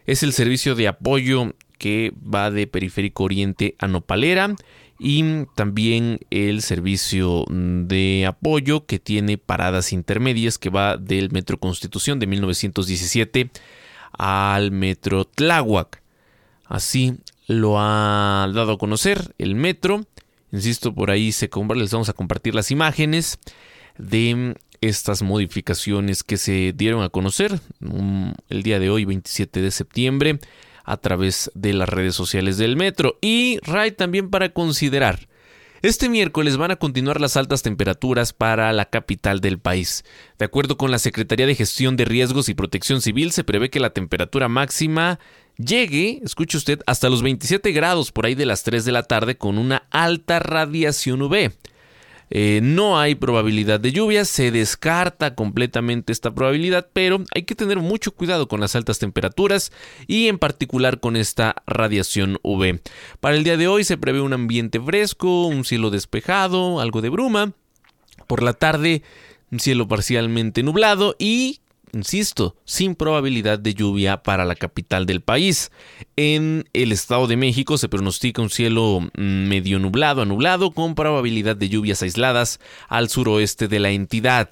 Es 0.07 0.23
el 0.23 0.33
servicio 0.33 0.75
de 0.75 0.89
apoyo 0.89 1.55
que 1.79 2.13
va 2.23 2.51
de 2.51 2.67
Periférico 2.67 3.25
Oriente 3.25 3.75
a 3.79 3.87
Nopalera 3.87 4.55
y 4.99 5.47
también 5.55 6.21
el 6.31 6.63
servicio 6.63 7.45
de 7.49 8.27
apoyo 8.27 8.87
que 8.87 8.99
tiene 8.99 9.39
paradas 9.39 9.93
intermedias 9.93 10.59
que 10.59 10.71
va 10.71 10.97
del 10.97 11.31
Metro 11.31 11.59
Constitución 11.59 12.19
de 12.19 12.27
1917 12.27 13.51
al 14.13 14.71
Metro 14.71 15.25
Tláhuac. 15.25 16.03
Así 16.67 17.17
lo 17.47 17.79
ha 17.79 18.49
dado 18.55 18.73
a 18.73 18.79
conocer 18.79 19.35
el 19.39 19.55
metro. 19.55 20.07
Insisto, 20.53 20.95
por 20.95 21.11
ahí 21.11 21.33
se 21.33 21.51
les 21.75 21.93
vamos 21.93 22.09
a 22.09 22.13
compartir 22.13 22.55
las 22.55 22.71
imágenes 22.71 23.39
de 23.99 24.57
estas 24.81 25.23
modificaciones 25.23 26.23
que 26.23 26.37
se 26.37 26.73
dieron 26.75 27.03
a 27.03 27.09
conocer 27.09 27.61
el 28.49 28.63
día 28.63 28.79
de 28.79 28.91
hoy, 28.91 29.05
27 29.05 29.61
de 29.61 29.71
septiembre 29.71 30.39
a 30.85 30.97
través 30.99 31.51
de 31.55 31.73
las 31.73 31.89
redes 31.89 32.15
sociales 32.15 32.59
del 32.59 32.77
metro. 32.77 33.19
Y 33.21 33.59
Ray 33.63 33.93
también 33.93 34.31
para 34.31 34.51
considerar. 34.51 35.29
Este 35.85 36.09
miércoles 36.09 36.57
van 36.57 36.71
a 36.71 36.77
continuar 36.77 37.21
las 37.21 37.37
altas 37.37 37.63
temperaturas 37.63 38.33
para 38.33 38.73
la 38.73 38.87
capital 38.87 39.41
del 39.41 39.59
país. 39.59 40.03
De 40.39 40.47
acuerdo 40.47 40.79
con 40.79 40.91
la 40.91 40.99
Secretaría 40.99 41.47
de 41.47 41.55
Gestión 41.55 41.97
de 41.97 42.07
Riesgos 42.07 42.49
y 42.49 42.55
Protección 42.55 43.03
Civil, 43.03 43.33
se 43.33 43.45
prevé 43.45 43.69
que 43.69 43.81
la 43.81 43.91
temperatura 43.91 44.49
máxima 44.49 45.19
llegue, 45.59 46.21
escuche 46.25 46.57
usted, 46.57 46.81
hasta 46.87 47.11
los 47.11 47.21
27 47.21 47.71
grados 47.73 48.13
por 48.13 48.25
ahí 48.25 48.35
de 48.35 48.47
las 48.47 48.63
3 48.63 48.87
de 48.87 48.93
la 48.93 49.03
tarde 49.03 49.37
con 49.37 49.59
una 49.59 49.87
alta 49.91 50.39
radiación 50.39 51.21
UV. 51.21 51.53
Eh, 52.37 52.59
no 52.65 52.99
hay 52.99 53.15
probabilidad 53.15 53.79
de 53.79 53.93
lluvia, 53.93 54.25
se 54.25 54.51
descarta 54.51 55.37
completamente 55.37 56.13
esta 56.13 56.35
probabilidad, 56.35 56.89
pero 56.93 57.23
hay 57.33 57.45
que 57.45 57.55
tener 57.55 57.79
mucho 57.79 58.11
cuidado 58.11 58.49
con 58.49 58.61
las 58.61 58.75
altas 58.75 58.99
temperaturas 58.99 59.71
y 60.09 60.27
en 60.27 60.41
particular 60.41 60.99
con 60.99 61.15
esta 61.15 61.55
radiación 61.65 62.41
UV. 62.43 62.81
Para 63.21 63.37
el 63.37 63.45
día 63.45 63.57
de 63.57 63.69
hoy 63.69 63.85
se 63.85 63.99
prevé 63.99 64.21
un 64.21 64.33
ambiente 64.33 64.81
fresco, 64.81 65.47
un 65.47 65.65
cielo 65.65 65.91
despejado, 65.91 66.81
algo 66.81 67.03
de 67.03 67.11
bruma. 67.11 67.53
Por 68.27 68.43
la 68.43 68.53
tarde, 68.53 69.03
un 69.53 69.61
cielo 69.61 69.87
parcialmente 69.87 70.65
nublado 70.65 71.15
y 71.21 71.61
insisto, 71.95 72.57
sin 72.65 72.95
probabilidad 72.95 73.59
de 73.59 73.75
lluvia 73.75 74.23
para 74.23 74.45
la 74.45 74.55
capital 74.55 75.07
del 75.07 75.21
país. 75.21 75.71
En 76.17 76.69
el 76.73 76.93
Estado 76.93 77.27
de 77.27 77.37
México 77.37 77.79
se 77.79 77.89
pronostica 77.89 78.43
un 78.43 78.51
cielo 78.51 79.01
mm, 79.01 79.49
medio 79.49 79.79
nublado 79.79 80.23
a 80.23 80.25
nublado 80.27 80.73
con 80.73 80.95
probabilidad 80.95 81.57
de 81.57 81.69
lluvias 81.69 82.03
aisladas 82.03 82.61
al 82.89 83.09
suroeste 83.09 83.69
de 83.69 83.81
la 83.81 83.91
entidad. 83.91 84.51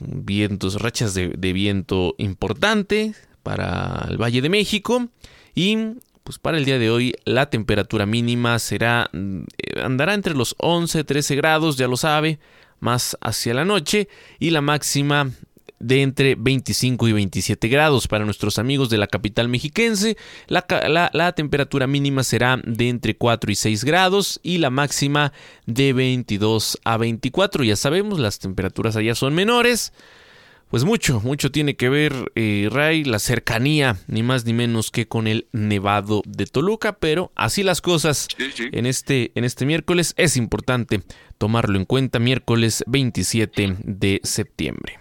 Vientos, 0.00 0.80
rachas 0.80 1.14
de, 1.14 1.52
viento 1.52 2.14
importante 2.18 3.14
para 3.42 4.06
el 4.08 4.20
Valle 4.20 4.42
de 4.42 4.48
México 4.48 5.08
y 5.54 5.76
pues 6.24 6.40
para 6.40 6.58
el 6.58 6.64
día 6.64 6.80
de 6.80 6.90
hoy 6.90 7.14
la 7.24 7.50
temperatura 7.50 8.04
mínima 8.04 8.58
será 8.58 9.08
mm, 9.12 9.42
andará 9.80 10.14
entre 10.14 10.34
los 10.34 10.56
11 10.58 11.04
13 11.04 11.36
grados, 11.36 11.76
ya 11.76 11.86
lo 11.86 11.96
sabe, 11.96 12.40
más 12.80 13.16
hacia 13.20 13.54
la 13.54 13.64
noche 13.64 14.08
y 14.38 14.50
la 14.50 14.60
máxima 14.60 15.30
de 15.78 16.02
entre 16.02 16.34
25 16.36 17.08
y 17.08 17.12
27 17.12 17.68
grados. 17.68 18.08
Para 18.08 18.24
nuestros 18.24 18.58
amigos 18.58 18.90
de 18.90 18.98
la 18.98 19.06
capital 19.06 19.48
mexiquense, 19.48 20.16
la, 20.46 20.64
la, 20.88 21.10
la, 21.12 21.32
temperatura 21.32 21.86
mínima 21.86 22.24
será 22.24 22.60
de 22.64 22.88
entre 22.88 23.16
4 23.16 23.50
y 23.50 23.54
6 23.54 23.84
grados 23.84 24.40
y 24.42 24.58
la 24.58 24.70
máxima 24.70 25.32
de 25.66 25.92
22 25.92 26.78
a 26.84 26.96
24. 26.96 27.64
Ya 27.64 27.76
sabemos, 27.76 28.18
las 28.18 28.38
temperaturas 28.38 28.96
allá 28.96 29.14
son 29.14 29.34
menores. 29.34 29.92
Pues 30.68 30.82
mucho, 30.82 31.20
mucho 31.20 31.52
tiene 31.52 31.76
que 31.76 31.88
ver, 31.88 32.32
eh, 32.34 32.68
Ray, 32.72 33.04
la 33.04 33.20
cercanía, 33.20 33.98
ni 34.08 34.24
más 34.24 34.44
ni 34.44 34.52
menos 34.52 34.90
que 34.90 35.06
con 35.06 35.28
el 35.28 35.46
Nevado 35.52 36.22
de 36.26 36.46
Toluca, 36.46 36.98
pero 36.98 37.30
así 37.36 37.62
las 37.62 37.80
cosas 37.80 38.26
Sí, 38.36 38.50
sí. 38.52 38.68
En, 38.72 38.84
este, 38.84 39.30
en 39.36 39.44
este 39.44 39.64
miércoles 39.64 40.12
es 40.16 40.36
importante 40.36 41.02
tomarlo 41.38 41.78
en 41.78 41.84
cuenta, 41.84 42.18
miércoles 42.18 42.82
27 42.88 43.76
de 43.84 44.20
septiembre. 44.24 44.98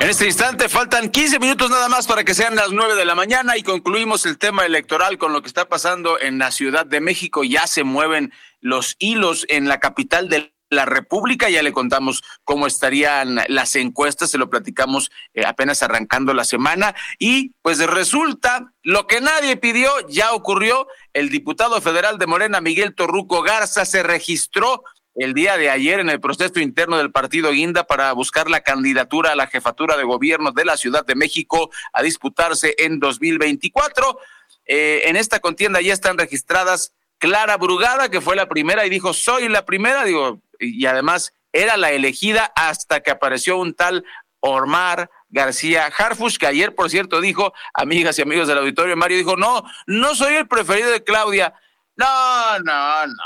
En 0.00 0.08
este 0.08 0.26
instante 0.26 0.68
faltan 0.68 1.10
15 1.10 1.40
minutos 1.40 1.70
nada 1.70 1.88
más 1.88 2.06
para 2.06 2.22
que 2.22 2.32
sean 2.32 2.54
las 2.54 2.70
9 2.70 2.94
de 2.94 3.04
la 3.04 3.14
mañana 3.14 3.56
y 3.56 3.62
concluimos 3.62 4.26
el 4.26 4.38
tema 4.38 4.64
electoral 4.64 5.18
con 5.18 5.32
lo 5.32 5.42
que 5.42 5.48
está 5.48 5.68
pasando 5.68 6.20
en 6.20 6.38
la 6.38 6.52
Ciudad 6.52 6.86
de 6.86 7.00
México. 7.00 7.42
Ya 7.42 7.66
se 7.66 7.82
mueven 7.82 8.32
los 8.60 8.94
hilos 9.00 9.44
en 9.48 9.68
la 9.68 9.80
capital 9.80 10.28
de 10.28 10.54
la 10.70 10.84
República. 10.84 11.50
Ya 11.50 11.62
le 11.62 11.72
contamos 11.72 12.22
cómo 12.44 12.66
estarían 12.66 13.40
las 13.48 13.74
encuestas, 13.76 14.30
se 14.30 14.38
lo 14.38 14.48
platicamos 14.48 15.10
eh, 15.34 15.44
apenas 15.44 15.82
arrancando 15.82 16.32
la 16.32 16.44
semana. 16.44 16.94
Y 17.18 17.54
pues 17.62 17.78
resulta, 17.84 18.72
lo 18.82 19.06
que 19.06 19.20
nadie 19.20 19.56
pidió 19.56 19.90
ya 20.08 20.32
ocurrió. 20.32 20.86
El 21.12 21.28
diputado 21.30 21.80
federal 21.80 22.18
de 22.18 22.26
Morena, 22.26 22.60
Miguel 22.60 22.94
Torruco 22.94 23.42
Garza, 23.42 23.84
se 23.84 24.02
registró 24.02 24.84
el 25.18 25.34
día 25.34 25.56
de 25.56 25.68
ayer 25.68 26.00
en 26.00 26.08
el 26.08 26.20
proceso 26.20 26.60
interno 26.60 26.96
del 26.96 27.10
partido 27.10 27.50
Guinda 27.50 27.84
para 27.84 28.12
buscar 28.12 28.48
la 28.48 28.60
candidatura 28.60 29.32
a 29.32 29.36
la 29.36 29.48
jefatura 29.48 29.96
de 29.96 30.04
gobierno 30.04 30.52
de 30.52 30.64
la 30.64 30.76
Ciudad 30.76 31.04
de 31.04 31.16
México 31.16 31.70
a 31.92 32.02
disputarse 32.02 32.74
en 32.78 33.00
2024. 33.00 34.18
Eh, 34.66 35.02
en 35.04 35.16
esta 35.16 35.40
contienda 35.40 35.80
ya 35.80 35.92
están 35.92 36.18
registradas 36.18 36.92
Clara 37.18 37.56
Brugada, 37.56 38.10
que 38.10 38.20
fue 38.20 38.36
la 38.36 38.48
primera 38.48 38.86
y 38.86 38.90
dijo, 38.90 39.12
soy 39.12 39.48
la 39.48 39.64
primera, 39.64 40.04
digo, 40.04 40.40
y 40.60 40.86
además 40.86 41.32
era 41.52 41.76
la 41.76 41.90
elegida 41.90 42.52
hasta 42.54 43.00
que 43.00 43.10
apareció 43.10 43.56
un 43.56 43.74
tal 43.74 44.04
Ormar 44.40 45.10
García 45.30 45.86
Harfush, 45.86 46.36
que 46.36 46.46
ayer, 46.46 46.76
por 46.76 46.90
cierto, 46.90 47.20
dijo, 47.20 47.52
amigas 47.74 48.18
y 48.18 48.22
amigos 48.22 48.46
del 48.46 48.58
auditorio, 48.58 48.96
Mario 48.96 49.18
dijo, 49.18 49.36
no, 49.36 49.64
no 49.86 50.14
soy 50.14 50.34
el 50.34 50.46
preferido 50.46 50.90
de 50.90 51.02
Claudia. 51.02 51.54
No, 51.96 52.58
no, 52.60 53.06
no. 53.06 53.24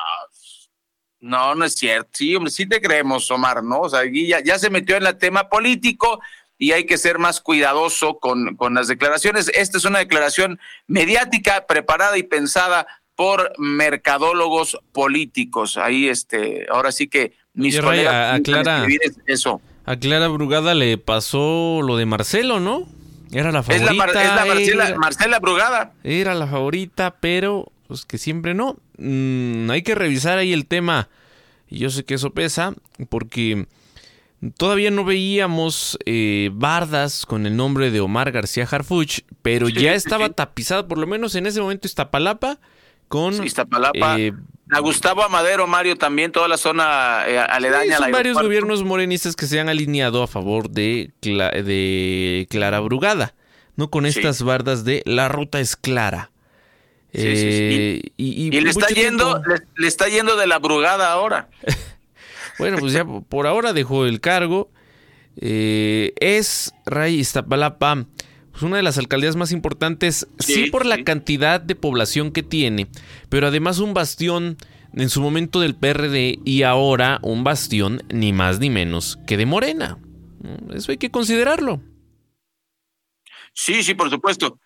No, 1.22 1.54
no 1.54 1.64
es 1.64 1.74
cierto. 1.76 2.10
Sí, 2.12 2.34
hombre, 2.36 2.50
sí 2.50 2.66
te 2.66 2.80
creemos, 2.82 3.30
Omar, 3.30 3.62
¿no? 3.64 3.80
O 3.80 3.88
sea, 3.88 4.00
ya, 4.12 4.40
ya 4.42 4.58
se 4.58 4.68
metió 4.68 4.96
en 4.96 5.06
el 5.06 5.16
tema 5.16 5.48
político 5.48 6.20
y 6.58 6.72
hay 6.72 6.84
que 6.84 6.98
ser 6.98 7.18
más 7.18 7.40
cuidadoso 7.40 8.18
con, 8.18 8.56
con 8.56 8.74
las 8.74 8.88
declaraciones. 8.88 9.48
Esta 9.54 9.78
es 9.78 9.84
una 9.84 10.00
declaración 10.00 10.58
mediática 10.88 11.66
preparada 11.66 12.18
y 12.18 12.22
pensada 12.24 12.86
por 13.14 13.52
mercadólogos 13.58 14.78
políticos. 14.92 15.76
Ahí, 15.76 16.08
este, 16.08 16.66
ahora 16.70 16.92
sí 16.92 17.08
que 17.08 17.32
mis 17.54 17.74
Y, 17.74 17.80
Ray, 17.80 17.88
colegas 18.04 18.40
aclara- 18.40 18.86
eso. 19.26 19.60
A 19.84 19.96
Clara 19.96 20.28
Brugada 20.28 20.74
le 20.74 20.98
pasó 20.98 21.80
lo 21.82 21.96
de 21.96 22.06
Marcelo, 22.06 22.60
¿no? 22.60 22.86
Era 23.32 23.50
la 23.52 23.60
Es 23.60 23.66
favorita. 23.66 23.92
la, 23.92 23.94
Mar- 23.94 24.08
es 24.10 24.14
la 24.14 24.44
Marcela, 24.44 24.88
era- 24.88 24.98
Marcela 24.98 25.38
Brugada. 25.40 25.92
Era 26.04 26.34
la 26.34 26.46
favorita, 26.46 27.16
pero 27.20 27.70
pues 27.88 28.04
que 28.06 28.18
siempre 28.18 28.54
no. 28.54 28.76
Mm, 28.98 29.70
hay 29.70 29.82
que 29.82 29.94
revisar 29.94 30.38
ahí 30.38 30.52
el 30.52 30.66
tema. 30.66 31.08
Y 31.68 31.78
yo 31.78 31.90
sé 31.90 32.04
que 32.04 32.14
eso 32.14 32.30
pesa, 32.34 32.74
porque 33.08 33.66
todavía 34.56 34.90
no 34.90 35.04
veíamos 35.04 35.98
eh, 36.04 36.50
bardas 36.52 37.24
con 37.26 37.46
el 37.46 37.56
nombre 37.56 37.90
de 37.90 38.00
Omar 38.00 38.32
García 38.32 38.68
Harfuch, 38.70 39.20
pero 39.42 39.68
Sí, 39.68 39.74
ya 39.74 39.94
estaba 39.94 40.26
sí. 40.26 40.32
tapizada, 40.36 40.86
por 40.88 40.98
lo 40.98 41.06
menos 41.06 41.34
en 41.34 41.46
ese 41.46 41.60
momento, 41.60 41.86
Iztapalapa, 41.86 42.58
con... 43.08 43.42
Iztapalapa, 43.44 44.18
eh, 44.18 44.32
a 44.70 44.80
Gustavo 44.80 45.22
Amadero, 45.22 45.66
Mario, 45.66 45.96
también 45.96 46.32
toda 46.32 46.48
la 46.48 46.56
zona 46.56 47.22
eh, 47.28 47.38
aledaña 47.38 47.96
Sí, 47.98 48.02
son 48.02 48.10
varios 48.12 48.40
gobiernos 48.40 48.82
morenistas 48.84 49.36
que 49.36 49.46
se 49.46 49.60
han 49.60 49.68
alineado 49.68 50.22
a 50.22 50.26
favor 50.26 50.70
de, 50.70 51.12
Cla- 51.20 51.62
de 51.62 52.46
Clara 52.50 52.80
Brugada, 52.80 53.34
no 53.76 53.90
con 53.90 54.04
Sí. 54.10 54.18
estas 54.18 54.42
bardas 54.42 54.84
de 54.84 55.02
la 55.06 55.28
ruta 55.28 55.60
es 55.60 55.76
clara. 55.76 56.31
Sí, 57.12 57.20
sí, 57.20 57.36
sí. 57.36 57.42
Eh, 57.42 58.02
y, 58.16 58.44
y 58.44 58.56
Y 58.56 58.60
le 58.60 58.70
está 58.70 58.86
yendo, 58.88 59.40
tiempo- 59.42 59.48
le, 59.50 59.82
le 59.82 59.88
está 59.88 60.08
yendo 60.08 60.36
de 60.36 60.46
la 60.46 60.58
Brugada 60.58 61.12
ahora. 61.12 61.48
Bueno, 62.58 62.76
pues 62.78 62.92
ya 62.92 63.04
por 63.04 63.46
ahora 63.46 63.72
dejó 63.72 64.04
el 64.04 64.20
cargo. 64.20 64.70
Eh, 65.36 66.12
es 66.20 66.74
Ray 66.84 67.18
Iztapalapa, 67.18 68.06
pues 68.50 68.62
una 68.62 68.76
de 68.76 68.82
las 68.82 68.98
alcaldías 68.98 69.36
más 69.36 69.52
importantes, 69.52 70.28
sí, 70.38 70.66
por 70.70 70.84
la 70.84 71.02
cantidad 71.02 71.60
de 71.62 71.74
población 71.74 72.30
que 72.30 72.42
tiene, 72.42 72.88
pero 73.30 73.46
además 73.48 73.78
un 73.78 73.94
bastión 73.94 74.58
en 74.94 75.08
su 75.08 75.22
momento 75.22 75.60
del 75.60 75.74
PRD 75.74 76.38
y 76.44 76.62
ahora 76.62 77.18
un 77.22 77.42
bastión 77.42 78.02
ni 78.12 78.34
más 78.34 78.60
ni 78.60 78.68
menos 78.68 79.18
que 79.26 79.38
de 79.38 79.46
Morena. 79.46 79.98
Eso 80.74 80.92
hay 80.92 80.98
que 80.98 81.10
considerarlo. 81.10 81.80
Sí, 83.54 83.82
sí, 83.82 83.94
por 83.94 84.10
supuesto. 84.10 84.58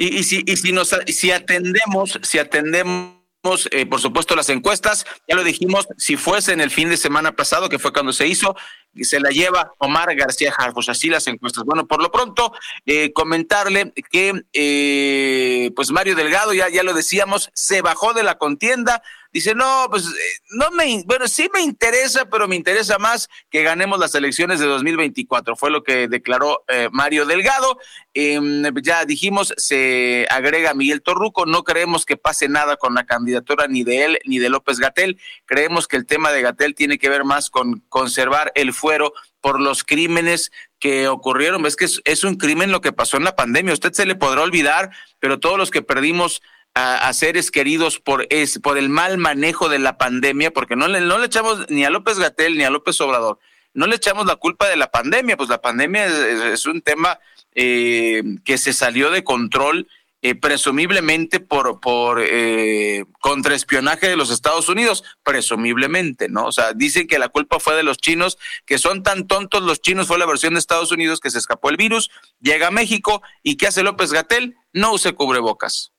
Y, 0.00 0.16
y 0.16 0.22
si, 0.24 0.42
y 0.46 0.56
si 0.56 0.72
nos 0.72 0.94
atendemos, 0.94 2.18
si 2.22 2.38
atendemos, 2.38 3.68
eh, 3.70 3.84
por 3.84 4.00
supuesto, 4.00 4.34
las 4.34 4.48
encuestas, 4.48 5.04
ya 5.28 5.36
lo 5.36 5.44
dijimos, 5.44 5.86
si 5.98 6.16
fuese 6.16 6.54
en 6.54 6.62
el 6.62 6.70
fin 6.70 6.88
de 6.88 6.96
semana 6.96 7.32
pasado, 7.32 7.68
que 7.68 7.78
fue 7.78 7.92
cuando 7.92 8.14
se 8.14 8.26
hizo, 8.26 8.56
se 9.02 9.20
la 9.20 9.30
lleva 9.30 9.72
Omar 9.78 10.14
García 10.14 10.52
Harfus, 10.56 10.88
así 10.88 11.08
las 11.08 11.26
encuestas. 11.26 11.64
Bueno, 11.64 11.86
por 11.86 12.02
lo 12.02 12.10
pronto, 12.10 12.52
eh, 12.86 13.12
comentarle 13.12 13.92
que 14.10 14.42
eh, 14.52 15.70
pues 15.76 15.90
Mario 15.90 16.14
Delgado, 16.14 16.52
ya, 16.52 16.68
ya 16.68 16.82
lo 16.82 16.94
decíamos, 16.94 17.50
se 17.54 17.82
bajó 17.82 18.12
de 18.12 18.22
la 18.22 18.38
contienda. 18.38 19.02
Dice, 19.32 19.54
no, 19.54 19.86
pues 19.88 20.06
eh, 20.06 20.40
no 20.50 20.72
me, 20.72 21.04
bueno, 21.06 21.28
sí 21.28 21.48
me 21.54 21.60
interesa, 21.60 22.24
pero 22.28 22.48
me 22.48 22.56
interesa 22.56 22.98
más 22.98 23.28
que 23.48 23.62
ganemos 23.62 24.00
las 24.00 24.12
elecciones 24.16 24.58
de 24.58 24.66
2024. 24.66 25.54
Fue 25.54 25.70
lo 25.70 25.84
que 25.84 26.08
declaró 26.08 26.64
eh, 26.66 26.88
Mario 26.90 27.26
Delgado. 27.26 27.78
Eh, 28.12 28.40
ya 28.82 29.04
dijimos, 29.04 29.54
se 29.56 30.26
agrega 30.30 30.74
Miguel 30.74 31.02
Torruco. 31.02 31.46
No 31.46 31.62
creemos 31.62 32.06
que 32.06 32.16
pase 32.16 32.48
nada 32.48 32.76
con 32.76 32.94
la 32.94 33.06
candidatura 33.06 33.68
ni 33.68 33.84
de 33.84 34.04
él 34.04 34.18
ni 34.24 34.40
de 34.40 34.48
López 34.48 34.80
Gatel. 34.80 35.20
Creemos 35.46 35.86
que 35.86 35.96
el 35.96 36.06
tema 36.06 36.32
de 36.32 36.42
Gatel 36.42 36.74
tiene 36.74 36.98
que 36.98 37.08
ver 37.08 37.22
más 37.22 37.50
con 37.50 37.84
conservar 37.88 38.50
el 38.56 38.72
fuero 38.80 39.12
por 39.40 39.60
los 39.60 39.84
crímenes 39.84 40.50
que 40.80 41.06
ocurrieron. 41.08 41.64
Es 41.66 41.76
que 41.76 41.84
es, 41.84 42.24
un 42.24 42.36
crimen 42.36 42.72
lo 42.72 42.80
que 42.80 42.92
pasó 42.92 43.16
en 43.18 43.24
la 43.24 43.36
pandemia. 43.36 43.74
Usted 43.74 43.92
se 43.92 44.06
le 44.06 44.14
podrá 44.16 44.42
olvidar, 44.42 44.90
pero 45.18 45.38
todos 45.38 45.58
los 45.58 45.70
que 45.70 45.82
perdimos 45.82 46.42
a, 46.74 47.12
seres 47.12 47.50
queridos 47.50 47.98
por, 47.98 48.26
es, 48.30 48.58
por 48.60 48.78
el 48.78 48.88
mal 48.88 49.18
manejo 49.18 49.68
de 49.68 49.78
la 49.78 49.98
pandemia, 49.98 50.50
porque 50.52 50.76
no 50.76 50.88
le, 50.88 51.00
no 51.00 51.18
le 51.18 51.26
echamos 51.26 51.68
ni 51.68 51.84
a 51.84 51.90
López 51.90 52.18
Gatel 52.18 52.56
ni 52.56 52.64
a 52.64 52.70
López 52.70 53.00
Obrador, 53.00 53.38
no 53.74 53.86
le 53.86 53.96
echamos 53.96 54.26
la 54.26 54.36
culpa 54.36 54.68
de 54.68 54.76
la 54.76 54.90
pandemia, 54.90 55.36
pues 55.36 55.48
la 55.48 55.60
pandemia 55.60 56.06
es, 56.06 56.12
es- 56.14 56.40
es 56.42 56.66
un 56.66 56.80
tema 56.80 57.18
eh, 57.54 58.22
que 58.44 58.56
se 58.56 58.72
salió 58.72 59.10
de 59.10 59.24
control 59.24 59.88
eh, 60.22 60.34
presumiblemente 60.34 61.40
por, 61.40 61.80
por 61.80 62.20
eh, 62.22 63.04
contraespionaje 63.20 64.08
de 64.08 64.16
los 64.16 64.30
Estados 64.30 64.68
Unidos, 64.68 65.02
presumiblemente, 65.22 66.28
¿no? 66.28 66.46
O 66.46 66.52
sea, 66.52 66.72
dicen 66.74 67.06
que 67.06 67.18
la 67.18 67.30
culpa 67.30 67.58
fue 67.58 67.74
de 67.74 67.82
los 67.82 67.96
chinos, 67.96 68.38
que 68.66 68.78
son 68.78 69.02
tan 69.02 69.26
tontos 69.26 69.62
los 69.62 69.80
chinos, 69.80 70.06
fue 70.06 70.18
la 70.18 70.26
versión 70.26 70.54
de 70.54 70.60
Estados 70.60 70.92
Unidos 70.92 71.20
que 71.20 71.30
se 71.30 71.38
escapó 71.38 71.70
el 71.70 71.76
virus, 71.76 72.10
llega 72.40 72.68
a 72.68 72.70
México 72.70 73.22
y 73.42 73.56
¿qué 73.56 73.68
hace 73.68 73.82
López 73.82 74.12
Gatel? 74.12 74.56
No 74.72 74.92
use 74.92 75.14
cubrebocas. 75.14 75.92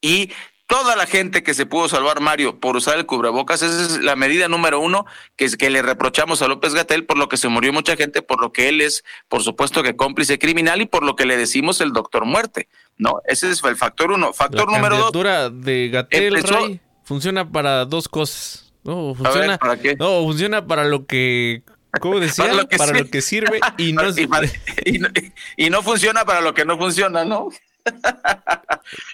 Y 0.00 0.30
toda 0.68 0.94
la 0.96 1.06
gente 1.06 1.42
que 1.42 1.54
se 1.54 1.66
pudo 1.66 1.88
salvar, 1.88 2.20
Mario, 2.20 2.60
por 2.60 2.76
usar 2.76 2.98
el 2.98 3.06
cubrebocas, 3.06 3.62
esa 3.62 3.82
es 3.82 4.02
la 4.02 4.14
medida 4.14 4.46
número 4.48 4.78
uno 4.80 5.06
que, 5.34 5.46
es, 5.46 5.56
que 5.56 5.70
le 5.70 5.82
reprochamos 5.82 6.42
a 6.42 6.46
López 6.46 6.74
Gatel 6.74 7.04
por 7.06 7.16
lo 7.18 7.28
que 7.28 7.36
se 7.38 7.48
murió 7.48 7.72
mucha 7.72 7.96
gente, 7.96 8.22
por 8.22 8.40
lo 8.40 8.52
que 8.52 8.68
él 8.68 8.80
es, 8.80 9.02
por 9.28 9.42
supuesto, 9.42 9.82
que 9.82 9.96
cómplice 9.96 10.38
criminal 10.38 10.80
y 10.82 10.86
por 10.86 11.02
lo 11.02 11.16
que 11.16 11.24
le 11.26 11.36
decimos 11.36 11.80
el 11.80 11.92
doctor 11.92 12.24
muerte. 12.26 12.68
No, 12.98 13.20
ese 13.26 13.50
es 13.50 13.64
el 13.64 13.76
factor 13.76 14.12
uno. 14.12 14.32
Factor 14.32 14.70
La 14.70 14.76
número 14.78 14.96
dos. 14.96 15.10
candidatura 15.12 15.50
de 15.50 15.88
Gatel 15.88 16.80
funciona 17.02 17.50
para 17.50 17.84
dos 17.86 18.06
cosas. 18.08 18.72
No, 18.84 19.10
A 19.10 19.14
funciona, 19.14 19.46
ver, 19.48 19.58
¿para 19.58 19.76
qué? 19.80 19.96
no, 19.96 20.22
funciona 20.22 20.66
para 20.66 20.84
lo 20.84 21.06
que, 21.06 21.62
¿cómo 22.00 22.20
decía? 22.20 22.44
Para 22.44 22.56
lo 22.56 22.68
que 22.68 22.76
para 22.76 22.92
sí. 22.92 22.98
lo 23.04 23.10
que 23.10 23.22
sirve 23.22 23.60
y 23.78 23.92
no, 23.94 24.02
y, 24.16 24.26
para- 24.26 24.48
y 24.84 24.98
no, 24.98 25.08
y 25.56 25.70
no 25.70 25.82
funciona 25.82 26.24
para 26.24 26.40
lo 26.42 26.52
que 26.54 26.64
no 26.64 26.76
funciona, 26.78 27.24
¿no? 27.24 27.48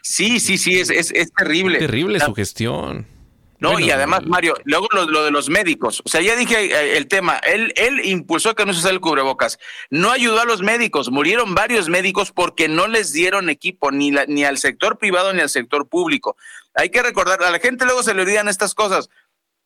Sí, 0.03 0.41
sí, 0.41 0.59
sí, 0.59 0.81
es, 0.81 0.91
es, 0.91 1.11
es 1.12 1.33
terrible. 1.33 1.79
terrible 1.79 2.18
La- 2.18 2.27
su 2.27 2.35
gestión. 2.35 3.07
No, 3.61 3.72
Bueno, 3.72 3.87
y 3.87 3.91
además, 3.93 4.27
Mario, 4.27 4.57
luego 4.64 4.89
lo, 4.93 5.07
lo 5.07 5.25
de 5.25 5.31
los 5.31 5.49
médicos. 5.49 6.03
O 6.05 6.09
sea, 6.11 6.20
ya 6.20 6.37
dije 6.37 6.66
eh, 6.66 6.97
el 6.99 7.07
tema. 7.07 7.39
Él, 7.39 7.72
él 7.77 8.01
impulsó 8.05 8.55
que 8.55 8.66
no 8.66 8.75
se 8.75 8.81
usara 8.81 8.93
el 8.93 9.01
cubrebocas. 9.01 9.59
No 9.89 10.11
ayudó 10.11 10.41
a 10.41 10.45
los 10.45 10.61
médicos. 10.61 11.11
Murieron 11.11 11.55
varios 11.55 11.89
médicos 11.89 12.31
porque 12.31 12.68
no 12.68 12.89
les 12.89 13.12
dieron 13.14 13.49
equipo, 13.49 13.91
ni, 13.91 14.11
la- 14.11 14.27
ni 14.27 14.45
al 14.45 14.59
sector 14.59 14.99
privado 14.99 15.33
ni 15.33 15.41
al 15.41 15.49
sector 15.49 15.89
público. 15.89 16.37
Hay 16.75 16.91
que 16.91 17.03
recordar, 17.03 17.43
a 17.43 17.51
la 17.51 17.59
gente 17.59 17.87
luego 17.87 18.03
se 18.03 18.12
le 18.12 18.22
olvidan 18.22 18.49
estas 18.49 18.75
cosas. 18.75 19.09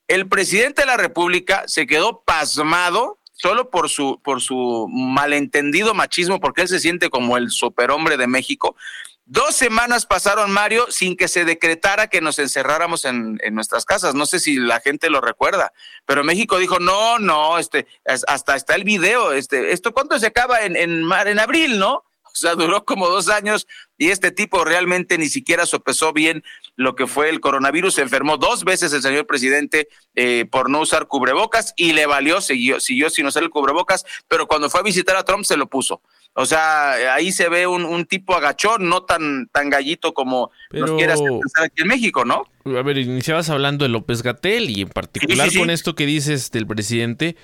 El 0.06 0.28
presidente 0.28 0.82
de 0.82 0.86
la 0.86 0.96
República 0.96 1.64
se 1.66 1.86
quedó 1.86 2.22
pasmado 2.24 3.17
solo 3.38 3.70
por 3.70 3.88
su, 3.88 4.20
por 4.22 4.40
su 4.40 4.88
malentendido 4.90 5.94
machismo, 5.94 6.40
porque 6.40 6.62
él 6.62 6.68
se 6.68 6.80
siente 6.80 7.08
como 7.08 7.36
el 7.36 7.50
superhombre 7.50 8.16
de 8.16 8.26
México. 8.26 8.76
Dos 9.24 9.54
semanas 9.54 10.06
pasaron, 10.06 10.50
Mario, 10.50 10.86
sin 10.90 11.14
que 11.14 11.28
se 11.28 11.44
decretara 11.44 12.08
que 12.08 12.20
nos 12.20 12.38
encerráramos 12.38 13.04
en, 13.04 13.38
en, 13.42 13.54
nuestras 13.54 13.84
casas. 13.84 14.14
No 14.14 14.24
sé 14.26 14.40
si 14.40 14.56
la 14.56 14.80
gente 14.80 15.10
lo 15.10 15.20
recuerda, 15.20 15.72
pero 16.06 16.24
México 16.24 16.58
dijo, 16.58 16.78
no, 16.80 17.18
no, 17.18 17.58
este, 17.58 17.86
hasta 18.04 18.56
está 18.56 18.74
el 18.74 18.84
video, 18.84 19.32
este, 19.32 19.72
esto 19.72 19.92
cuánto 19.92 20.18
se 20.18 20.26
acaba 20.26 20.62
en, 20.62 20.76
en, 20.76 21.04
en 21.26 21.38
abril, 21.38 21.78
¿no? 21.78 22.04
O 22.24 22.40
sea, 22.40 22.54
duró 22.54 22.84
como 22.84 23.08
dos 23.08 23.28
años 23.28 23.66
y 23.96 24.10
este 24.10 24.30
tipo 24.30 24.64
realmente 24.64 25.18
ni 25.18 25.28
siquiera 25.28 25.66
sopesó 25.66 26.12
bien 26.12 26.42
lo 26.78 26.94
que 26.94 27.08
fue 27.08 27.28
el 27.28 27.40
coronavirus. 27.40 27.94
Se 27.94 28.02
enfermó 28.02 28.38
dos 28.38 28.64
veces 28.64 28.92
el 28.92 29.02
señor 29.02 29.26
presidente 29.26 29.88
eh, 30.14 30.46
por 30.50 30.70
no 30.70 30.80
usar 30.80 31.08
cubrebocas 31.08 31.74
y 31.76 31.92
le 31.92 32.06
valió, 32.06 32.40
siguió, 32.40 32.78
siguió 32.78 33.10
sin 33.10 33.26
usar 33.26 33.42
el 33.42 33.50
cubrebocas, 33.50 34.06
pero 34.28 34.46
cuando 34.46 34.70
fue 34.70 34.80
a 34.80 34.84
visitar 34.84 35.16
a 35.16 35.24
Trump 35.24 35.44
se 35.44 35.56
lo 35.56 35.66
puso. 35.66 36.00
O 36.40 36.46
sea, 36.46 37.14
ahí 37.14 37.32
se 37.32 37.48
ve 37.48 37.66
un, 37.66 37.84
un 37.84 38.04
tipo 38.06 38.34
agachón, 38.36 38.88
no 38.88 39.02
tan, 39.02 39.48
tan 39.48 39.70
gallito 39.70 40.14
como 40.14 40.50
Pero- 40.70 40.86
nos 40.86 40.96
quiere 40.96 41.12
hacer 41.14 41.26
pensar 41.28 41.64
aquí 41.64 41.82
en 41.82 41.88
México, 41.88 42.24
¿no? 42.24 42.44
A 42.64 42.82
ver, 42.82 42.98
iniciabas 42.98 43.48
hablando 43.50 43.84
de 43.84 43.88
López 43.88 44.22
Gatel 44.22 44.68
y 44.70 44.82
en 44.82 44.88
particular 44.90 45.46
Sí, 45.46 45.50
sí, 45.50 45.54
sí. 45.54 45.58
con 45.60 45.70
esto 45.70 45.94
que 45.94 46.04
dices 46.06 46.50
del 46.50 46.66
presidente. 46.66 47.34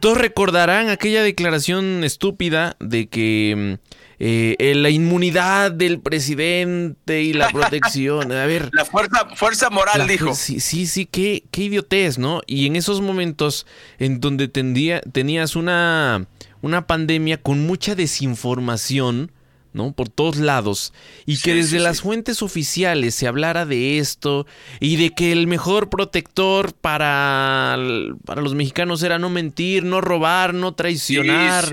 Todos 0.00 0.18
recordarán 0.18 0.90
aquella 0.90 1.22
declaración 1.22 2.04
estúpida 2.04 2.76
de 2.78 3.08
que 3.08 3.54
mm, 3.80 3.88
eh, 4.18 4.56
eh, 4.58 4.74
la 4.74 4.90
inmunidad 4.90 5.72
del 5.72 5.98
presidente 6.00 7.22
y 7.22 7.32
la 7.32 7.48
protección. 7.50 8.30
A 8.32 8.46
ver. 8.46 8.68
La 8.72 8.84
fuerza, 8.84 9.26
fuerza 9.34 9.70
moral, 9.70 9.98
La- 10.00 10.06
dijo. 10.06 10.34
Sí, 10.34 10.60
sí, 10.60 10.86
sí, 10.86 11.06
qué, 11.06 11.44
qué 11.50 11.62
idiotez, 11.64 12.18
¿no? 12.18 12.42
Y 12.46 12.66
en 12.66 12.76
esos 12.76 13.00
momentos 13.00 13.66
en 13.98 14.20
donde 14.20 14.48
tendía- 14.48 15.00
tenías 15.00 15.56
una, 15.56 16.26
una 16.66 16.86
pandemia 16.86 17.40
con 17.40 17.66
mucha 17.66 17.94
desinformación, 17.94 19.32
¿no? 19.72 19.92
Por 19.92 20.08
todos 20.08 20.36
lados. 20.36 20.92
Y 21.24 21.38
que 21.38 21.54
desde 21.54 21.78
las 21.78 22.00
fuentes 22.00 22.42
oficiales 22.42 23.14
se 23.14 23.26
hablara 23.26 23.66
de 23.66 23.98
esto 23.98 24.46
y 24.80 24.96
de 24.96 25.10
que 25.10 25.32
el 25.32 25.46
mejor 25.46 25.88
protector 25.88 26.74
para, 26.74 27.78
para 28.24 28.40
los 28.40 28.54
mexicanos 28.54 29.02
era 29.02 29.18
no 29.18 29.30
mentir, 29.30 29.84
no 29.84 30.00
robar, 30.00 30.54
no 30.54 30.74
traicionar. 30.74 31.70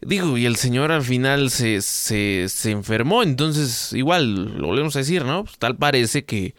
Digo, 0.00 0.38
y 0.38 0.46
el 0.46 0.56
señor 0.56 0.92
al 0.92 1.02
final 1.02 1.50
se, 1.50 1.82
se, 1.82 2.46
se 2.48 2.70
enfermó, 2.70 3.24
entonces 3.24 3.92
igual, 3.92 4.56
lo 4.56 4.68
volvemos 4.68 4.94
a 4.94 5.00
decir, 5.00 5.24
¿no? 5.24 5.42
Pues 5.42 5.58
tal 5.58 5.76
parece 5.76 6.24
que, 6.24 6.54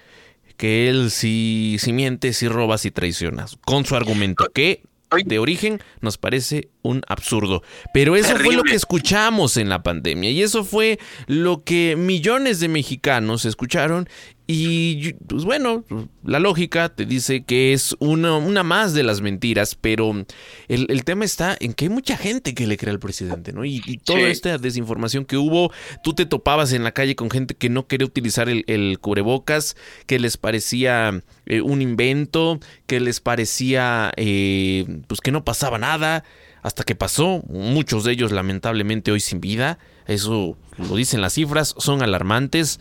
que 0.57 0.89
él 0.89 1.09
sí, 1.09 1.77
sí 1.79 1.93
miente, 1.93 2.33
sí 2.33 2.49
roba, 2.49 2.77
sí 2.77 2.91
traiciona, 2.91 3.45
con 3.61 3.85
su 3.85 3.95
argumento, 3.95 4.45
que 4.53 4.83
de 5.25 5.39
origen 5.39 5.79
nos 6.01 6.17
parece 6.17 6.69
un 6.81 7.01
absurdo. 7.07 7.63
Pero 7.93 8.15
eso 8.15 8.35
fue 8.37 8.55
lo 8.55 8.63
que 8.63 8.75
escuchamos 8.75 9.57
en 9.57 9.69
la 9.69 9.83
pandemia 9.83 10.31
y 10.31 10.41
eso 10.41 10.63
fue 10.63 10.99
lo 11.27 11.63
que 11.63 11.95
millones 11.97 12.59
de 12.59 12.67
mexicanos 12.67 13.45
escucharon 13.45 14.07
y 14.51 15.13
pues 15.27 15.43
bueno, 15.45 15.85
la 16.23 16.39
lógica 16.39 16.89
te 16.89 17.05
dice 17.05 17.43
que 17.43 17.71
es 17.71 17.95
una, 17.99 18.35
una 18.35 18.63
más 18.63 18.95
de 18.95 19.03
las 19.03 19.21
mentiras, 19.21 19.75
pero 19.79 20.25
el, 20.67 20.87
el 20.89 21.03
tema 21.03 21.23
está 21.23 21.55
en 21.59 21.73
que 21.73 21.85
hay 21.85 21.89
mucha 21.89 22.17
gente 22.17 22.55
que 22.55 22.65
le 22.65 22.75
cree 22.75 22.91
al 22.91 22.99
presidente, 22.99 23.53
¿no? 23.53 23.63
Y, 23.63 23.79
y 23.85 23.97
toda 23.97 24.21
Sí. 24.21 24.25
esta 24.25 24.57
desinformación 24.57 25.25
que 25.25 25.37
hubo, 25.37 25.71
tú 26.03 26.13
te 26.13 26.25
topabas 26.25 26.73
en 26.73 26.83
la 26.83 26.93
calle 26.93 27.15
con 27.15 27.29
gente 27.29 27.53
que 27.53 27.69
no 27.69 27.85
quería 27.85 28.07
utilizar 28.07 28.49
el, 28.49 28.63
el 28.65 28.97
cubrebocas, 28.99 29.77
que 30.07 30.17
les 30.17 30.37
parecía 30.37 31.21
eh, 31.45 31.61
un 31.61 31.83
invento, 31.83 32.59
que 32.87 32.99
les 32.99 33.19
parecía 33.19 34.11
eh, 34.17 34.83
pues 35.05 35.21
que 35.21 35.31
no 35.31 35.45
pasaba 35.45 35.77
nada, 35.77 36.23
hasta 36.63 36.83
que 36.83 36.95
pasó, 36.95 37.43
muchos 37.47 38.03
de 38.03 38.13
ellos 38.13 38.31
lamentablemente 38.31 39.11
hoy 39.11 39.19
sin 39.19 39.41
vida, 39.41 39.77
eso 40.07 40.57
lo 40.79 40.95
dicen 40.95 41.21
las 41.21 41.33
cifras, 41.33 41.75
son 41.77 42.01
alarmantes. 42.01 42.79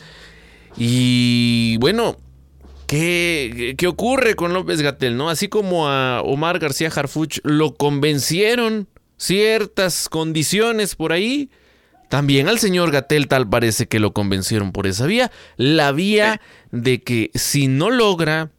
Y 0.78 1.76
bueno, 1.78 2.16
¿qué, 2.86 3.74
qué 3.76 3.86
ocurre 3.86 4.34
con 4.34 4.52
López 4.52 4.80
Gatel? 4.80 5.16
¿no? 5.16 5.28
Así 5.28 5.48
como 5.48 5.88
a 5.88 6.22
Omar 6.22 6.58
García 6.58 6.90
Harfuch 6.94 7.38
lo 7.42 7.74
convencieron 7.74 8.88
ciertas 9.16 10.08
condiciones 10.08 10.94
por 10.94 11.12
ahí, 11.12 11.50
también 12.08 12.48
al 12.48 12.58
señor 12.60 12.92
Gatel 12.92 13.26
tal 13.28 13.48
parece 13.48 13.86
que 13.88 13.98
lo 13.98 14.12
convencieron 14.12 14.72
por 14.72 14.86
esa 14.86 15.06
vía, 15.06 15.30
la 15.56 15.90
vía 15.92 16.40
de 16.70 17.02
que 17.02 17.30
si 17.34 17.66
no 17.66 17.90
logra 17.90 18.50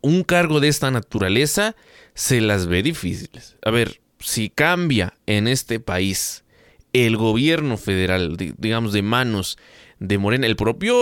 un 0.00 0.24
cargo 0.24 0.60
de 0.60 0.68
esta 0.68 0.90
naturaleza, 0.90 1.76
se 2.14 2.40
las 2.40 2.66
ve 2.66 2.82
difíciles. 2.82 3.56
A 3.64 3.70
ver, 3.70 4.00
si 4.18 4.50
cambia 4.50 5.14
en 5.26 5.46
este 5.48 5.78
país 5.80 6.44
el 6.92 7.16
gobierno 7.16 7.76
federal, 7.76 8.36
di- 8.36 8.54
digamos, 8.58 8.92
de 8.92 9.02
manos 9.02 9.58
de 10.00 10.16
Morena, 10.18 10.46
el 10.46 10.54
propio 10.56 10.94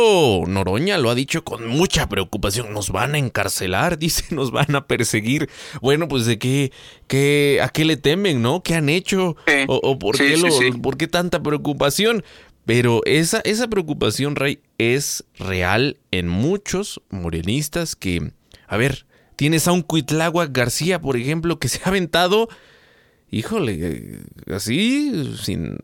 Noroña 0.47 0.97
lo 0.99 1.11
ha 1.11 1.15
dicho 1.15 1.45
con 1.45 1.67
mucha 1.69 2.09
preocupación, 2.09 2.73
nos 2.73 2.91
van 2.91 3.15
a 3.15 3.19
encarcelar, 3.19 3.99
dice, 4.01 4.35
nos 4.35 4.51
van 4.51 4.75
a 4.75 4.87
perseguir. 4.87 5.49
Bueno, 5.83 6.09
pues 6.09 6.25
de 6.27 6.39
qué, 6.39 6.73
qué 7.07 7.61
a 7.63 7.69
qué 7.69 7.85
le 7.85 7.97
temen, 7.97 8.41
¿no? 8.43 8.63
¿Qué 8.63 8.75
han 8.75 8.89
hecho? 8.89 9.37
O, 9.69 9.81
o 9.83 9.99
por, 9.99 10.17
Sí, 10.17 10.25
qué 10.25 10.37
lo- 10.39 10.51
sí. 10.51 10.71
por 10.73 10.97
qué 10.97 11.09
tanta 11.09 11.43
preocupación? 11.43 12.25
Pero 12.65 13.01
esa, 13.05 13.41
esa 13.45 13.69
preocupación, 13.69 14.35
Rey, 14.35 14.59
es 14.79 15.25
real 15.39 15.99
en 16.11 16.27
muchos 16.29 17.01
morenistas 17.11 17.95
que, 17.95 18.33
a 18.67 18.77
ver, 18.77 19.07
tienes 19.37 19.69
a 19.69 19.73
un 19.73 19.83
Cuitláhuac 19.83 20.51
García, 20.53 21.01
por 21.01 21.17
ejemplo, 21.17 21.59
que 21.61 21.69
se 21.69 21.81
ha 21.85 21.89
aventado, 21.91 22.49
híjole, 23.31 24.21
así, 24.53 25.13
sin 25.43 25.77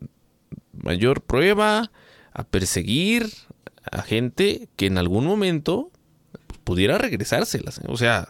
mayor 0.73 1.21
prueba, 1.21 1.91
a 2.33 2.43
perseguir 2.43 3.29
a 3.91 4.01
gente 4.01 4.67
que 4.75 4.85
en 4.87 4.97
algún 4.97 5.25
momento 5.25 5.91
pudiera 6.63 6.97
regresárselas. 6.97 7.81
O 7.87 7.97
sea, 7.97 8.29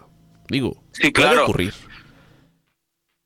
digo, 0.50 0.84
Sí, 0.92 1.12
puede 1.12 1.12
claro. 1.30 1.44
ocurrir. 1.44 1.74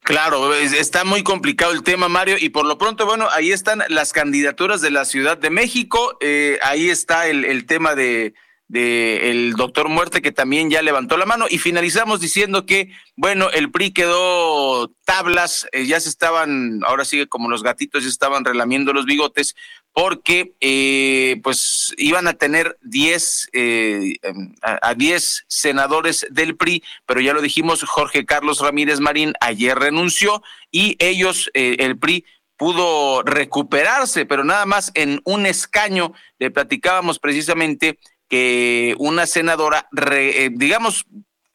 Claro, 0.04 0.54
es- 0.54 0.72
está 0.74 1.04
muy 1.04 1.22
complicado 1.24 1.74
el 1.74 1.84
tema, 1.84 2.08
Mario, 2.08 2.38
y 2.40 2.50
por 2.50 2.66
lo 2.66 2.78
pronto, 2.78 3.06
bueno, 3.06 3.28
ahí 3.32 3.52
están 3.52 3.84
las 3.90 4.14
candidaturas 4.14 4.80
de 4.82 4.90
la 4.90 5.04
Ciudad 5.04 5.38
de 5.38 5.50
México, 5.50 6.18
eh, 6.22 6.60
ahí 6.64 6.90
está 6.90 7.28
el, 7.28 7.44
el 7.44 7.66
tema 7.66 7.94
de, 7.94 8.34
de 8.68 9.32
el 9.32 9.54
doctor 9.54 9.88
Muerte 9.90 10.22
que 10.22 10.32
también 10.32 10.70
ya 10.70 10.82
levantó 10.82 11.18
la 11.18 11.26
mano 11.26 11.46
y 11.50 11.58
finalizamos 11.58 12.20
diciendo 12.20 12.66
que, 12.66 12.92
bueno, 13.16 13.50
el 13.52 13.72
PRI 13.72 13.92
quedó 13.92 14.92
tablas, 15.06 15.68
eh, 15.72 15.86
ya 15.86 16.00
se 16.00 16.10
estaban, 16.10 16.82
ahora 16.86 17.06
sigue 17.06 17.28
como 17.28 17.50
los 17.50 17.64
gatitos, 17.64 18.04
ya 18.04 18.10
estaban 18.10 18.44
relamiendo 18.44 18.94
los 18.94 19.06
bigotes 19.06 19.56
porque 19.94 20.54
eh, 20.60 21.40
pues 21.42 21.92
iban 21.98 22.28
a 22.28 22.34
tener 22.34 22.78
10 22.82 23.50
eh, 23.54 24.14
em, 24.22 24.54
a 24.62 24.90
a 24.90 24.94
10 24.94 25.46
senadores 25.48 26.28
del 26.30 26.56
PRI, 26.56 26.84
pero 27.08 27.20
ya 27.20 27.34
lo 27.34 27.42
dijimos, 27.42 27.84
Jorge 27.84 28.24
Carlos 28.24 28.60
Ramírez 28.60 29.00
Marín 29.00 29.34
ayer 29.42 29.76
renunció 29.78 30.44
y 30.72 30.98
ellos, 31.00 31.50
eh, 31.56 31.78
el 31.80 31.98
PRI, 31.98 32.26
pudo 32.58 33.24
recuperarse, 33.24 34.26
pero 34.26 34.44
nada 34.44 34.66
más 34.66 34.92
en 34.96 35.22
un 35.24 35.46
escaño. 35.46 36.14
Le 36.40 36.52
platicábamos 36.52 37.20
precisamente 37.20 38.00
que 38.30 38.96
una 38.98 39.26
senadora, 39.26 39.88
re- 39.92 40.46
eh, 40.46 40.50
digamos, 40.52 41.06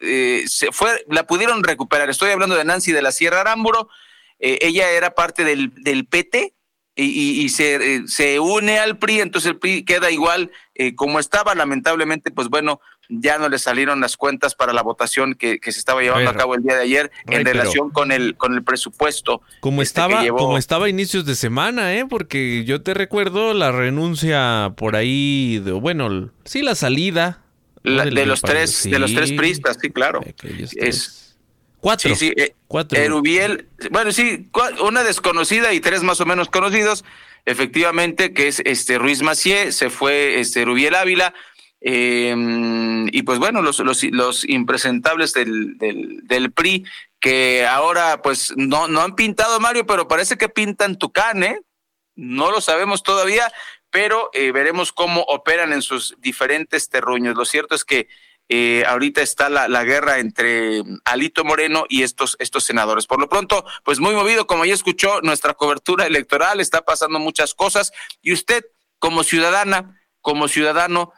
eh, 0.00 0.44
se 0.46 0.72
fue, 0.72 1.04
la 1.08 1.26
pudieron 1.26 1.62
recuperar. 1.62 2.10
Estoy 2.10 2.30
hablando 2.30 2.56
de 2.56 2.64
Nancy 2.64 2.92
de 2.92 3.02
la 3.02 3.12
Sierra 3.12 3.40
Arámburo. 3.40 3.88
Eh, 4.38 4.58
ella 4.62 4.90
era 4.90 5.14
parte 5.14 5.44
del, 5.44 5.72
del 5.76 6.06
PT 6.06 6.54
y, 6.94 7.42
y- 7.42 7.48
se, 7.48 7.74
eh, 7.96 8.02
se 8.06 8.40
une 8.40 8.78
al 8.78 8.98
PRI, 8.98 9.20
entonces 9.20 9.50
el 9.52 9.58
PRI 9.58 9.84
queda 9.84 10.10
igual 10.10 10.50
eh, 10.74 10.94
como 10.94 11.20
estaba. 11.20 11.54
Lamentablemente, 11.54 12.30
pues 12.30 12.48
bueno, 12.48 12.80
ya 13.20 13.38
no 13.38 13.48
le 13.48 13.58
salieron 13.58 14.00
las 14.00 14.16
cuentas 14.16 14.54
para 14.54 14.72
la 14.72 14.82
votación 14.82 15.34
que, 15.34 15.58
que 15.60 15.72
se 15.72 15.78
estaba 15.78 16.00
llevando 16.00 16.28
a, 16.28 16.32
ver, 16.32 16.38
cabo 16.40 16.54
el 16.54 16.62
día 16.62 16.76
de 16.76 16.82
ayer 16.82 17.10
en 17.26 17.42
pero- 17.44 17.52
relación 17.60 17.90
con 17.90 18.10
el, 18.12 18.36
con 18.36 18.54
el 18.54 18.62
presupuesto. 18.62 19.42
Como 19.60 19.82
este, 19.82 20.00
estaba, 20.00 20.22
llevó- 20.22 20.38
como 20.38 20.58
estaba 20.58 20.86
a 20.86 20.88
inicios 20.88 21.24
de 21.26 21.34
semana, 21.34 21.94
¿eh? 21.94 22.06
Porque 22.08 22.64
yo 22.64 22.82
te 22.82 22.94
recuerdo 22.94 23.54
la 23.54 23.70
renuncia 23.72 24.72
por 24.76 24.96
ahí, 24.96 25.60
de, 25.64 25.72
bueno, 25.72 26.30
sí, 26.44 26.62
la 26.62 26.74
salida. 26.74 27.42
de 27.82 28.26
los 28.26 28.40
tres, 28.40 28.84
de 28.84 28.98
los 28.98 29.12
tres 29.14 29.32
pristas, 29.32 29.76
sí, 29.80 29.90
claro. 29.90 30.20
Es, 30.76 31.36
Cuatro. 31.80 32.10
Sí, 32.14 32.28
sí, 32.28 32.32
eh, 32.36 32.54
Cuatro. 32.68 32.96
Erubiel, 32.96 33.66
bueno, 33.90 34.12
sí, 34.12 34.48
una 34.84 35.02
desconocida 35.02 35.72
y 35.72 35.80
tres 35.80 36.04
más 36.04 36.20
o 36.20 36.24
menos 36.26 36.48
conocidos, 36.48 37.04
efectivamente, 37.44 38.32
que 38.32 38.46
es 38.48 38.62
este 38.64 38.98
Ruiz 38.98 39.20
Macié, 39.22 39.72
se 39.72 39.90
fue 39.90 40.38
este 40.40 40.62
Erubiel 40.62 40.94
Ávila, 40.94 41.34
eh, 41.84 42.34
y 43.10 43.22
pues 43.22 43.38
bueno, 43.38 43.60
los, 43.60 43.80
los, 43.80 44.48
impresentables 44.48 45.32
del, 45.32 45.76
del, 45.78 46.52
PRI, 46.52 46.84
que 47.20 47.66
ahora 47.66 48.22
pues 48.22 48.52
no, 48.56 48.88
no 48.88 49.00
han 49.00 49.16
pintado 49.16 49.58
Mario, 49.58 49.84
pero 49.84 50.06
parece 50.06 50.36
que 50.36 50.48
pintan 50.48 50.96
Tucán, 50.96 51.42
¿eh? 51.42 51.60
No 52.14 52.50
lo 52.50 52.60
sabemos 52.60 53.02
todavía, 53.02 53.52
pero 53.90 54.30
eh, 54.32 54.52
veremos 54.52 54.92
cómo 54.92 55.22
operan 55.22 55.72
en 55.72 55.82
sus 55.82 56.14
diferentes 56.18 56.88
terruños. 56.88 57.36
Lo 57.36 57.44
cierto 57.44 57.74
es 57.74 57.84
que 57.84 58.08
eh, 58.48 58.84
ahorita 58.86 59.22
está 59.22 59.48
la, 59.48 59.66
la, 59.66 59.82
guerra 59.82 60.18
entre 60.18 60.82
Alito 61.04 61.42
Moreno 61.42 61.86
y 61.88 62.02
estos, 62.02 62.36
estos 62.38 62.64
senadores. 62.64 63.06
Por 63.06 63.18
lo 63.18 63.28
pronto, 63.28 63.64
pues 63.82 63.98
muy 63.98 64.14
movido, 64.14 64.46
como 64.46 64.64
ya 64.64 64.74
escuchó, 64.74 65.20
nuestra 65.22 65.54
cobertura 65.54 66.06
electoral 66.06 66.60
está 66.60 66.82
pasando 66.82 67.18
muchas 67.18 67.54
cosas 67.54 67.92
y 68.20 68.32
usted, 68.32 68.64
como 68.98 69.24
ciudadana, 69.24 70.00
como 70.20 70.48
ciudadano, 70.48 71.12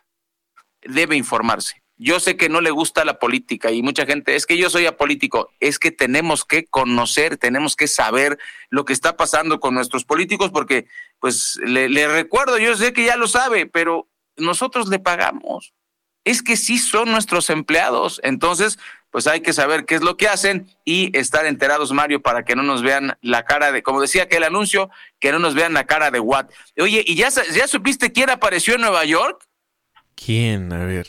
debe 0.86 1.16
informarse. 1.16 1.84
Yo 1.96 2.18
sé 2.18 2.36
que 2.36 2.48
no 2.48 2.60
le 2.60 2.72
gusta 2.72 3.04
la 3.04 3.20
política 3.20 3.70
y 3.70 3.82
mucha 3.82 4.04
gente, 4.04 4.34
es 4.34 4.46
que 4.46 4.56
yo 4.56 4.68
soy 4.68 4.86
apolítico, 4.86 5.50
es 5.60 5.78
que 5.78 5.92
tenemos 5.92 6.44
que 6.44 6.64
conocer, 6.64 7.36
tenemos 7.36 7.76
que 7.76 7.86
saber 7.86 8.38
lo 8.68 8.84
que 8.84 8.92
está 8.92 9.16
pasando 9.16 9.60
con 9.60 9.74
nuestros 9.74 10.04
políticos 10.04 10.50
porque, 10.50 10.86
pues, 11.20 11.60
le, 11.64 12.08
recuerdo, 12.08 12.58
yo 12.58 12.76
sé 12.76 12.92
que 12.92 13.04
ya 13.04 13.16
lo 13.16 13.28
sabe, 13.28 13.66
pero 13.66 14.08
nosotros 14.36 14.88
le 14.88 14.98
pagamos. 14.98 15.72
Es 16.24 16.42
que 16.42 16.56
sí 16.56 16.78
son 16.78 17.12
nuestros 17.12 17.48
empleados. 17.48 18.20
Entonces, 18.24 18.78
pues 19.10 19.28
hay 19.28 19.42
que 19.42 19.52
saber 19.52 19.84
qué 19.84 19.94
es 19.94 20.02
lo 20.02 20.16
que 20.16 20.26
hacen 20.26 20.66
y 20.84 21.16
estar 21.16 21.46
enterados, 21.46 21.92
Mario, 21.92 22.22
para 22.22 22.44
que 22.44 22.56
no 22.56 22.64
nos 22.64 22.82
vean 22.82 23.16
la 23.20 23.44
cara 23.44 23.70
de, 23.70 23.84
como 23.84 24.00
decía 24.00 24.26
que 24.26 24.38
el 24.38 24.44
anuncio, 24.44 24.90
que 25.20 25.30
no 25.30 25.38
nos 25.38 25.54
vean 25.54 25.74
la 25.74 25.86
cara 25.86 26.10
de 26.10 26.18
Watt. 26.18 26.50
Oye, 26.80 27.04
¿y 27.06 27.14
ya, 27.14 27.28
ya 27.28 27.68
supiste 27.68 28.10
quién 28.10 28.30
apareció 28.30 28.74
en 28.74 28.80
Nueva 28.80 29.04
York? 29.04 29.43
¿Quién? 30.14 30.72
A 30.72 30.84
ver. 30.84 31.06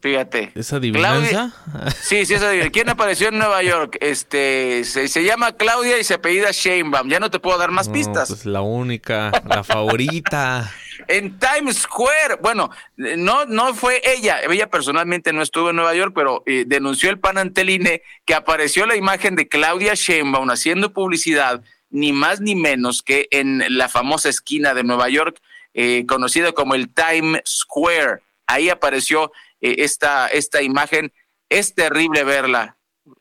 Fíjate. 0.00 0.52
¿Esa 0.54 0.76
adivinanza? 0.76 1.52
Sí, 2.00 2.24
sí, 2.26 2.34
esa 2.34 2.48
adivinanza. 2.48 2.70
¿Quién 2.70 2.88
apareció 2.88 3.28
en 3.28 3.38
Nueva 3.38 3.62
York? 3.62 3.96
Este, 4.00 4.84
se, 4.84 5.08
se, 5.08 5.24
llama 5.24 5.52
Claudia 5.52 5.98
y 5.98 6.04
se 6.04 6.14
apellida 6.14 6.50
Sheinbaum. 6.52 7.08
Ya 7.08 7.18
no 7.18 7.30
te 7.30 7.40
puedo 7.40 7.58
dar 7.58 7.72
más 7.72 7.88
no, 7.88 7.94
pistas. 7.94 8.28
Pues 8.28 8.46
la 8.46 8.62
única, 8.62 9.32
la 9.48 9.64
favorita. 9.64 10.70
en 11.08 11.38
Times 11.38 11.78
Square. 11.78 12.36
Bueno, 12.40 12.70
no, 12.96 13.46
no 13.46 13.74
fue 13.74 14.00
ella. 14.04 14.40
Ella 14.42 14.68
personalmente 14.68 15.32
no 15.32 15.42
estuvo 15.42 15.70
en 15.70 15.76
Nueva 15.76 15.94
York, 15.94 16.12
pero 16.14 16.42
eh, 16.46 16.64
denunció 16.66 17.10
el 17.10 17.18
PAN 17.18 17.38
ante 17.38 17.62
el 17.62 17.70
INE 17.70 18.02
que 18.24 18.34
apareció 18.34 18.86
la 18.86 18.96
imagen 18.96 19.36
de 19.36 19.48
Claudia 19.48 19.94
Sheinbaum 19.94 20.50
haciendo 20.50 20.92
publicidad, 20.92 21.62
ni 21.90 22.12
más 22.12 22.40
ni 22.40 22.54
menos 22.54 23.02
que 23.02 23.28
en 23.30 23.62
la 23.76 23.88
famosa 23.88 24.28
esquina 24.28 24.74
de 24.74 24.84
Nueva 24.84 25.08
York, 25.08 25.40
eh, 25.74 26.04
conocida 26.06 26.52
como 26.52 26.74
el 26.74 26.88
Times 26.88 27.42
Square. 27.46 28.22
Ahí 28.46 28.70
apareció 28.70 29.32
eh, 29.60 29.76
esta, 29.78 30.28
esta 30.28 30.62
imagen. 30.62 31.12
Es 31.48 31.74
terrible 31.74 32.24
verla. 32.24 32.76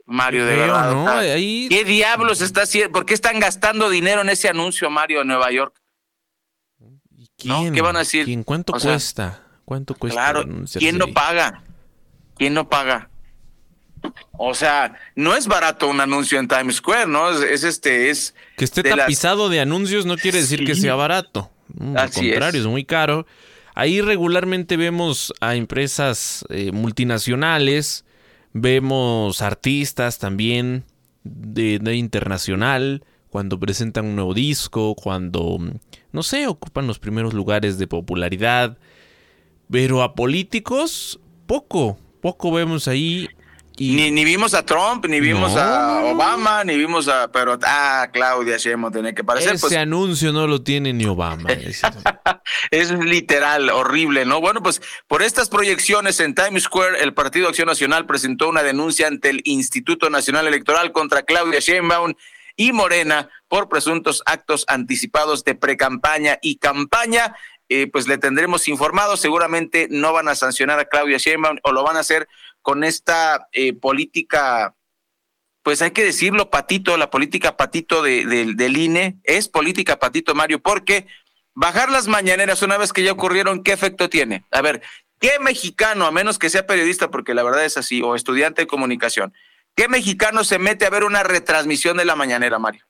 Mario, 0.05 0.45
de 0.45 0.55
verdad. 0.55 0.91
¿no? 0.93 1.09
Ahí- 1.09 1.67
¿Qué 1.69 1.83
diablos 1.83 2.41
está 2.41 2.61
haciendo? 2.63 2.91
¿Por 2.93 3.05
qué 3.05 3.13
están 3.13 3.39
gastando 3.39 3.89
dinero 3.89 4.21
en 4.21 4.29
ese 4.29 4.47
anuncio, 4.47 4.89
Mario, 4.89 5.21
en 5.21 5.27
Nueva 5.27 5.51
York? 5.51 5.75
¿Quién? 7.37 7.73
¿Qué 7.73 7.81
van 7.81 7.95
a 7.95 7.99
decir? 7.99 8.25
¿Quién? 8.25 8.43
¿Cuánto 8.43 8.73
O 8.73 8.79
sea, 8.79 8.91
cuesta? 8.93 9.41
¿Cuánto 9.65 9.95
cuesta? 9.95 10.19
Claro, 10.19 10.45
¿quién 10.77 10.97
no 10.97 11.05
ahí? 11.05 11.11
paga? 11.13 11.63
¿Quién 12.37 12.53
no 12.53 12.69
paga? 12.69 13.09
O 14.33 14.53
sea, 14.53 14.95
no 15.15 15.35
es 15.35 15.47
barato 15.47 15.87
un 15.87 16.01
anuncio 16.01 16.37
en 16.39 16.47
Times 16.47 16.75
Square, 16.77 17.07
¿no? 17.07 17.29
Es, 17.31 17.41
es 17.41 17.63
este, 17.63 18.09
es 18.09 18.35
Que 18.57 18.65
esté 18.65 18.83
de 18.83 18.89
las- 18.91 18.99
tapizado 18.99 19.49
de 19.49 19.61
anuncios 19.61 20.05
no 20.05 20.17
quiere 20.17 20.39
decir 20.41 20.65
que 20.65 20.75
sea 20.75 20.95
barato. 20.95 21.49
Mm, 21.74 21.97
Al 21.97 22.11
contrario, 22.11 22.59
es. 22.59 22.65
es. 22.65 22.71
muy 22.71 22.86
caro. 22.86 23.26
Ahí 23.76 24.01
regularmente 24.01 24.78
vemos 24.78 25.34
a 25.41 25.55
empresas 25.55 26.45
eh, 26.49 26.71
multinacionales, 26.71 28.05
vemos 28.53 29.41
artistas 29.41 30.19
también 30.19 30.84
de, 31.24 31.80
de 31.80 31.95
internacional, 31.95 33.03
cuando 33.30 33.59
presentan 33.59 34.05
un 34.05 34.15
nuevo 34.15 34.36
disco, 34.36 34.93
cuando, 34.93 35.57
no 36.11 36.24
sé, 36.24 36.45
ocupan 36.45 36.86
los 36.86 36.99
primeros 36.99 37.34
lugares 37.34 37.80
de 37.80 37.88
popularidad. 37.88 38.78
Pero 39.71 40.03
a 40.03 40.13
políticos, 40.13 41.19
poco, 41.47 41.97
poco 42.21 42.51
vemos 42.51 42.88
ahí. 42.88 43.28
Y 43.78 43.95
Ni, 43.95 44.11
ni 44.11 44.24
vimos 44.24 44.53
a 44.53 44.63
Trump, 44.65 45.05
ni 45.07 45.19
vimos 45.19 45.53
No, 45.53 45.59
a. 45.59 46.03
Obama, 46.05 46.63
ni 46.63 46.78
vimos 46.78 47.07
a... 47.07 47.32
Pero, 47.32 47.57
ah, 47.63 48.07
Claudia 48.13 48.57
Sheinbaum 48.57 48.93
tiene 48.93 49.15
que 49.15 49.24
parecer, 49.24 49.55
ese 49.55 49.61
pues, 49.61 49.76
anuncio 49.76 50.32
no 50.32 50.45
lo 50.45 50.61
tiene 50.61 50.93
ni 50.93 51.05
Obama. 51.05 51.49
ese- 51.51 51.88
es 52.69 52.91
literal, 52.91 53.69
horrible, 53.69 54.26
¿no? 54.26 54.41
Bueno, 54.41 54.61
pues 54.61 54.82
por 55.07 55.24
estas 55.24 55.49
proyecciones 55.49 56.19
en 56.19 56.36
Times 56.36 56.63
Square, 56.63 57.01
el 57.01 57.13
Partido 57.15 57.47
Acción 57.49 57.67
Nacional 57.67 58.05
presentó 58.05 58.47
una 58.49 58.61
denuncia 58.63 59.07
ante 59.07 59.30
el 59.30 59.41
Instituto 59.43 60.09
Nacional 60.09 60.45
Electoral 60.47 60.91
contra 60.91 61.24
Claudia 61.24 61.59
Sheinbaum 61.59 62.13
y 62.55 62.71
Morena 62.74 63.30
por 63.47 63.69
presuntos 63.69 64.21
actos 64.28 64.65
anticipados 64.67 65.43
de 65.43 65.55
precampaña 65.55 66.38
y 66.43 66.57
campaña. 66.57 67.36
Eh, 67.69 67.88
pues 67.91 68.07
le 68.07 68.19
tendremos 68.19 68.67
informado. 68.67 69.17
Seguramente 69.17 69.88
no 69.89 70.13
van 70.13 70.28
a 70.28 70.36
sancionar 70.36 70.78
a 70.80 70.86
Claudia 70.86 71.17
Sheinbaum 71.17 71.57
o 71.63 71.71
lo 71.71 71.82
van 71.84 71.97
a 71.97 72.01
hacer 72.01 72.28
con 72.64 72.84
esta 72.84 73.47
eh, 73.51 73.74
política 73.74 74.74
pues 75.61 75.82
hay 75.82 75.91
que 75.91 76.03
decirlo, 76.03 76.49
patito, 76.49 76.97
la 76.97 77.09
política 77.09 77.55
patito 77.55 78.01
de, 78.01 78.26
de- 78.26 78.53
del 78.53 78.76
INE 78.76 79.16
es 79.24 79.47
política 79.47 79.97
patito, 79.97 80.36
Mario, 80.36 80.59
porque 80.59 81.07
bajar 81.53 81.89
las 81.89 82.07
mañaneras 82.09 82.61
una 82.64 82.78
vez 82.78 82.91
que 82.91 83.01
ya 83.03 83.14
ocurrieron, 83.14 83.64
¿qué 83.64 83.72
efecto 83.72 84.09
tiene? 84.09 84.43
A 84.51 84.61
ver, 84.61 84.82
¿qué 85.22 85.39
mexicano, 85.39 86.05
a 86.05 86.11
menos 86.11 86.38
que 86.38 86.49
sea 86.49 86.68
periodista, 86.68 87.09
porque 87.11 87.34
la 87.34 87.43
verdad 87.43 87.64
es 87.64 87.78
así, 87.78 88.01
o 88.01 88.16
estudiante 88.16 88.64
de 88.64 88.68
comunicación, 88.68 89.34
¿qué 89.74 89.88
mexicano 89.88 90.43
se 90.43 90.59
mete 90.59 90.86
a 90.86 90.89
ver 90.89 91.05
una 91.05 91.24
retransmisión 91.24 91.95
de 91.95 92.03
la 92.03 92.18
mañanera, 92.18 92.59
Mario? 92.59 92.86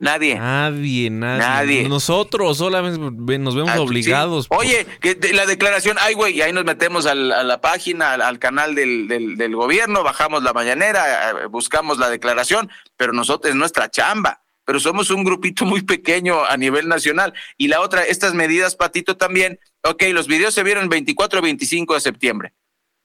Nadie. 0.00 0.36
Nadie, 0.36 1.10
nadie. 1.10 1.38
Nadie. 1.40 1.88
Nosotros 1.88 2.56
solamente 2.58 2.98
nos 3.38 3.54
vemos 3.56 3.70
Ah, 3.74 3.80
obligados. 3.80 4.44
sí. 4.44 4.48
Oye, 4.56 4.86
que 5.00 5.16
de- 5.16 5.32
la 5.32 5.44
declaración, 5.44 5.96
ay, 6.00 6.14
güey, 6.14 6.36
y 6.36 6.42
ahí 6.42 6.52
nos 6.52 6.64
metemos 6.64 7.04
al- 7.06 7.32
a 7.32 7.42
la 7.42 7.60
página, 7.60 8.12
al, 8.12 8.22
al 8.22 8.38
canal 8.38 8.76
del, 8.76 9.08
del, 9.08 9.36
del 9.36 9.56
gobierno, 9.56 10.04
bajamos 10.04 10.44
la 10.44 10.52
mañanera, 10.52 11.30
eh, 11.30 11.46
buscamos 11.46 11.98
la 11.98 12.08
declaración, 12.10 12.70
pero 12.96 13.12
nosotros 13.12 13.50
es 13.50 13.56
nuestra 13.56 13.90
chamba. 13.90 14.40
Pero 14.64 14.78
somos 14.80 15.10
un 15.10 15.24
grupito 15.24 15.64
muy 15.64 15.82
pequeño 15.82 16.44
a 16.44 16.56
nivel 16.58 16.88
nacional. 16.88 17.32
Y 17.56 17.68
la 17.68 17.80
otra, 17.80 18.04
estas 18.04 18.34
medidas, 18.34 18.76
Patito, 18.76 19.16
también. 19.16 19.58
Ok, 19.82 20.02
los 20.12 20.26
videos 20.28 20.52
se 20.54 20.62
vieron 20.62 20.84
el 20.84 20.88
24 20.90 21.38
y 21.38 21.42
25 21.42 21.94
de 21.94 22.00
septiembre. 22.00 22.52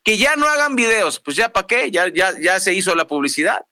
Que 0.03 0.17
ya 0.17 0.35
no 0.35 0.45
hagan 0.45 0.75
videos, 0.75 1.21
pues 1.21 1.37
ya 1.37 1.49
para 1.53 1.65
qué, 1.65 1.89
ya, 1.89 2.09
ya, 2.09 2.37
ya 2.39 2.59
se 2.59 2.73
hizo 2.73 2.93
la 2.95 3.07
publicidad 3.07 3.65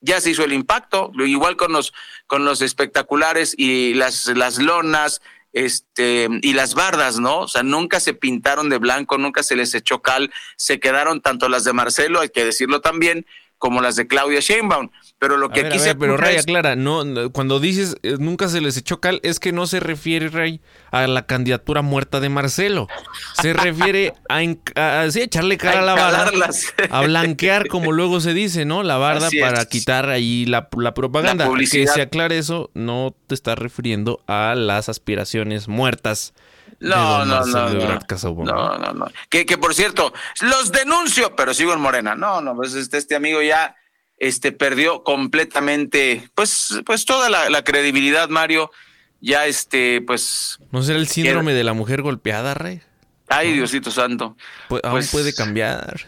ya 0.00 0.20
se 0.20 0.30
hizo 0.30 0.44
el 0.44 0.52
impacto, 0.52 1.10
igual 1.18 1.56
con 1.56 1.72
los, 1.72 1.92
con 2.26 2.44
los 2.44 2.62
espectaculares 2.62 3.54
y 3.56 3.94
las, 3.94 4.26
las 4.28 4.58
lonas, 4.58 5.20
este, 5.52 6.28
y 6.42 6.52
las 6.52 6.74
bardas, 6.74 7.18
¿no? 7.18 7.40
O 7.40 7.48
sea, 7.48 7.62
nunca 7.62 7.98
se 7.98 8.12
pintaron 8.12 8.68
de 8.68 8.76
blanco, 8.76 9.16
nunca 9.16 9.42
se 9.42 9.56
les 9.56 9.74
echó 9.74 10.02
cal, 10.02 10.30
se 10.56 10.78
quedaron 10.80 11.22
tanto 11.22 11.48
las 11.48 11.64
de 11.64 11.72
Marcelo, 11.72 12.20
hay 12.20 12.28
que 12.28 12.44
decirlo 12.44 12.82
también, 12.82 13.26
como 13.58 13.80
las 13.80 13.96
de 13.96 14.06
Claudia 14.06 14.40
Sheinbaum. 14.40 14.90
Pero 15.18 15.38
lo 15.38 15.46
A 15.46 15.52
que 15.52 15.62
ver, 15.62 15.72
aquí 15.72 15.76
a 15.78 15.80
se 15.80 15.88
ver, 15.88 15.98
pero 15.98 16.16
Ray, 16.18 16.36
es- 16.36 16.42
aclara, 16.42 16.76
no, 16.76 17.02
cuando 17.32 17.58
dices 17.58 17.96
eh, 18.02 18.16
nunca 18.18 18.48
se 18.48 18.60
les 18.60 18.76
echó 18.76 19.00
cal, 19.00 19.18
es 19.22 19.40
que 19.40 19.50
no 19.52 19.66
se 19.66 19.80
refiere, 19.80 20.28
Ray, 20.28 20.60
a 20.90 21.06
la 21.06 21.24
candidatura 21.26 21.80
muerta 21.80 22.20
de 22.20 22.28
Marcelo. 22.28 22.86
Se 23.40 23.54
refiere 23.54 24.12
a, 24.28 24.40
a- 24.74 25.10
sí, 25.10 25.22
echarle 25.22 25.56
cara 25.58 25.78
A 25.78 25.82
a, 25.82 25.84
la 25.86 25.94
barda, 25.94 26.50
a 26.90 27.00
blanquear, 27.02 27.68
como 27.68 27.92
luego 27.92 28.20
se 28.20 28.34
dice, 28.34 28.64
¿no? 28.66 28.82
La 28.82 28.98
barda 28.98 29.28
Así 29.28 29.40
para 29.40 29.62
es. 29.62 29.66
quitar 29.68 30.10
ahí 30.10 30.44
la, 30.44 30.68
la 30.76 30.92
propaganda. 30.92 31.48
La 31.48 31.58
que 31.58 31.86
se 31.86 32.02
aclare 32.02 32.36
eso, 32.38 32.70
no 32.74 33.14
te 33.26 33.34
estás 33.34 33.58
refiriendo 33.58 34.22
a 34.26 34.54
las 34.54 34.88
aspiraciones 34.90 35.66
muertas. 35.68 36.34
No, 36.88 37.24
no, 37.24 37.44
no, 37.46 37.68
no. 37.70 37.98
No, 38.44 38.78
no, 38.78 38.92
no. 38.92 39.06
Que, 39.28 39.44
que 39.46 39.58
por 39.58 39.74
cierto, 39.74 40.12
los 40.40 40.72
denuncio, 40.72 41.34
pero 41.36 41.52
sigo 41.54 41.72
en 41.72 41.80
Morena. 41.80 42.14
No, 42.14 42.40
no, 42.40 42.54
pues 42.54 42.74
este, 42.74 42.98
este 42.98 43.14
amigo 43.16 43.42
ya 43.42 43.74
este, 44.18 44.52
perdió 44.52 45.02
completamente, 45.04 46.28
pues, 46.34 46.80
pues 46.86 47.04
toda 47.04 47.28
la, 47.28 47.50
la 47.50 47.62
credibilidad, 47.64 48.28
Mario. 48.28 48.70
Ya 49.20 49.46
este, 49.46 50.02
pues, 50.02 50.58
¿No 50.72 50.82
será 50.82 50.98
el 50.98 51.08
síndrome 51.08 51.54
de 51.54 51.64
la 51.64 51.72
mujer 51.72 52.02
golpeada, 52.02 52.54
Ray? 52.54 52.82
ay, 53.28 53.52
Diosito 53.54 53.90
Santo. 53.90 54.36
Pu- 54.68 54.80
aún 54.84 54.92
Pues- 54.92 55.10
puede 55.10 55.34
cambiar. 55.34 56.06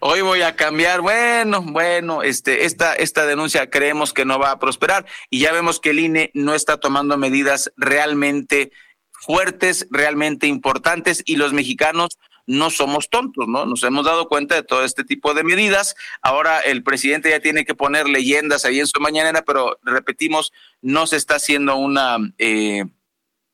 Hoy 0.00 0.20
voy 0.20 0.42
a 0.42 0.56
cambiar. 0.56 1.00
Bueno, 1.00 1.62
bueno, 1.62 2.22
este, 2.22 2.64
esta, 2.64 2.94
esta 2.94 3.26
denuncia 3.26 3.70
creemos 3.70 4.12
que 4.12 4.24
no 4.24 4.38
va 4.38 4.52
a 4.52 4.58
prosperar 4.58 5.06
y 5.30 5.40
ya 5.40 5.52
vemos 5.52 5.80
que 5.80 5.90
el 5.90 6.00
INE 6.00 6.30
no 6.34 6.54
está 6.54 6.78
tomando 6.78 7.16
medidas 7.16 7.72
realmente 7.76 8.72
fuertes, 9.12 9.86
realmente 9.90 10.46
importantes 10.46 11.22
y 11.26 11.36
los 11.36 11.52
mexicanos 11.52 12.18
no 12.46 12.70
somos 12.70 13.10
tontos, 13.10 13.48
¿no? 13.48 13.66
Nos 13.66 13.82
hemos 13.82 14.04
dado 14.04 14.28
cuenta 14.28 14.54
de 14.54 14.62
todo 14.62 14.84
este 14.84 15.04
tipo 15.04 15.34
de 15.34 15.42
medidas. 15.42 15.96
Ahora 16.22 16.60
el 16.60 16.82
presidente 16.82 17.30
ya 17.30 17.40
tiene 17.40 17.64
que 17.64 17.74
poner 17.74 18.08
leyendas 18.08 18.64
ahí 18.64 18.78
en 18.78 18.86
su 18.86 19.00
mañanera, 19.00 19.42
pero 19.42 19.78
repetimos, 19.82 20.52
no 20.80 21.06
se 21.06 21.16
está 21.16 21.36
haciendo 21.36 21.76
una, 21.76 22.18
eh, 22.38 22.84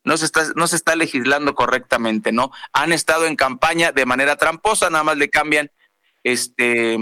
no 0.03 0.17
se 0.17 0.25
está, 0.25 0.45
no 0.55 0.67
se 0.67 0.75
está 0.75 0.95
legislando 0.95 1.55
correctamente, 1.55 2.31
¿no? 2.31 2.51
Han 2.73 2.93
estado 2.93 3.25
en 3.25 3.35
campaña 3.35 3.91
de 3.91 4.05
manera 4.05 4.35
tramposa, 4.35 4.89
nada 4.89 5.03
más 5.03 5.17
le 5.17 5.29
cambian 5.29 5.71
este 6.23 6.97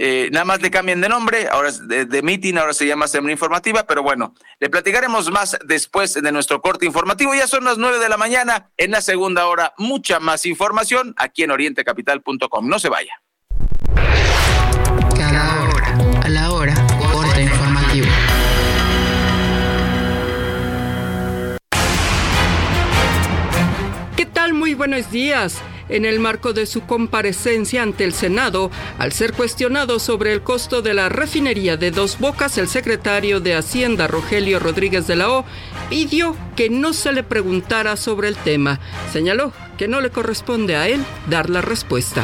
eh, 0.00 0.28
nada 0.30 0.44
más 0.44 0.62
le 0.62 0.70
cambian 0.70 1.00
de 1.00 1.08
nombre, 1.08 1.48
ahora 1.50 1.72
de, 1.72 2.04
de 2.04 2.22
Meeting, 2.22 2.56
ahora 2.56 2.72
se 2.72 2.86
llama 2.86 3.08
Semana 3.08 3.32
Informativa, 3.32 3.84
pero 3.84 4.04
bueno, 4.04 4.32
le 4.60 4.70
platicaremos 4.70 5.28
más 5.32 5.58
después 5.66 6.14
de 6.14 6.30
nuestro 6.30 6.62
corte 6.62 6.86
informativo. 6.86 7.34
Ya 7.34 7.48
son 7.48 7.64
las 7.64 7.78
nueve 7.78 7.98
de 7.98 8.08
la 8.08 8.16
mañana, 8.16 8.70
en 8.76 8.92
la 8.92 9.02
segunda 9.02 9.48
hora, 9.48 9.74
mucha 9.76 10.20
más 10.20 10.46
información 10.46 11.14
aquí 11.16 11.42
en 11.42 11.50
orientecapital.com. 11.50 12.68
No 12.68 12.78
se 12.78 12.88
vaya. 12.88 13.20
Buenos 24.74 25.10
días. 25.10 25.58
En 25.88 26.04
el 26.04 26.20
marco 26.20 26.52
de 26.52 26.66
su 26.66 26.82
comparecencia 26.82 27.82
ante 27.82 28.04
el 28.04 28.12
Senado, 28.12 28.70
al 28.98 29.12
ser 29.12 29.32
cuestionado 29.32 29.98
sobre 29.98 30.32
el 30.32 30.42
costo 30.42 30.82
de 30.82 30.92
la 30.94 31.08
refinería 31.08 31.76
de 31.76 31.90
Dos 31.90 32.18
Bocas, 32.18 32.58
el 32.58 32.68
secretario 32.68 33.40
de 33.40 33.54
Hacienda, 33.54 34.06
Rogelio 34.06 34.58
Rodríguez 34.58 35.06
de 35.06 35.16
la 35.16 35.30
O, 35.30 35.44
pidió 35.88 36.36
que 36.56 36.68
no 36.68 36.92
se 36.92 37.12
le 37.12 37.22
preguntara 37.22 37.96
sobre 37.96 38.28
el 38.28 38.36
tema. 38.36 38.78
Señaló 39.12 39.52
que 39.78 39.88
no 39.88 40.00
le 40.00 40.10
corresponde 40.10 40.76
a 40.76 40.88
él 40.88 41.02
dar 41.28 41.48
la 41.48 41.62
respuesta. 41.62 42.22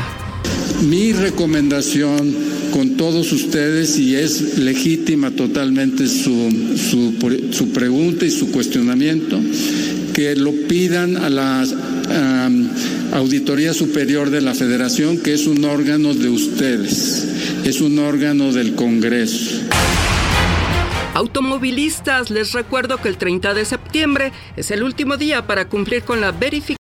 Mi 0.89 1.13
recomendación 1.13 2.35
con 2.73 2.97
todos 2.97 3.33
ustedes, 3.33 3.99
y 3.99 4.17
es 4.17 4.59
legítima 4.59 5.31
totalmente 5.31 6.07
su, 6.07 6.51
su, 6.77 7.69
pregunta 7.73 8.25
y 8.27 8.31
su 8.31 8.51
cuestionamiento, 8.51 9.41
que 10.13 10.35
lo 10.37 10.53
pidan 10.69 11.17
a 11.17 11.31
la 11.31 11.65
Auditoría 13.13 13.73
Superior 13.73 14.31
de 14.31 14.41
la 14.41 14.55
Federación, 14.55 15.19
que 15.19 15.35
es 15.35 15.47
un 15.47 15.65
órgano 15.65 16.15
de 16.15 16.29
ustedes, 16.29 17.29
es 17.65 17.81
un 17.81 17.99
órgano 17.99 18.53
del 18.53 18.75
Congreso. 18.75 19.61
Automovilistas, 21.15 22.31
les 22.31 22.53
recuerdo 22.53 22.97
que 22.97 23.09
el 23.09 23.17
30 23.17 23.55
de 23.55 23.65
septiembre 23.65 24.33
es 24.57 24.73
el 24.73 24.83
último 24.83 25.17
día 25.17 25.47
para 25.47 25.69
cumplir 25.69 26.03
con 26.03 26.21
la 26.21 26.33
verificación 26.33 26.84